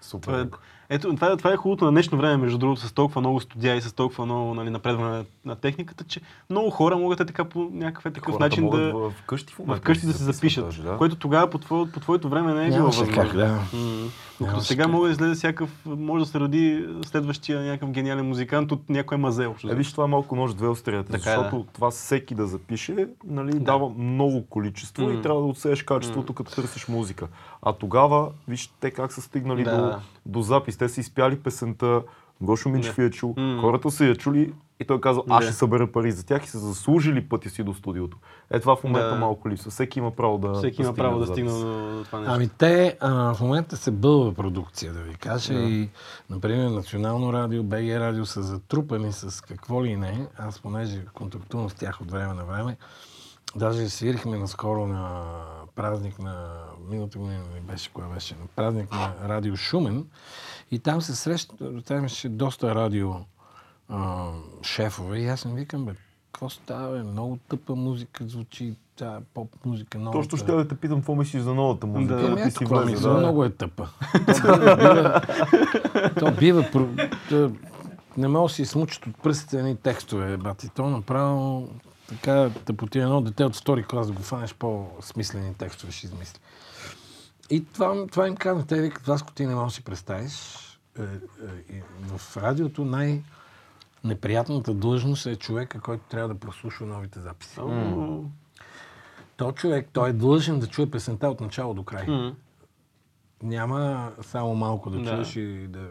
Супер. 0.00 0.26
Това 0.26 0.40
е, 0.40 0.44
ето, 0.88 1.14
това, 1.14 1.32
е- 1.32 1.36
това 1.36 1.52
е 1.52 1.56
хубавото 1.56 1.84
на 1.84 1.90
днешно 1.90 2.18
време, 2.18 2.36
между 2.36 2.58
другото, 2.58 2.80
с 2.80 2.92
толкова 2.92 3.20
много 3.20 3.40
студия 3.40 3.76
и 3.76 3.80
с 3.80 3.92
толкова 3.92 4.24
много 4.24 4.54
нали, 4.54 4.70
напредване 4.70 5.10
на, 5.10 5.24
на 5.44 5.56
техниката, 5.56 6.04
че 6.04 6.20
много 6.50 6.70
хора 6.70 6.96
могат 6.96 7.20
е 7.20 7.24
така 7.26 7.44
по 7.44 7.70
някакъв 7.72 8.06
е 8.06 8.10
такъв 8.10 8.32
Хората 8.32 8.44
начин 8.44 8.70
да 8.70 8.92
в 8.92 9.12
къщи 9.26 9.54
в 9.54 9.58
момента 9.58 9.80
вкъщи 9.80 10.06
да 10.06 10.12
се 10.12 10.24
запишат, 10.24 10.64
даже, 10.64 10.82
да. 10.82 10.96
което 10.96 11.16
тогава 11.16 11.50
по, 11.50 11.58
твое, 11.58 11.90
по 11.92 12.00
твоето 12.00 12.28
време 12.28 12.54
не 12.54 12.66
е 12.66 12.70
било 12.70 12.86
възможно. 12.86 13.14
как, 13.14 13.32
да. 13.32 13.60
М. 13.72 14.08
Докато 14.40 14.60
сега 14.60 14.88
може 14.88 15.08
да 15.08 15.12
излезе 15.12 15.34
всякакъв, 15.34 15.70
може 15.86 16.24
да 16.24 16.30
се 16.30 16.40
роди 16.40 16.86
следващия 17.06 17.60
някакъв 17.60 17.90
гениален 17.90 18.28
музикант 18.28 18.72
от 18.72 18.90
някой 18.90 19.18
мазел. 19.18 19.54
Е, 19.70 19.74
виж, 19.74 19.92
това 19.92 20.04
е 20.04 20.06
малко 20.06 20.36
нож 20.36 20.54
две 20.54 20.68
острията, 20.68 21.12
Така 21.12 21.32
е, 21.32 21.36
защото 21.36 21.66
това 21.72 21.90
всеки 21.90 22.34
да 22.34 22.46
запише, 22.46 23.08
нали, 23.24 23.58
дава 23.58 23.88
много 23.98 24.46
количество 24.46 25.04
М. 25.04 25.12
и 25.12 25.22
трябва 25.22 25.40
да 25.40 25.46
отсееш 25.46 25.82
качеството, 25.82 26.32
като 26.32 26.54
търсиш 26.54 26.88
музика. 26.88 27.28
А 27.62 27.72
тогава, 27.72 28.28
виж 28.48 28.72
те 28.80 28.90
как 28.90 29.12
са 29.12 29.22
стигнали 29.22 29.64
Да. 29.64 29.76
до, 29.76 29.96
до 30.26 30.42
запис. 30.42 30.76
Те 30.76 30.88
са 30.88 31.00
изпяли 31.00 31.38
песента, 31.38 32.02
Гошо 32.40 32.68
Минчев 32.68 32.96
Да. 32.96 33.02
я 33.02 33.10
чул, 33.10 33.34
М. 33.36 33.58
хората 33.60 33.90
са 33.90 34.04
я 34.04 34.16
чули 34.16 34.52
и 34.80 34.84
той 34.84 35.00
казал, 35.00 35.24
аз 35.28 35.44
Да. 35.44 35.50
ще 35.50 35.58
събера 35.58 35.92
пари 35.92 36.12
за 36.12 36.26
тях 36.26 36.44
и 36.44 36.48
са 36.48 36.58
заслужили 36.58 37.28
пътя 37.28 37.50
си 37.50 37.62
до 37.62 37.74
студиото. 37.74 38.16
Е, 38.50 38.60
това 38.60 38.76
в 38.76 38.84
момента 38.84 39.08
Да. 39.08 39.14
малко 39.14 39.48
липсва. 39.50 39.70
Всеки 39.70 39.98
има 39.98 40.10
право 40.10 40.38
да 40.38 40.54
Всеки 40.54 40.76
да 40.76 40.82
има 40.82 40.94
право 40.94 41.18
да 41.18 41.26
стигне 41.26 41.50
до, 41.50 41.58
това 42.04 42.18
нещо. 42.18 42.34
Ами 42.34 42.48
те 42.58 42.96
а, 43.00 43.34
в 43.34 43.40
момента 43.40 43.76
се 43.76 43.90
бълва 43.90 44.34
продукция, 44.34 44.92
да 44.92 45.00
ви 45.00 45.14
кажа. 45.14 45.54
И, 45.54 45.88
например, 46.30 46.68
Национално 46.70 47.32
радио, 47.32 47.62
БГ 47.62 47.80
радио 47.88 48.26
са 48.26 48.42
затрупани 48.42 49.12
с 49.12 49.44
какво 49.44 49.84
ли 49.84 49.96
не. 49.96 50.26
Аз, 50.38 50.60
понеже 50.60 51.04
контактувам 51.14 51.70
с 51.70 51.74
тях 51.74 52.00
от 52.00 52.10
време 52.10 52.34
на 52.34 52.44
време, 52.44 52.76
даже 53.56 53.88
свирихме 53.88 54.38
наскоро 54.38 54.86
на 54.86 55.22
празник 55.78 56.18
на 56.18 56.64
миналата 56.90 57.18
година, 57.18 57.40
не 57.54 57.60
беше 57.60 57.92
кое 57.92 58.04
беше, 58.14 58.34
на 58.34 58.46
празник 58.56 58.92
на 58.92 59.14
радио 59.28 59.56
Шумен. 59.56 60.06
И 60.70 60.78
там 60.78 61.02
се 61.02 61.16
среща, 61.16 61.54
там 61.86 61.98
имаше 61.98 62.28
доста 62.28 62.74
радио 62.74 63.14
а, 63.88 64.26
шефове. 64.62 65.18
И 65.18 65.28
аз 65.28 65.44
им 65.44 65.54
викам, 65.54 65.84
бе, 65.84 65.92
какво 66.32 66.50
става, 66.50 66.96
бе? 66.96 67.02
Много 67.02 67.38
тъпа 67.48 67.74
музика 67.74 68.24
звучи, 68.26 68.74
тя 68.96 69.20
поп 69.34 69.50
музика, 69.64 69.98
много. 69.98 70.18
Точно 70.18 70.38
ще 70.38 70.52
да 70.52 70.68
те 70.68 70.74
питам 70.74 70.98
какво 70.98 71.14
мислиш 71.14 71.42
за 71.42 71.54
новата 71.54 71.86
музика. 71.86 72.14
Да. 72.14 72.36
ти 72.36 72.42
ето 72.42 72.58
си 72.58 72.64
влезе, 72.64 73.08
да. 73.08 73.14
много 73.14 73.44
е 73.44 73.50
тъпа. 73.50 73.88
То 76.18 76.32
бива, 76.32 76.70
то 76.70 76.88
бива 77.28 77.50
не 78.18 78.28
мога 78.28 78.48
да 78.48 78.54
си 78.54 78.64
смучат 78.64 79.06
от 79.06 79.22
пръстите 79.22 79.58
едни 79.58 79.76
текстове, 79.76 80.36
бати. 80.36 80.68
То 80.68 80.90
направо 80.90 81.68
така 82.08 82.50
тъпоти 82.64 82.98
едно 82.98 83.20
дете 83.20 83.44
от 83.44 83.56
втори 83.56 83.84
клас 83.84 84.06
да 84.06 84.12
го 84.12 84.22
фанеш 84.22 84.54
по-смислени 84.54 85.54
текстове 85.54 85.92
ще 85.92 86.06
измисли. 86.06 86.40
И 87.50 87.64
това, 87.64 88.06
това 88.06 88.28
им 88.28 88.36
казвам. 88.36 88.66
Те 88.66 88.80
викат, 88.80 89.06
Васко, 89.06 89.32
ти 89.32 89.46
не 89.46 89.54
можеш 89.54 89.72
да 89.72 89.76
си 89.76 89.84
представиш. 89.84 90.32
Е, 90.98 91.02
е, 91.02 91.82
в 92.02 92.36
радиото 92.36 92.84
най- 92.84 93.22
неприятната 94.04 94.74
длъжност 94.74 95.26
е 95.26 95.36
човека, 95.36 95.80
който 95.80 96.04
трябва 96.08 96.28
да 96.28 96.40
прослушва 96.40 96.86
новите 96.86 97.20
записи. 97.20 97.60
М. 97.60 98.20
То 99.36 99.52
човек, 99.52 99.88
той 99.92 100.10
е 100.10 100.12
длъжен 100.12 100.60
да 100.60 100.66
чуе 100.66 100.90
песента 100.90 101.28
от 101.28 101.40
начало 101.40 101.74
до 101.74 101.82
край. 101.82 102.06
М. 102.06 102.34
Няма 103.42 104.12
само 104.22 104.54
малко 104.54 104.90
да 104.90 104.98
Да. 104.98 105.10
чуеш 105.10 105.36
и 105.36 105.66
да, 105.68 105.88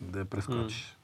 да 0.00 0.18
я 0.18 0.24
прескочиш. 0.24 0.95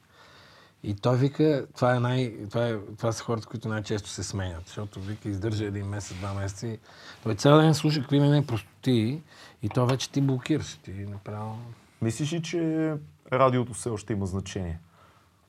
И 0.85 0.95
той 0.95 1.17
вика, 1.17 1.67
това, 1.77 1.97
е 1.97 2.01
най, 2.01 2.35
това, 2.51 2.69
е, 2.69 2.79
това 2.99 3.13
са 3.13 3.25
хората, 3.25 3.47
които 3.47 3.69
най-често 3.69 4.09
се 4.09 4.23
сменят, 4.23 4.67
защото 4.67 5.01
вика, 5.01 5.29
издържа 5.29 5.65
един 5.65 5.87
месец, 5.87 6.17
два 6.17 6.35
месеца 6.35 6.67
и 6.67 6.79
той 7.23 7.35
цял 7.35 7.61
ден 7.61 7.75
слуша 7.75 8.01
какви 8.01 8.21
не 8.21 8.47
простоти 8.47 9.23
и 9.63 9.69
то 9.69 9.87
вече 9.87 10.11
ти 10.11 10.21
блокираш. 10.21 10.75
Ти 10.75 10.91
направо... 10.91 11.59
Мислиш 12.03 12.33
ли, 12.33 12.43
че 12.43 12.95
радиото 13.33 13.75
все 13.75 13.89
още 13.89 14.13
има 14.13 14.27
значение? 14.27 14.79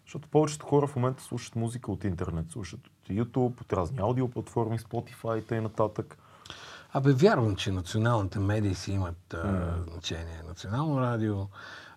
Защото 0.06 0.28
повечето 0.28 0.66
хора 0.66 0.88
в 0.88 0.96
момента 0.96 1.24
слушат 1.24 1.56
музика 1.56 1.92
от 1.92 2.04
интернет, 2.04 2.52
слушат 2.52 2.80
от 2.88 3.10
YouTube, 3.10 3.62
от 3.62 3.74
разни 3.74 4.00
аудиоплатформи, 4.00 4.80
Spotify 4.80 5.40
и 5.40 5.42
т.н. 5.42 5.70
Абе, 6.94 7.12
вярвам, 7.12 7.56
че 7.56 7.72
националните 7.72 8.40
медии 8.40 8.76
си 8.76 8.92
имат 8.92 9.34
а, 9.34 9.74
значение. 9.92 10.42
Национално 10.48 11.02
радио, 11.02 11.48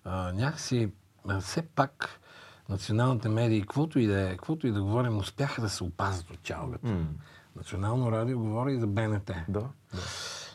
а, 0.05 0.33
някакси, 0.33 0.89
а, 1.29 1.41
все 1.41 1.63
пак, 1.63 2.21
националните 2.69 3.29
медии, 3.29 3.61
каквото 3.61 3.99
и 3.99 4.07
да 4.07 4.21
е, 4.21 4.31
каквото 4.31 4.67
и 4.67 4.73
да 4.73 4.83
говорим, 4.83 5.19
успяха 5.19 5.63
да 5.63 5.69
се 5.69 5.85
опазят 5.85 6.31
от 6.31 6.43
чалгата. 6.43 6.97
Национално 7.57 8.13
радио 8.13 8.39
говори 8.39 8.73
и 8.73 8.81
за 8.81 8.87
БНТ. 8.87 9.31
Да, 9.49 9.61
да. 9.61 10.01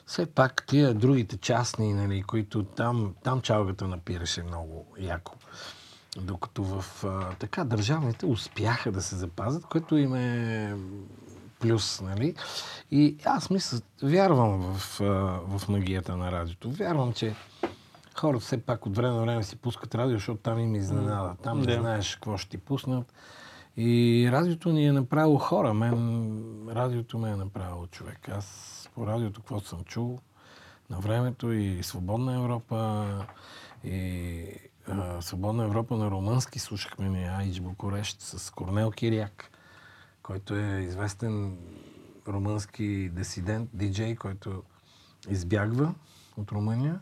Все 0.05 0.25
пак 0.25 0.63
тия 0.67 0.93
другите 0.93 1.37
частни, 1.37 1.93
нали, 1.93 2.23
които 2.23 2.63
там, 2.63 3.15
там 3.23 3.41
чалгата 3.41 3.87
напираше 3.87 4.43
много 4.43 4.85
яко. 4.99 5.35
Докато 6.17 6.63
в 6.63 7.03
а, 7.03 7.33
така 7.39 7.63
държавните 7.63 8.25
успяха 8.25 8.91
да 8.91 9.01
се 9.01 9.15
запазят, 9.15 9.65
което 9.65 9.97
им 9.97 10.15
е 10.15 10.75
плюс, 11.59 12.01
нали? 12.01 12.35
И 12.91 13.17
аз 13.25 13.49
мисля, 13.49 13.81
вярвам 14.03 14.73
в, 14.73 15.01
а, 15.01 15.05
в 15.57 15.69
магията 15.69 16.17
на 16.17 16.31
радиото. 16.31 16.71
Вярвам, 16.71 17.13
че 17.13 17.35
хората 18.17 18.39
все 18.45 18.57
пак 18.65 18.85
от 18.85 18.95
време 18.95 19.15
на 19.15 19.21
време 19.21 19.43
си 19.43 19.55
пускат 19.55 19.95
радио, 19.95 20.15
защото 20.17 20.41
там 20.41 20.59
им 20.59 20.75
изненада. 20.75 21.35
Там 21.43 21.59
не 21.59 21.65
Да. 21.65 21.81
знаеш 21.81 22.15
какво 22.15 22.37
ще 22.37 22.49
ти 22.49 22.57
пуснат. 22.57 23.13
И 23.77 24.29
радиото 24.31 24.69
ни 24.71 24.85
е 24.85 24.91
направило 24.91 25.37
хора. 25.37 25.73
Мен 25.73 26.67
радиото 26.69 27.17
ме 27.17 27.31
е 27.31 27.35
направило 27.35 27.87
човек. 27.87 28.29
Аз 28.29 28.67
по 28.95 29.07
радиото, 29.07 29.39
каквото 29.41 29.67
съм 29.67 29.83
чул 29.83 30.19
на 30.89 30.99
времето 30.99 31.51
и 31.51 31.83
Свободна 31.83 32.35
Европа, 32.35 33.07
и 33.83 34.45
а, 34.87 35.21
Свободна 35.21 35.63
Европа 35.63 35.97
на 35.97 36.11
румънски 36.11 36.59
слушахме 36.59 37.09
ни 37.09 37.23
Айч 37.23 37.59
Букурещ 37.59 38.21
с 38.21 38.51
Корнел 38.51 38.91
Киряк, 38.91 39.51
който 40.23 40.55
е 40.55 40.79
известен 40.79 41.57
румънски 42.27 43.09
дисидент, 43.09 43.69
диджей, 43.73 44.15
който 44.15 44.63
избягва 45.29 45.93
от 46.37 46.51
Румъния, 46.51 46.99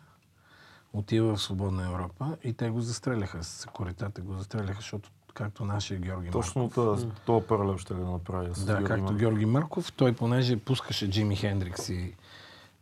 отива 0.93 1.35
в 1.35 1.41
Свободна 1.41 1.85
Европа 1.85 2.37
и 2.43 2.53
те 2.53 2.69
го 2.69 2.81
застреляха. 2.81 3.43
С 3.43 3.65
коритата 3.65 4.21
го 4.21 4.33
застреляха, 4.33 4.73
защото 4.73 5.09
както 5.33 5.65
нашия 5.65 5.99
Георги 5.99 6.31
Точно 6.31 6.61
Марков. 6.61 6.73
това, 6.75 7.11
това 7.15 7.41
паралел 7.41 7.77
ще 7.77 7.93
да 7.93 8.01
направя. 8.01 8.55
С 8.55 8.59
Да, 8.59 8.73
Георги 8.73 8.85
както 8.85 9.03
Марков. 9.03 9.17
Георги 9.17 9.45
Марков, 9.45 9.93
той 9.93 10.13
понеже 10.13 10.57
пускаше 10.57 11.09
Джими 11.09 11.35
Хендрикс 11.35 11.89
и, 11.89 12.15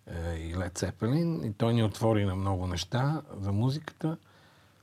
е, 0.08 0.34
и 0.34 0.58
Лед 0.58 0.74
Цепелин 0.74 1.44
и 1.44 1.54
той 1.54 1.74
ни 1.74 1.84
отвори 1.84 2.26
на 2.26 2.36
много 2.36 2.68
неща 2.68 3.22
за 3.32 3.52
музиката 3.52 4.18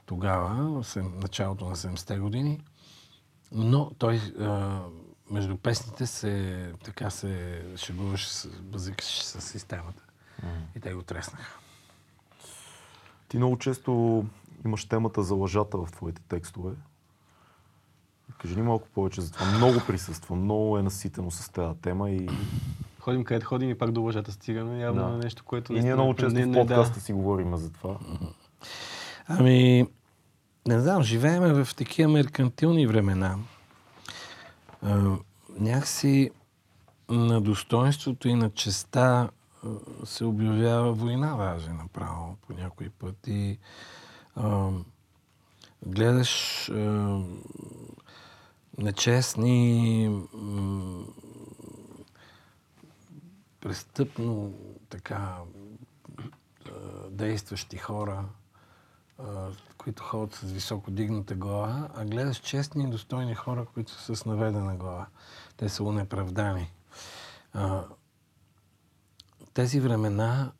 тогава, 0.06 0.82
в 0.82 0.96
началото 0.96 1.64
на 1.64 1.76
70-те 1.76 2.18
години. 2.18 2.60
Но 3.52 3.90
той 3.90 4.14
е, 4.14 4.20
между 5.30 5.56
песните 5.56 6.06
се, 6.06 6.72
така 6.84 7.10
се 7.10 7.62
шегуваше, 7.76 8.28
с- 8.28 8.48
базикаше 8.60 9.24
с 9.24 9.40
системата. 9.40 10.02
И 10.76 10.80
те 10.80 10.94
го 10.94 11.02
треснаха. 11.02 11.58
Ти 13.34 13.38
много 13.38 13.58
често 13.58 14.24
имаш 14.64 14.84
темата 14.84 15.22
за 15.22 15.34
лъжата 15.34 15.78
в 15.78 15.92
твоите 15.92 16.22
текстове. 16.28 16.70
Кажи 18.38 18.56
ни 18.56 18.62
малко 18.62 18.88
повече 18.94 19.20
за 19.20 19.32
това. 19.32 19.46
Много 19.46 19.78
присъства, 19.86 20.36
много 20.36 20.78
е 20.78 20.82
наситено 20.82 21.30
с 21.30 21.52
тази 21.52 21.78
тема 21.78 22.10
и, 22.10 22.28
Ходим 23.00 23.24
където 23.24 23.46
ходим 23.46 23.70
и 23.70 23.78
пак 23.78 23.92
до 23.92 24.02
лъжата 24.02 24.32
стигаме. 24.32 24.80
Явно 24.80 25.02
Да. 25.02 25.08
да. 25.08 25.16
нещо, 25.16 25.44
което... 25.44 25.72
и 25.72 25.80
ние 25.80 25.94
много 25.94 26.14
често 26.14 26.38
не- 26.38 26.46
в 26.46 26.52
подкаста 26.52 27.00
си 27.00 27.12
говорим 27.12 27.56
за 27.56 27.72
това. 27.72 27.98
Ами, 29.28 29.86
не 30.68 30.80
знам, 30.80 31.02
живееме 31.02 31.64
в 31.64 31.74
такива 31.74 32.12
меркантилни 32.12 32.86
времена. 32.86 33.36
А, 34.82 35.16
някакси 35.58 36.30
на 37.08 37.40
достоинството 37.40 38.28
и 38.28 38.34
на 38.34 38.50
честа 38.50 39.30
се 40.04 40.24
обявява 40.24 40.92
война 40.92 41.36
даже 41.36 41.70
направо 41.70 42.36
по 42.46 42.52
някой 42.52 42.90
път. 42.90 43.26
И 43.26 43.58
а, 44.36 44.70
гледаш 45.86 46.68
а, 46.68 47.20
нечестни, 48.78 50.08
м, 50.32 51.04
престъпно 53.60 54.54
така 54.88 55.36
а, 56.66 56.70
действащи 57.10 57.76
хора, 57.76 58.24
а, 59.18 59.48
които 59.78 60.02
ходят 60.02 60.34
с 60.34 60.52
високо 60.52 60.90
дигната 60.90 61.34
глава, 61.34 61.88
а 61.94 62.04
гледаш 62.04 62.36
честни 62.36 62.84
и 62.84 62.90
достойни 62.90 63.34
хора, 63.34 63.66
които 63.74 63.92
са 63.92 64.16
с 64.16 64.24
наведена 64.24 64.76
глава. 64.76 65.06
Те 65.56 65.68
са 65.68 65.84
унеправдани. 65.84 66.72
А, 67.52 67.84
тези 69.54 69.80
времена 69.80 70.52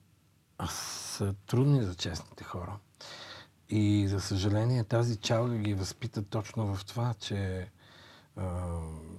са 0.70 1.34
трудни 1.46 1.82
за 1.82 1.94
честните 1.94 2.44
хора. 2.44 2.76
И 3.68 4.08
за 4.08 4.20
съжаление 4.20 4.84
тази 4.84 5.16
чалга 5.16 5.56
ги 5.56 5.74
възпита 5.74 6.22
точно 6.22 6.74
в 6.74 6.84
това, 6.84 7.14
че 7.14 7.68
а, 8.36 8.42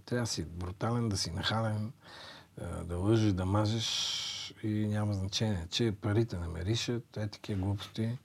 трябва 0.06 0.23
да 0.23 0.27
си 0.27 0.45
брутален, 0.45 1.10
да 1.10 1.18
си 1.18 1.31
нахален, 1.31 1.93
а, 2.61 2.84
да 2.84 2.97
лъжеш, 2.97 3.34
да 3.34 3.45
мажеш 3.45 4.53
и 4.64 4.88
няма 4.88 5.14
значение, 5.14 5.68
че 5.72 5.95
парите 6.02 6.38
не 6.38 6.47
меришат, 6.47 7.18
е 7.18 7.27
такива 7.27 7.61
глупости. 7.61 8.18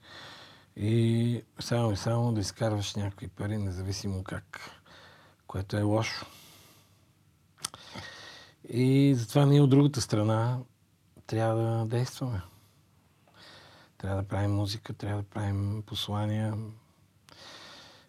И 0.75 1.43
само 1.59 1.91
и 1.91 1.97
само 1.97 2.33
да 2.33 2.41
изкарваш 2.41 2.95
някакви 2.95 3.27
пари, 3.27 3.57
независимо 3.57 4.23
как, 4.23 4.59
което 5.47 5.77
е 5.77 5.81
лошо. 5.81 6.25
И 8.69 9.15
затова 9.17 9.45
ние 9.45 9.61
от 9.61 9.69
другата 9.69 10.01
страна 10.01 10.59
трябва 11.31 11.61
да 11.61 11.85
действаме. 11.85 12.41
Трябва 13.97 14.21
да 14.21 14.27
правим 14.27 14.51
музика, 14.51 14.93
трябва 14.93 15.21
да 15.21 15.29
правим 15.29 15.83
послания. 15.85 16.57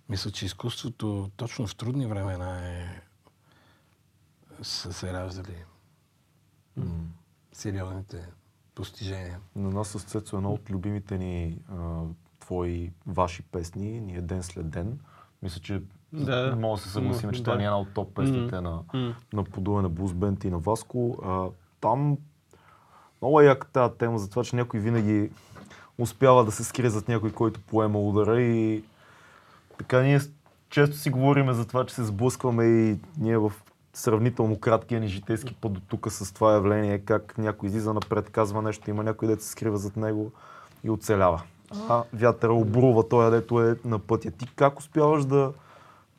Мисля, 0.09 0.31
че 0.31 0.47
изкуството 0.47 1.31
точно 1.36 1.66
в 1.66 1.77
трудни 1.77 2.07
времена 2.07 2.69
е 2.69 3.01
са 4.62 4.93
се 4.93 5.12
раждали 5.12 5.65
сериозните 7.53 8.28
постижения. 8.74 9.40
На 9.57 9.70
нас 9.70 9.89
с 9.89 10.05
Цецо 10.05 10.36
една 10.36 10.51
от 10.51 10.70
любимите 10.70 11.19
ни 11.19 11.59
а, 11.73 12.03
твои, 12.40 12.93
ваши 13.07 13.43
песни 13.43 14.01
ни 14.01 14.16
е 14.16 14.20
Ден 14.20 14.43
след 14.43 14.70
ден. 14.70 15.01
Мисля, 15.43 15.61
че 15.61 15.82
Да. 16.12 16.57
мога 16.59 16.77
да 16.77 16.82
се 16.82 16.89
съгласим, 16.89 17.31
че 17.31 17.43
това 17.43 17.57
ни 17.57 17.62
е 17.62 17.66
една 17.66 17.78
от 17.78 17.94
топ 17.94 18.15
песните 18.15 18.61
на, 18.61 18.82
М. 18.94 19.16
на 19.32 19.44
Подуе 19.44 19.82
на 19.82 19.89
Бус 19.89 20.12
Бенд 20.12 20.44
и 20.44 20.51
на 20.51 20.59
Васко. 20.59 21.19
А, 21.24 21.49
там 21.81 22.19
много 23.23 23.40
е 23.40 23.44
яка 23.44 23.66
тази 23.66 23.94
тема 23.94 24.19
за 24.19 24.31
това, 24.31 24.44
че 24.44 24.57
някой 24.57 24.81
винаги 24.81 25.31
успява 25.99 26.44
да 26.44 26.53
се 26.53 26.65
скрие 26.65 26.90
зад 26.90 27.09
някой, 27.09 27.32
който 27.32 27.61
поема 27.61 28.01
удара 28.01 28.40
и 28.40 28.85
така 29.78 30.01
ние 30.01 30.20
често 30.70 30.97
си 30.97 31.11
говорим 31.11 31.53
за 31.53 31.66
това, 31.66 31.86
че 31.86 31.94
се 31.94 32.05
сблъскваме 32.05 32.65
и 32.65 32.97
ние 33.19 33.39
в 33.39 33.53
сравнително 33.94 34.61
краткия 34.61 35.01
ни 35.01 35.09
житейски 35.09 35.55
път 35.55 35.73
до 35.73 35.81
тук 35.81 36.07
с 36.11 36.35
това 36.35 36.53
явление, 36.53 36.99
как 36.99 37.39
някой 37.39 37.69
излиза 37.69 37.94
напред, 37.94 38.31
казва 38.31 38.62
нещо, 38.62 38.90
има 38.90 39.03
някой, 39.03 39.28
дето 39.28 39.43
се 39.43 39.51
скрива 39.51 39.77
зад 39.77 39.97
него 39.97 40.32
и 40.85 40.90
оцелява. 40.90 41.43
А 41.89 42.03
вятъра 42.12 42.53
обрува 42.53 43.09
той, 43.09 43.31
дето 43.31 43.61
е 43.61 43.77
на 43.85 43.99
пътя. 43.99 44.31
Ти 44.31 44.47
как 44.57 44.78
успяваш 44.78 45.24
да, 45.24 45.53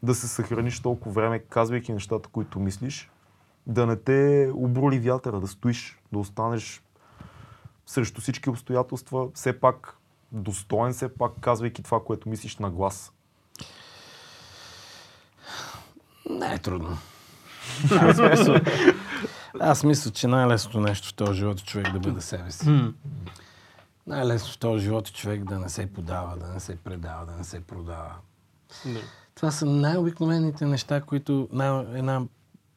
да 0.04 0.16
се 0.16 0.28
съхраниш 0.28 0.80
толкова 0.80 1.12
време, 1.12 1.40
казвайки 1.40 1.94
нещата, 1.94 2.30
които 2.30 2.60
мислиш, 2.60 3.12
да 3.68 3.86
не 3.86 3.96
те 3.96 4.52
обрули 4.54 5.00
вятъра, 5.00 5.40
да 5.40 5.48
стоиш, 5.48 6.00
да 6.12 6.20
останеш 6.20 6.84
срещу 7.86 8.22
всички 8.22 8.50
обстоятелства, 8.50 9.28
все 9.34 9.60
пак 9.60 9.98
достоен, 10.32 10.94
все 10.94 11.16
пак 11.16 11.32
казвайки 11.42 11.84
това, 11.84 12.04
което 12.04 12.30
мислиш 12.30 12.58
на 12.58 12.72
глас. 12.72 13.12
Не 16.30 16.54
е 16.54 16.60
трудно. 16.60 16.98
Аз 17.92 18.20
мисля, 18.20 18.62
аз 19.60 19.84
мисля, 19.84 20.12
че 20.12 20.28
най-лесното 20.28 20.80
нещо 20.80 21.08
в 21.08 21.14
този 21.14 21.40
живот 21.40 21.60
е 21.60 21.64
човек 21.64 21.92
да 21.94 22.00
бъде 22.00 22.22
себе 22.22 22.52
си. 22.52 22.94
Най-лесно 24.08 24.54
в 24.54 24.58
този 24.58 24.84
живот 24.84 25.08
е 25.10 25.14
човек 25.14 25.44
да 25.44 25.60
не 25.60 25.70
се 25.70 25.94
подава, 25.94 26.38
да 26.38 26.48
не 26.48 26.60
се 26.60 26.76
предава, 26.76 27.26
да 27.26 27.32
не 27.32 27.44
се 27.44 27.62
продава. 27.62 28.16
Да. 28.86 29.02
Това 29.36 29.52
са 29.52 29.66
най-обикновените 29.66 30.66
неща, 30.66 31.02
които 31.02 31.48
най- 31.52 31.86
една 32.00 32.22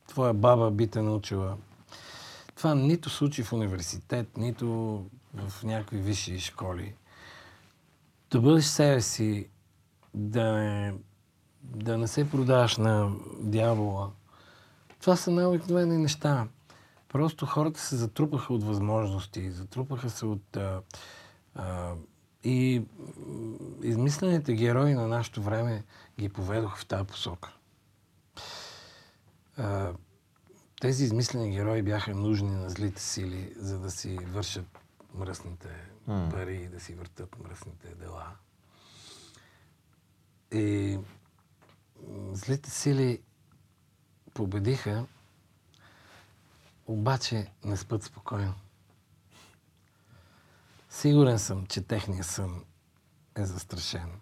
твоя 0.08 0.34
баба 0.34 0.70
би 0.70 0.86
те 0.86 1.02
научила. 1.02 1.56
Това 2.56 2.74
нито 2.74 3.10
се 3.10 3.24
учи 3.24 3.42
в 3.42 3.52
университет, 3.52 4.36
нито 4.36 4.66
в 5.34 5.62
някакви 5.64 5.98
висши 5.98 6.40
школи. 6.40 6.94
Да 8.30 8.40
бъдеш 8.40 8.64
себе 8.64 9.00
си, 9.00 9.48
да 10.14 10.52
не, 10.52 10.94
да 11.62 11.98
не 11.98 12.08
се 12.08 12.30
продаваш 12.30 12.76
на 12.76 13.12
дявола. 13.40 14.10
Това 15.00 15.16
са 15.16 15.30
най-обикновени 15.30 15.98
неща. 15.98 16.48
Просто 17.08 17.46
хората 17.46 17.80
се 17.80 17.96
затрупаха 17.96 18.54
от 18.54 18.64
възможности, 18.64 19.50
затрупаха 19.50 20.10
се 20.10 20.26
от... 20.26 20.56
А, 20.56 20.80
а, 21.54 21.94
и 22.44 22.82
измислените 23.82 24.54
герои 24.54 24.94
на 24.94 25.08
нашето 25.08 25.42
време 25.42 25.84
ги 26.18 26.28
поведоха 26.28 26.76
в 26.76 26.86
тази 26.86 27.04
посока. 27.04 27.52
А, 29.56 29.92
тези 30.80 31.04
измислени 31.04 31.50
герои 31.50 31.82
бяха 31.82 32.14
нужни 32.14 32.50
на 32.50 32.70
злите 32.70 33.02
сили, 33.02 33.52
за 33.56 33.78
да 33.78 33.90
си 33.90 34.18
вършат 34.22 34.78
мръсните 35.14 35.68
М. 36.06 36.28
пари 36.30 36.56
и 36.56 36.68
да 36.68 36.80
си 36.80 36.94
въртат 36.94 37.38
мръсните 37.38 37.94
дела. 37.94 38.36
И 40.52 40.98
злите 42.32 42.70
сили 42.70 43.22
победиха, 44.34 45.06
обаче 46.86 47.52
не 47.64 47.76
спът 47.76 48.02
спокойно. 48.02 48.54
Сигурен 50.90 51.38
съм, 51.38 51.66
че 51.66 51.82
техният 51.82 52.26
сън 52.26 52.64
е 53.34 53.44
застрашен. 53.44 54.20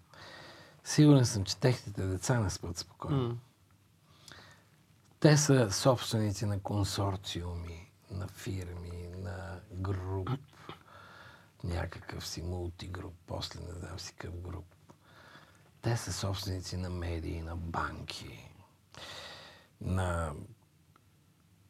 Сигурен 0.83 1.25
съм, 1.25 1.43
че 1.43 1.57
техните 1.57 2.07
деца 2.07 2.39
не 2.39 2.49
спят 2.49 2.77
спокойно. 2.77 3.27
М. 3.27 3.37
Те 5.25 5.37
са 5.37 5.71
собственици 5.71 6.45
на 6.45 6.59
консорциуми, 6.59 7.91
на 8.11 8.27
фирми, 8.27 9.07
на 9.17 9.59
груп, 9.71 10.29
някакъв 11.63 12.27
си 12.27 12.41
мултигруп, 12.41 13.13
после 13.27 13.59
не 13.59 13.73
знам 13.79 13.99
си 13.99 14.13
какъв 14.13 14.41
груп. 14.41 14.65
Те 15.81 15.97
са 15.97 16.13
собственици 16.13 16.77
на 16.77 16.89
медии, 16.89 17.41
на 17.41 17.55
банки, 17.55 18.51
на 19.81 20.33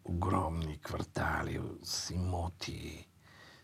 огромни 0.03 0.81
квартали 0.81 1.61
с 1.83 2.09
имоти. 2.09 3.07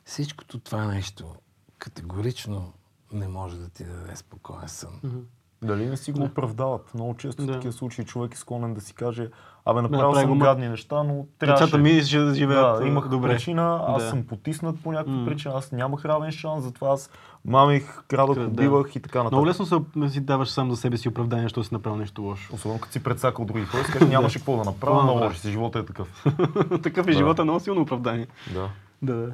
Всичкото 0.05 0.59
това 0.59 0.85
нещо 0.85 1.35
категорично 1.77 2.73
не 3.11 3.27
може 3.27 3.57
да 3.57 3.69
ти 3.69 3.85
даде 3.85 4.15
спокоен 4.15 4.69
сън. 4.69 4.99
Мгм. 5.03 5.19
Дали 5.61 5.85
не 5.85 5.97
си 5.97 6.11
го 6.11 6.19
Да. 6.19 6.25
оправдават? 6.25 6.91
Много 6.93 7.15
често 7.15 7.41
Да. 7.41 7.51
в 7.51 7.55
такива 7.55 7.73
случаи 7.73 8.05
човек 8.05 8.33
е 8.33 8.38
склонен 8.38 8.73
да 8.73 8.81
си 8.81 8.93
каже, 8.93 9.29
абе, 9.65 9.81
направил 9.81 10.07
направи 10.07 10.23
съм 10.23 10.31
ма- 10.31 10.39
гадни 10.39 10.67
неща, 10.67 11.03
но 11.03 11.25
трябваше. 11.39 11.63
Децата 11.63 11.77
ми 11.79 12.01
ще 12.01 12.19
да 12.19 12.35
живеят 12.35 12.79
да, 12.79 12.88
имах 12.88 13.07
добре. 13.07 13.29
причина, 13.29 13.83
аз 13.88 14.03
Да. 14.03 14.09
съм 14.09 14.23
потиснат 14.23 14.83
по 14.83 14.91
някаква 14.91 15.13
М. 15.13 15.25
причина, 15.25 15.53
аз 15.53 15.71
нямах 15.71 16.05
равен 16.05 16.31
шанс, 16.31 16.63
затова 16.63 16.89
аз 16.89 17.09
мамих, 17.45 18.03
крадах, 18.03 18.35
Да. 18.35 18.45
убивах 18.45 18.95
и 18.95 18.99
така 18.99 19.19
нататък. 19.19 19.31
Много 19.31 19.47
лесно 19.47 19.65
се, 19.65 19.75
си 20.09 20.19
даваш 20.19 20.49
сам 20.49 20.71
за 20.71 20.77
себе 20.77 20.97
си 20.97 21.09
оправдание, 21.09 21.49
що 21.49 21.63
си 21.63 21.73
направил 21.73 21.97
нещо 21.97 22.21
лошо. 22.21 22.55
Особено 22.55 22.79
като 22.79 22.93
си 22.93 23.03
предсакал 23.03 23.45
други 23.45 23.65
хора, 23.65 23.83
кажеш, 23.83 24.07
нямаше 24.09 24.39
какво 24.39 24.57
да 24.57 24.63
направя, 24.63 24.95
да 24.95 25.03
много 25.03 25.15
направя? 25.15 25.29
лошо 25.29 25.39
си, 25.39 25.51
живота 25.51 25.79
е 25.79 25.85
такъв. 25.85 26.25
Такъв 26.83 27.07
е 27.07 27.11
Да. 27.11 27.17
живота, 27.17 27.43
много 27.43 27.59
силно 27.59 27.81
оправдание. 27.81 28.27
да. 28.53 28.69
Да, 29.01 29.13
да. 29.15 29.33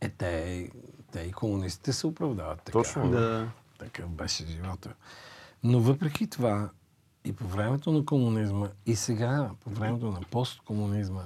Е, 0.00 0.08
те, 0.08 0.68
те 1.12 1.20
и 1.20 1.32
комунистите 1.32 1.92
се 1.92 2.06
оправдават 2.06 2.58
така. 2.58 2.78
Точно. 2.78 3.10
да. 3.10 3.46
Такъв 3.78 4.08
беше 4.08 4.46
живота. 4.46 4.90
Но 5.64 5.80
въпреки 5.80 6.26
това, 6.26 6.70
и 7.24 7.32
по 7.32 7.48
времето 7.48 7.92
на 7.92 8.04
комунизма, 8.04 8.68
и 8.86 8.96
сега, 8.96 9.50
по 9.64 9.70
времето 9.70 10.06
на 10.06 10.20
посткомунизма, 10.20 11.22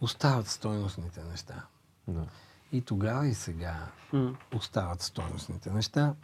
остават 0.00 0.46
стойностните 0.48 1.20
неща. 1.30 1.54
да. 2.08 2.24
И 2.72 2.80
тогава, 2.80 3.26
и 3.26 3.34
сега 3.34 3.86
М. 4.12 4.34
остават 4.54 5.02
стойностните 5.02 5.70
неща. 5.70 6.14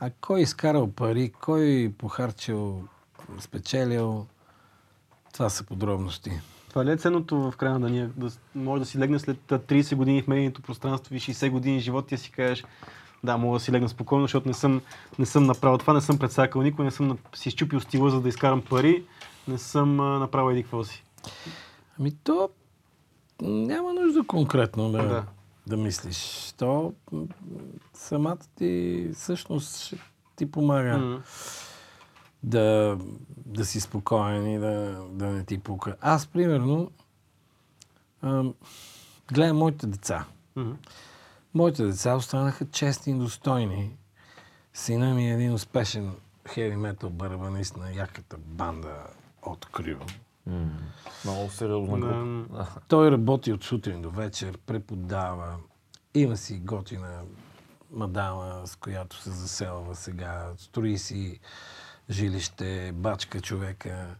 А 0.00 0.10
кой 0.10 0.40
изкарал 0.40 0.92
пари, 0.92 1.32
кой 1.40 1.94
похарчил, 1.98 2.88
спечелил, 3.40 4.26
това 5.32 5.50
са 5.50 5.64
подробности. 5.64 6.40
Това 6.68 6.84
ли 6.84 6.90
е 6.90 6.96
ценното 6.96 7.50
в 7.50 7.56
края 7.56 7.78
на 7.78 7.86
деня? 7.90 8.10
Да, 8.16 8.30
може 8.54 8.80
да 8.80 8.86
си 8.86 8.98
легне 8.98 9.18
след 9.18 9.52
а, 9.52 9.58
30 9.58 9.94
години 9.96 10.22
в 10.22 10.28
медийното 10.28 10.62
пространство 10.62 11.14
и 11.14 11.20
60 11.20 11.50
години 11.50 11.80
живот 11.80 12.12
и 12.12 12.18
си 12.18 12.30
кажеш 12.30 12.64
да, 13.26 13.36
мога 13.36 13.56
да 13.58 13.64
си 13.64 13.72
легна 13.72 13.88
спокойно, 13.88 14.24
защото 14.24 14.48
не 14.48 14.54
съм, 14.54 14.80
не 15.18 15.26
съм 15.26 15.44
направил 15.44 15.78
това, 15.78 15.92
не 15.92 16.00
съм 16.00 16.18
предсакал 16.18 16.62
никой, 16.62 16.84
не 16.84 16.90
съм 16.90 17.18
си 17.34 17.48
изчупил 17.48 17.80
стила, 17.80 18.10
за 18.10 18.20
да 18.20 18.28
изкарам 18.28 18.62
пари, 18.62 19.04
не 19.48 19.58
съм 19.58 20.00
а, 20.00 20.18
направил 20.18 20.50
еди 20.52 20.62
какво 20.62 20.84
си. 20.84 21.04
Ами 22.00 22.12
то 22.24 22.48
няма 23.42 23.92
нужда 23.92 24.22
конкретно 24.26 24.90
да, 24.90 25.02
Да. 25.08 25.24
да. 25.66 25.76
мислиш. 25.76 26.52
То 26.58 26.92
самата 27.94 28.38
ти 28.56 29.08
същност 29.14 29.80
ще 29.80 29.98
ти 30.36 30.50
помага 30.50 30.98
М. 30.98 31.22
да, 32.42 32.98
да 33.46 33.64
си 33.64 33.80
спокоен 33.80 34.54
и 34.54 34.58
да, 34.58 35.04
да 35.10 35.26
не 35.26 35.44
ти 35.44 35.58
пука. 35.58 35.96
Аз, 36.00 36.26
примерно, 36.26 36.90
ам, 38.22 38.54
гледам 39.32 39.56
моите 39.56 39.86
деца. 39.86 40.24
М. 40.56 40.76
Моите 41.56 41.84
деца 41.84 42.14
останаха 42.14 42.66
честни 42.70 43.12
и 43.12 43.16
достойни. 43.18 43.96
Сина 44.74 45.14
ми 45.14 45.30
е 45.30 45.34
един 45.34 45.52
успешен 45.52 46.12
хеви 46.48 46.76
метал 46.76 47.10
барабанист 47.10 47.76
на 47.76 47.90
яката 47.92 48.36
банда 48.38 49.06
от 49.42 49.66
Крю. 49.66 49.98
М. 50.46 50.70
Много 51.24 51.50
сериозна 51.50 51.98
Да. 52.00 52.06
група. 52.06 52.66
Той 52.88 53.10
работи 53.10 53.52
от 53.52 53.64
сутрин 53.64 54.02
до 54.02 54.10
вечер, 54.10 54.58
преподава, 54.66 55.56
има 56.14 56.36
си 56.36 56.58
готина 56.58 57.22
мадама, 57.90 58.62
с 58.66 58.76
която 58.76 59.22
се 59.22 59.30
заселва 59.30 59.94
сега, 59.94 60.52
строи 60.58 60.98
си 60.98 61.40
жилище, 62.10 62.92
бачка 62.94 63.40
човека, 63.40 64.16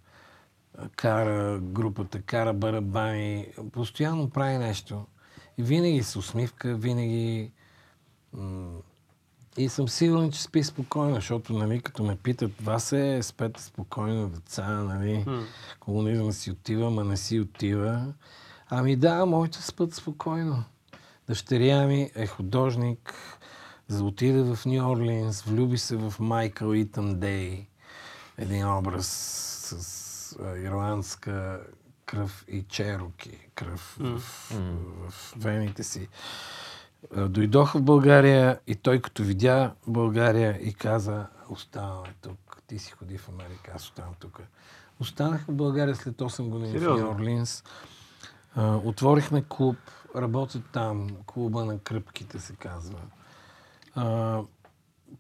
кара 0.97 1.59
групата, 1.59 2.23
кара 2.23 2.53
барабани, 2.53 3.47
постоянно 3.73 4.31
прави 4.31 4.59
нещо. 4.59 5.07
И 5.59 5.63
винаги 5.63 6.03
с 6.03 6.17
усмивка, 6.17 6.75
винаги... 6.75 7.53
и 9.57 9.69
съм 9.69 9.89
сигурен, 9.89 10.31
че 10.33 10.43
спи 10.43 10.63
спокойно, 10.63 11.15
защото, 11.15 11.53
нали, 11.53 11.81
като 11.81 12.05
ме 12.05 12.17
питат, 12.17 12.63
вас 12.63 12.93
е, 12.93 13.23
спете 13.23 13.63
спокойно, 13.63 14.29
деца, 14.29 14.69
нали, 14.69 15.25
М. 15.27 15.45
комунизъм 15.81 16.33
си 16.33 16.51
отива, 16.51 16.91
ма 16.91 17.05
не 17.05 17.17
си 17.17 17.41
отива. 17.41 18.15
Ами 18.69 18.97
да, 18.97 19.27
моите 19.27 19.63
спът 19.63 19.95
спокойно. 19.95 20.65
Дъщеря 21.27 21.87
ми 21.87 22.11
е 22.15 22.27
художник, 22.27 23.15
отиде 24.01 24.43
в 24.43 24.59
Нью 24.67 24.91
Орлинс, 24.91 25.43
влюби 25.43 25.79
се 25.79 25.97
в 25.97 26.15
Майкъл 26.21 26.75
Итън 26.75 27.21
Дей, 27.21 27.67
един 28.39 28.69
образ 28.69 29.07
с 29.07 30.37
ирландска 30.65 31.61
кръв 32.07 32.45
и 32.49 32.63
чероки 32.63 33.49
кръв 33.55 33.97
в, 34.01 34.19
в 35.09 35.35
вените 35.37 35.83
си. 35.83 36.09
А, 37.17 37.29
Дойдох 37.29 37.73
в 37.73 37.83
България 37.83 38.61
и 38.67 38.75
той 38.75 39.01
като 39.01 39.23
видя 39.23 39.75
България 39.87 40.59
и 40.63 40.75
каза, 40.75 41.27
оставаме 41.49 42.15
тук. 42.21 42.63
Ти 42.67 42.79
си 42.79 42.93
ходи 42.93 43.19
в 43.19 43.29
Америка, 43.29 43.73
аз 43.75 43.83
оставам 43.83 44.15
тук. 44.19 44.41
Останах 45.01 45.45
в 45.49 45.53
България 45.53 45.97
след 45.97 46.17
8 46.17 46.49
години 46.49 46.79
в 46.79 46.81
Сериозно? 46.81 47.07
Нью 47.07 47.15
Орлинс. 47.15 47.65
А, 48.55 48.77
отворихме 48.77 49.45
клуб, 49.49 49.77
работя 50.17 50.63
там, 50.73 51.09
клуба 51.27 51.65
на 51.65 51.79
кръпките 51.79 52.39
се 52.39 52.53
казва. 52.53 52.99
А, 53.95 54.41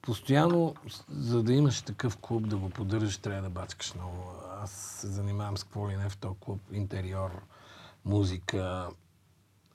постоянно, 0.02 0.74
за 1.08 1.42
да 1.42 1.52
имаш 1.52 1.82
такъв 1.82 2.16
клуб, 2.16 2.48
да 2.48 2.56
го 2.56 2.70
поддържаш, 2.70 3.18
трябва 3.18 3.42
да 3.42 3.50
бачкаш 3.50 3.94
много. 3.94 4.32
Аз 4.62 4.70
се 4.70 5.06
занимавам 5.06 5.56
с 5.56 5.64
какво 5.64 5.90
ли 5.90 5.96
не 5.96 6.08
в 6.08 6.16
този 6.16 6.38
клуб. 6.40 6.60
Интериор, 6.72 7.42
музика, 8.04 8.88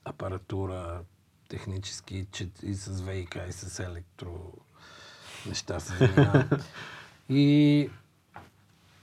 апаратура, 0.04 1.00
технически, 1.48 2.26
че 2.32 2.50
и 2.62 2.74
с 2.74 3.00
ВИК, 3.00 3.38
и 3.48 3.52
с 3.52 3.80
електро 3.80 4.52
неща 5.46 5.80
се 5.80 5.96
занимавам. 5.96 6.48
и 7.28 7.90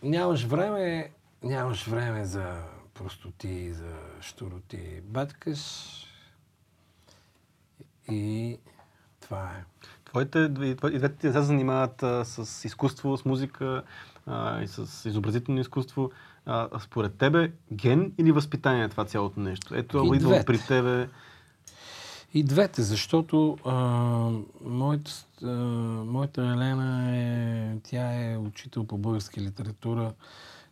нямаш 0.04 0.44
време, 0.44 1.12
нямаш 1.44 1.88
време 1.88 2.26
за 2.26 2.64
простоти, 2.94 3.74
за 3.74 3.96
штуроти. 4.22 5.02
Баткаш 5.04 5.60
и 8.10 8.58
това 9.20 9.52
е. 9.52 9.64
Твоите, 10.06 10.40
и 10.40 10.76
двете 10.76 11.16
ти 11.16 11.28
деца 11.28 11.42
занимават 11.42 12.04
а, 12.04 12.26
с 12.26 12.66
изкуство, 12.66 13.18
с 13.18 13.26
музика 13.26 13.84
а, 14.30 14.62
и 14.62 14.68
с 14.68 15.10
изобразително 15.10 15.62
изкуство. 15.62 16.12
А, 16.46 16.68
според 16.80 17.16
тебе, 17.16 17.52
ген 17.74 18.14
или 18.18 18.32
възпитание 18.32 18.84
е 18.84 18.90
това 18.90 19.06
цялото 19.06 19.40
нещо? 19.40 19.76
Ето, 19.76 20.04
И 20.14 20.16
идва 20.16 20.30
двете. 20.30 20.46
при 20.46 20.60
тебе. 20.60 21.10
И 22.34 22.44
двете, 22.44 22.82
защото 22.82 23.58
а, 23.66 23.76
моята, 24.66 25.12
а, 25.44 25.48
моята 26.06 26.42
Елена 26.42 27.18
е, 27.18 27.78
тя 27.84 28.32
е 28.32 28.38
учител 28.38 28.84
по 28.84 28.98
българска 28.98 29.42
литература, 29.42 30.14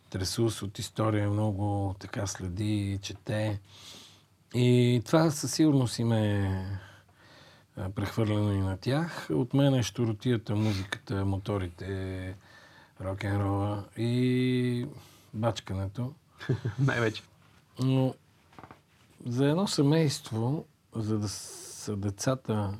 интересува 0.04 0.50
се 0.50 0.64
от 0.64 0.78
история, 0.78 1.30
много 1.30 1.94
така 1.98 2.26
следи, 2.26 2.98
чете. 3.02 3.60
И 4.54 5.02
това 5.06 5.30
със 5.30 5.52
сигурност 5.52 5.98
им 5.98 6.12
е 6.12 6.64
прехвърлено 7.94 8.52
и 8.52 8.58
на 8.58 8.76
тях. 8.76 9.26
От 9.30 9.54
мен 9.54 9.74
е 9.74 9.82
щуротията, 9.82 10.54
музиката, 10.54 11.24
моторите, 11.24 12.34
рок-н-рола 13.00 13.84
и 13.96 14.86
бачкането. 15.34 16.12
Най-вече. 16.78 17.22
Но 17.80 18.14
за 19.26 19.48
едно 19.48 19.66
семейство, 19.66 20.64
за 20.94 21.18
да 21.18 21.28
са 21.28 21.96
децата 21.96 22.74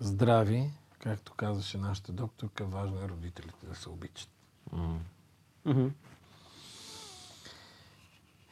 здрави, 0.00 0.70
както 0.98 1.32
казваше 1.32 1.78
нашата 1.78 2.12
докторка, 2.12 2.64
важно 2.64 3.00
е 3.00 3.08
родителите 3.08 3.66
да 3.66 3.74
се 3.74 3.88
обичат. 3.88 4.28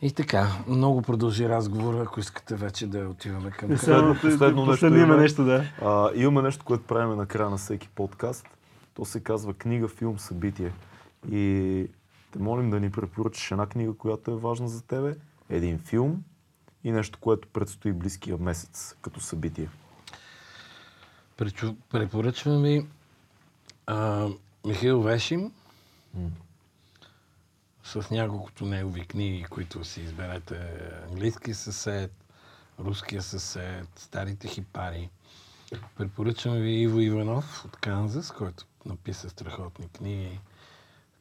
И 0.02 0.12
така, 0.12 0.46
много 0.68 1.02
продължи 1.02 1.48
разговора, 1.48 2.02
ако 2.02 2.20
искате 2.20 2.56
вече 2.56 2.86
да 2.86 2.98
отиваме 3.00 3.50
към. 3.50 3.68
Последно- 3.68 4.14
последно 4.14 4.56
нещо 4.56 4.72
последно 4.72 4.96
има 4.96 5.06
има. 5.06 5.16
нещо, 5.16 5.44
да. 5.44 5.64
А, 5.82 6.10
имаме 6.14 6.42
нещо, 6.42 6.64
което 6.64 6.84
правим 6.84 7.16
на 7.16 7.26
края 7.26 7.50
на 7.50 7.56
всеки 7.56 7.88
подкаст. 7.88 8.46
То 8.98 9.04
се 9.04 9.20
казва 9.20 9.54
книга, 9.54 9.88
филм, 9.88 10.18
събитие. 10.18 10.72
И 11.30 11.86
те 12.32 12.38
молим 12.38 12.70
да 12.70 12.80
ни 12.80 12.90
препоръчаш 12.90 13.50
една 13.50 13.66
книга, 13.66 13.94
която 13.94 14.30
е 14.30 14.36
важна 14.36 14.68
за 14.68 14.82
тебе, 14.82 15.16
един 15.50 15.78
филм 15.78 16.24
и 16.84 16.92
нещо, 16.92 17.18
което 17.20 17.48
предстои 17.48 17.92
близкия 17.92 18.36
месец 18.38 18.96
като 19.02 19.20
събитие. 19.20 19.68
Препоръчвам 21.90 22.62
ви 22.62 22.86
а, 23.86 24.28
Михаил 24.66 25.02
Вешим 25.02 25.52
М. 26.14 26.30
с 27.84 28.10
няколкото 28.10 28.66
негови 28.66 29.06
книги, 29.06 29.44
които 29.44 29.84
си 29.84 30.00
изберете. 30.00 30.60
Английски 31.10 31.54
съсед, 31.54 32.12
Руския 32.78 33.22
съсед, 33.22 33.88
Старите 33.96 34.48
хипари. 34.48 35.10
Препоръчвам 35.96 36.54
ви 36.54 36.70
Иво 36.70 37.00
Иванов 37.00 37.64
от 37.64 37.76
Канзас, 37.76 38.30
който 38.30 38.64
написа 38.88 39.28
страхотни 39.28 39.88
книги 39.88 40.40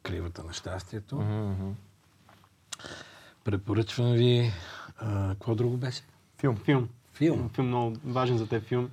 Кривата 0.03 0.44
на 0.44 0.53
щастието. 0.53 1.15
Мгм. 1.15 1.72
Препоръчвам 3.44 4.14
ви... 4.14 4.52
А, 4.98 5.30
какво 5.30 5.56
друго 5.56 5.77
беше? 5.77 6.02
Филм. 6.38 6.57
Филм. 6.57 6.89
Филм. 7.14 7.49
Филм 7.49 7.68
много 7.68 7.95
важен 8.06 8.38
за 8.38 8.48
теб 8.48 8.64
филм. 8.64 8.89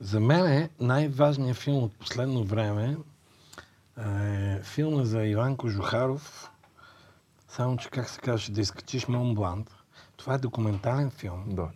За 0.00 0.20
мен 0.20 0.46
е 0.46 0.70
най-важният 0.80 1.56
филм 1.56 1.82
от 1.82 1.92
последно 1.94 2.44
време 2.44 2.96
е 3.98 4.60
филма 4.62 5.04
за 5.04 5.24
Иван 5.24 5.56
Кожухаров, 5.56 6.50
само 7.48 7.76
че 7.76 7.90
как 7.90 8.08
се 8.08 8.20
казваше, 8.20 8.52
да 8.52 8.60
изкачиш 8.60 9.08
Мон 9.08 9.34
Бланд. 9.34 9.70
Това 10.16 10.34
е 10.34 10.38
документален 10.38 11.10
филм 11.10 11.44
Да. 11.46 11.68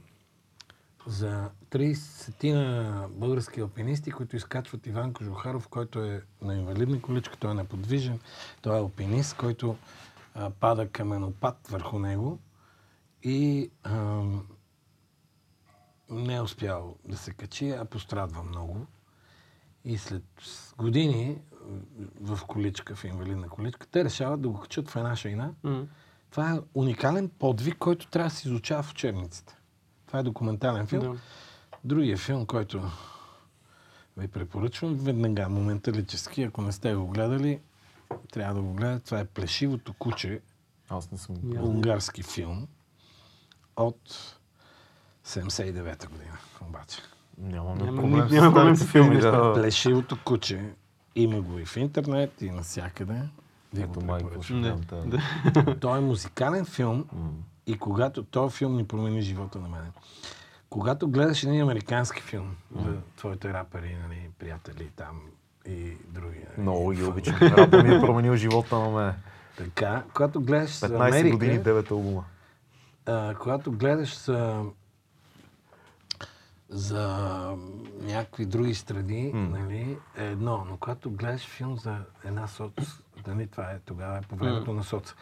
За 1.07 1.51
30 1.71 2.53
на 2.53 3.09
български 3.11 3.61
алпинисти, 3.61 4.11
които 4.11 4.37
изкачват 4.37 4.87
Иван 4.87 5.13
Кожухаров, 5.13 5.69
който 5.69 6.05
е 6.05 6.23
на 6.43 6.55
инвалидна 6.55 7.03
количка, 7.03 7.37
той 7.37 7.51
е 7.51 7.55
неподвижен, 7.55 8.21
той 8.63 8.77
е 8.77 8.81
алпинист, 8.81 9.37
който 9.37 9.77
а, 10.35 10.51
пада 10.51 10.89
каменопад 10.89 11.69
върху 11.69 11.99
него 11.99 12.39
и 13.23 13.71
ам, 13.85 14.47
не 16.11 16.35
е 16.35 16.41
успял 16.41 16.97
да 17.05 17.17
се 17.17 17.33
качи, 17.33 17.71
а 17.71 17.85
пострадва 17.85 18.43
много. 18.43 18.87
И 19.85 19.99
след 19.99 20.25
години 20.79 21.39
в 22.21 22.41
количка, 22.47 22.97
в 22.97 23.05
инвалидна 23.05 23.49
количка, 23.49 23.87
те 23.87 24.05
решават 24.05 24.41
да 24.41 24.49
го 24.49 24.61
качат 24.61 24.91
в 24.91 24.97
една 24.97 25.17
шейна. 25.17 25.55
М. 25.63 25.87
Това 26.31 26.55
е 26.55 26.61
уникален 26.75 27.29
подвиг, 27.29 27.79
който 27.79 28.07
трябва 28.07 28.31
да 28.31 28.35
се 28.35 28.49
изучава 28.49 28.83
в 28.83 28.91
учебниците. 28.91 29.57
Това 30.07 30.19
е 30.19 30.23
документален 30.23 30.87
филм. 30.87 31.01
Да. 31.03 31.19
Другия 31.85 32.17
филм, 32.17 32.47
който 32.47 32.83
ви 34.17 34.29
препоръчвам 34.29 34.95
веднага, 34.95 35.49
моменталически, 35.49 36.43
ако 36.43 36.63
не 36.63 36.73
сте 36.73 36.95
го 36.95 37.07
гледали, 37.07 37.61
трябва 38.33 38.55
да 38.55 38.61
го 38.61 38.73
гледате. 38.73 39.05
Това 39.05 39.19
е 39.19 39.25
Плешивото 39.25 39.93
куче, 39.93 40.41
Аз 40.89 41.11
не 41.11 41.19
съм. 41.19 41.37
Унгарски 41.59 42.23
филм 42.23 42.67
от 43.77 44.37
79-та 45.27 46.07
година. 46.07 46.39
Обаче. 46.63 46.99
Нямаме 47.39 47.83
Няма- 47.85 48.01
проблем 48.03 48.29
няма 48.31 48.55
проблем 48.55 48.77
с 48.77 48.85
филми. 48.85 49.21
Да. 49.21 49.53
Плешивото 49.55 50.19
куче 50.25 50.75
има 51.15 51.41
го 51.41 51.59
и 51.59 51.65
в 51.65 51.77
интернет, 51.77 52.43
и 52.43 52.51
навсякъде. 52.51 53.23
Ви 53.75 53.85
го 53.85 53.91
Ето 53.91 54.01
майко. 54.01 54.31
Да. 54.51 54.77
тази. 54.89 55.11
Той 55.81 55.99
е 55.99 56.01
музикален 56.01 56.65
филм, 56.65 57.05
М. 57.13 57.31
И 57.67 57.79
когато 57.79 58.23
този 58.23 58.57
филм 58.57 58.77
ни 58.77 58.87
промени 58.87 59.21
живота 59.21 59.59
на 59.59 59.69
мен. 59.69 59.93
Когато 60.71 61.09
гледаш 61.09 61.43
един 61.43 61.63
американски 61.63 62.23
филм 62.23 62.57
за 62.77 62.97
твоите 63.17 63.53
рапери, 63.53 63.97
нали, 64.03 64.31
приятели 64.39 64.91
там 64.97 65.21
и 65.67 65.97
други. 66.09 66.39
Нали, 66.39 66.63
Много 66.63 66.91
ги 66.91 67.05
обичам. 67.05 67.37
Рапа 67.37 67.83
ми 67.83 67.95
е 67.95 68.01
променил 68.01 68.37
живота 68.37 68.79
на 68.79 68.89
мен. 68.91 69.15
Така, 69.57 70.05
когато 70.15 70.41
гледаш 70.41 70.79
за 70.79 70.89
15 70.89 70.95
Америка, 71.09 71.31
години, 71.31 71.61
9 71.61 71.91
албума. 71.91 72.25
а, 73.07 73.35
когато 73.35 73.73
гледаш 73.73 74.19
за, 74.19 74.65
за 76.69 77.09
някакви 78.01 78.47
други 78.47 78.75
страни, 78.75 79.31
М. 79.35 79.59
нали, 79.59 79.99
е 80.17 80.25
едно. 80.25 80.65
Но 80.65 80.77
когато 80.77 81.11
гледаш 81.11 81.47
филм 81.47 81.77
за 81.77 81.97
една 82.25 82.47
соц, 82.47 82.73
нали, 83.27 83.47
това 83.47 83.65
е 83.65 83.79
тогава 83.79 84.19
е 84.19 84.23
по 84.23 84.37
времето 84.37 84.73
на 84.73 84.85
соц. 84.85 85.15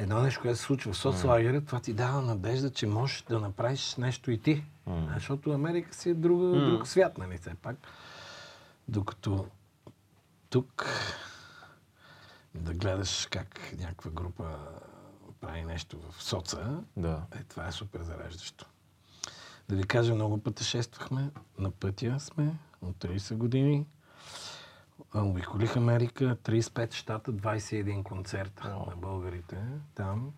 Едно 0.00 0.22
нещо, 0.22 0.40
което 0.40 0.56
се 0.58 0.62
случва 0.64 0.92
в 0.92 0.96
соцлагера, 0.96 1.60
това 1.60 1.80
ти 1.80 1.92
дава 1.92 2.22
надежда, 2.22 2.70
че 2.70 2.86
можеш 2.86 3.22
да 3.22 3.40
направиш 3.40 3.96
нещо 3.96 4.30
и 4.30 4.38
ти. 4.38 4.64
М. 4.86 5.10
Защото 5.14 5.52
Америка 5.52 5.94
си 5.94 6.10
е 6.10 6.14
друга, 6.14 6.70
друг 6.70 6.86
свят, 6.86 7.18
нали, 7.18 7.38
все 7.38 7.54
пак. 7.54 7.76
Докато 8.88 9.46
тук 10.50 10.86
да 12.54 12.74
гледаш 12.74 13.28
как 13.30 13.72
някаква 13.78 14.10
група 14.10 14.58
прави 15.40 15.62
нещо 15.62 15.98
в 16.10 16.22
соца, 16.22 16.84
Да. 16.96 17.22
е, 17.40 17.42
това 17.44 17.66
е 17.66 17.72
супер 17.72 18.00
зареждащо. 18.02 18.66
Да 19.68 19.76
ви 19.76 19.82
кажа, 19.84 20.14
много 20.14 20.38
пътешествахме. 20.38 21.30
На 21.58 21.70
пътя 21.70 22.20
сме 22.20 22.54
от 22.82 22.96
30 22.96 23.34
години. 23.34 23.86
А, 25.12 25.22
Обиколих 25.22 25.76
Америка, 25.76 26.36
35 26.42 26.92
щата, 26.92 27.32
21 27.32 28.02
концерта 28.02 28.68
на 28.68 28.96
българите 28.96 29.58
там. 29.94 30.32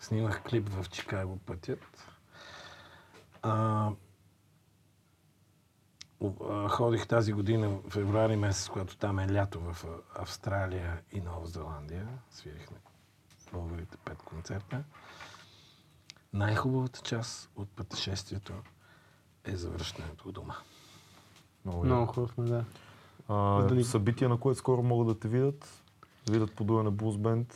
Снимах 0.00 0.42
клип 0.42 0.68
в 0.68 0.88
Чикаго 0.90 1.38
пътят. 1.38 2.08
А, 3.42 3.90
ходих 6.68 7.06
тази 7.06 7.32
година 7.32 7.68
в 7.68 7.90
февруари 7.90 8.36
месец, 8.36 8.68
когато 8.68 8.96
там 8.96 9.18
е 9.18 9.32
лято 9.32 9.60
в 9.60 9.84
Австралия 10.14 11.02
и 11.12 11.20
Нова 11.20 11.46
Зеландия. 11.46 12.08
Свирихме 12.30 12.76
българите 13.52 13.96
пет 14.04 14.22
концерта. 14.22 14.84
Най-хубавата 16.32 17.00
част 17.00 17.50
от 17.56 17.68
пътешествието 17.68 18.52
е 19.44 19.56
завръщането 19.56 20.28
у 20.28 20.32
дома. 20.32 20.54
Много, 21.64 21.84
Много 21.84 22.06
хубаво, 22.06 22.42
да. 22.42 22.64
А, 23.28 23.62
да 23.62 23.74
ни- 23.74 23.84
Събития, 23.84 24.28
на 24.28 24.36
което 24.36 24.58
скоро 24.58 24.82
могат 24.82 25.06
да 25.08 25.20
те 25.20 25.28
видят. 25.28 25.82
Видят 26.30 26.54
подуя 26.54 26.82
на 26.82 26.92
Blues 26.92 27.16
Band. 27.16 27.54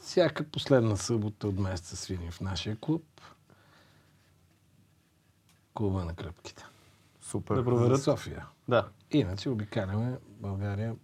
Всяка 0.00 0.44
последна 0.44 0.96
събота 0.96 1.48
от 1.48 1.58
месеца 1.58 1.96
свирим 1.96 2.30
в 2.30 2.40
нашия 2.40 2.76
клуб. 2.76 3.04
Клуба 5.74 6.04
на 6.04 6.14
кръпките. 6.14 6.64
Супер. 7.20 7.54
Да 7.54 7.64
проверят. 7.64 8.02
София. 8.02 8.46
Да. 8.68 8.88
Иначе 9.10 9.50
обикаляме 9.50 10.16
България. 10.40 10.94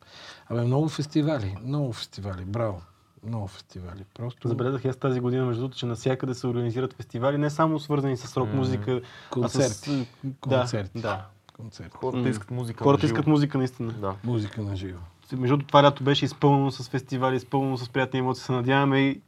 Абе, 0.46 0.60
много 0.60 0.88
фестивали. 0.88 1.56
Много 1.62 1.92
фестивали. 1.92 2.44
Браво. 2.44 2.82
Много 3.26 3.46
фестивали. 3.48 4.04
Просто 4.14 4.48
Забелязах 4.48 4.84
аз 4.84 4.96
тази 4.96 5.20
година, 5.20 5.44
между 5.46 5.60
другото, 5.62 5.78
че 5.78 5.86
навсякъде 5.86 6.34
се 6.34 6.46
организират 6.46 6.92
фестивали, 6.92 7.38
не 7.38 7.50
само 7.50 7.80
свързани 7.80 8.16
с 8.16 8.36
рок 8.36 8.52
музика, 8.52 9.00
концерти. 9.30 10.08
а 10.24 10.26
с... 10.28 10.40
Концерти. 10.40 11.00
Да, 11.00 11.08
да. 11.08 11.26
Концерти. 11.56 11.96
Хората 11.96 12.28
искат 12.28 12.50
музика. 12.50 12.84
Хората 12.84 13.02
на 13.02 13.08
живо. 13.08 13.16
искат 13.16 13.26
музика, 13.26 13.58
наистина. 13.58 13.92
Да. 13.92 14.14
Музика 14.24 14.62
на 14.62 14.76
живо. 14.76 14.98
Между 15.32 15.58
това 15.58 15.82
лято 15.82 16.04
беше 16.04 16.24
изпълнено 16.24 16.70
с 16.70 16.88
фестивали, 16.88 17.36
изпълнено 17.36 17.76
с 17.76 17.88
приятни 17.88 18.18
емоции. 18.18 18.44
Се 18.44 18.52
надяваме 18.52 19.00
и 19.00 19.20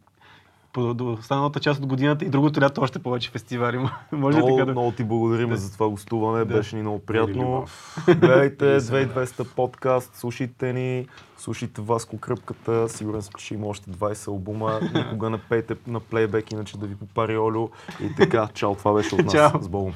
до 0.95 1.13
останалата 1.13 1.61
част 1.61 1.81
от 1.81 1.87
годината 1.87 2.25
и 2.25 2.29
другото 2.29 2.61
лято 2.61 2.81
още 2.81 2.99
повече 2.99 3.31
фестивали. 3.31 3.79
Може 4.13 4.37
Много, 4.39 4.57
така 4.57 4.67
да... 4.67 4.73
много 4.73 4.93
ти 4.93 5.05
благодарим 5.05 5.49
Да. 5.49 5.57
за 5.57 5.73
това 5.73 5.89
гостуване. 5.89 6.45
Да. 6.45 6.55
Беше 6.55 6.77
ни 6.77 6.83
много 6.83 6.99
приятно. 6.99 7.67
Гледайте 8.07 8.67
Или 8.67 8.81
събрание. 8.81 9.09
2200 9.09 9.45
подкаст, 9.55 10.17
слушайте 10.17 10.73
ни, 10.73 11.07
слушайте 11.39 11.81
Васко 11.83 12.19
Кръпката. 12.19 12.89
Сигурен 12.89 13.23
съм, 13.23 13.33
че 13.39 13.55
има 13.55 13.67
още 13.67 13.91
20 13.91 14.29
албума. 14.29 14.81
Никога 14.95 15.31
не 15.31 15.39
пейте 15.39 15.77
на 15.87 16.01
плейбек, 16.01 16.53
иначе 16.53 16.79
да 16.79 16.87
ви 16.87 16.95
попари 16.97 17.39
Олю. 17.39 17.69
И 18.01 18.15
така, 18.15 18.49
чао, 18.55 18.75
това 18.75 18.93
беше 18.93 19.15
от 19.15 19.25
нас. 19.25 19.33
Чао. 19.33 19.63
С 19.63 19.69
Богом. 19.69 19.93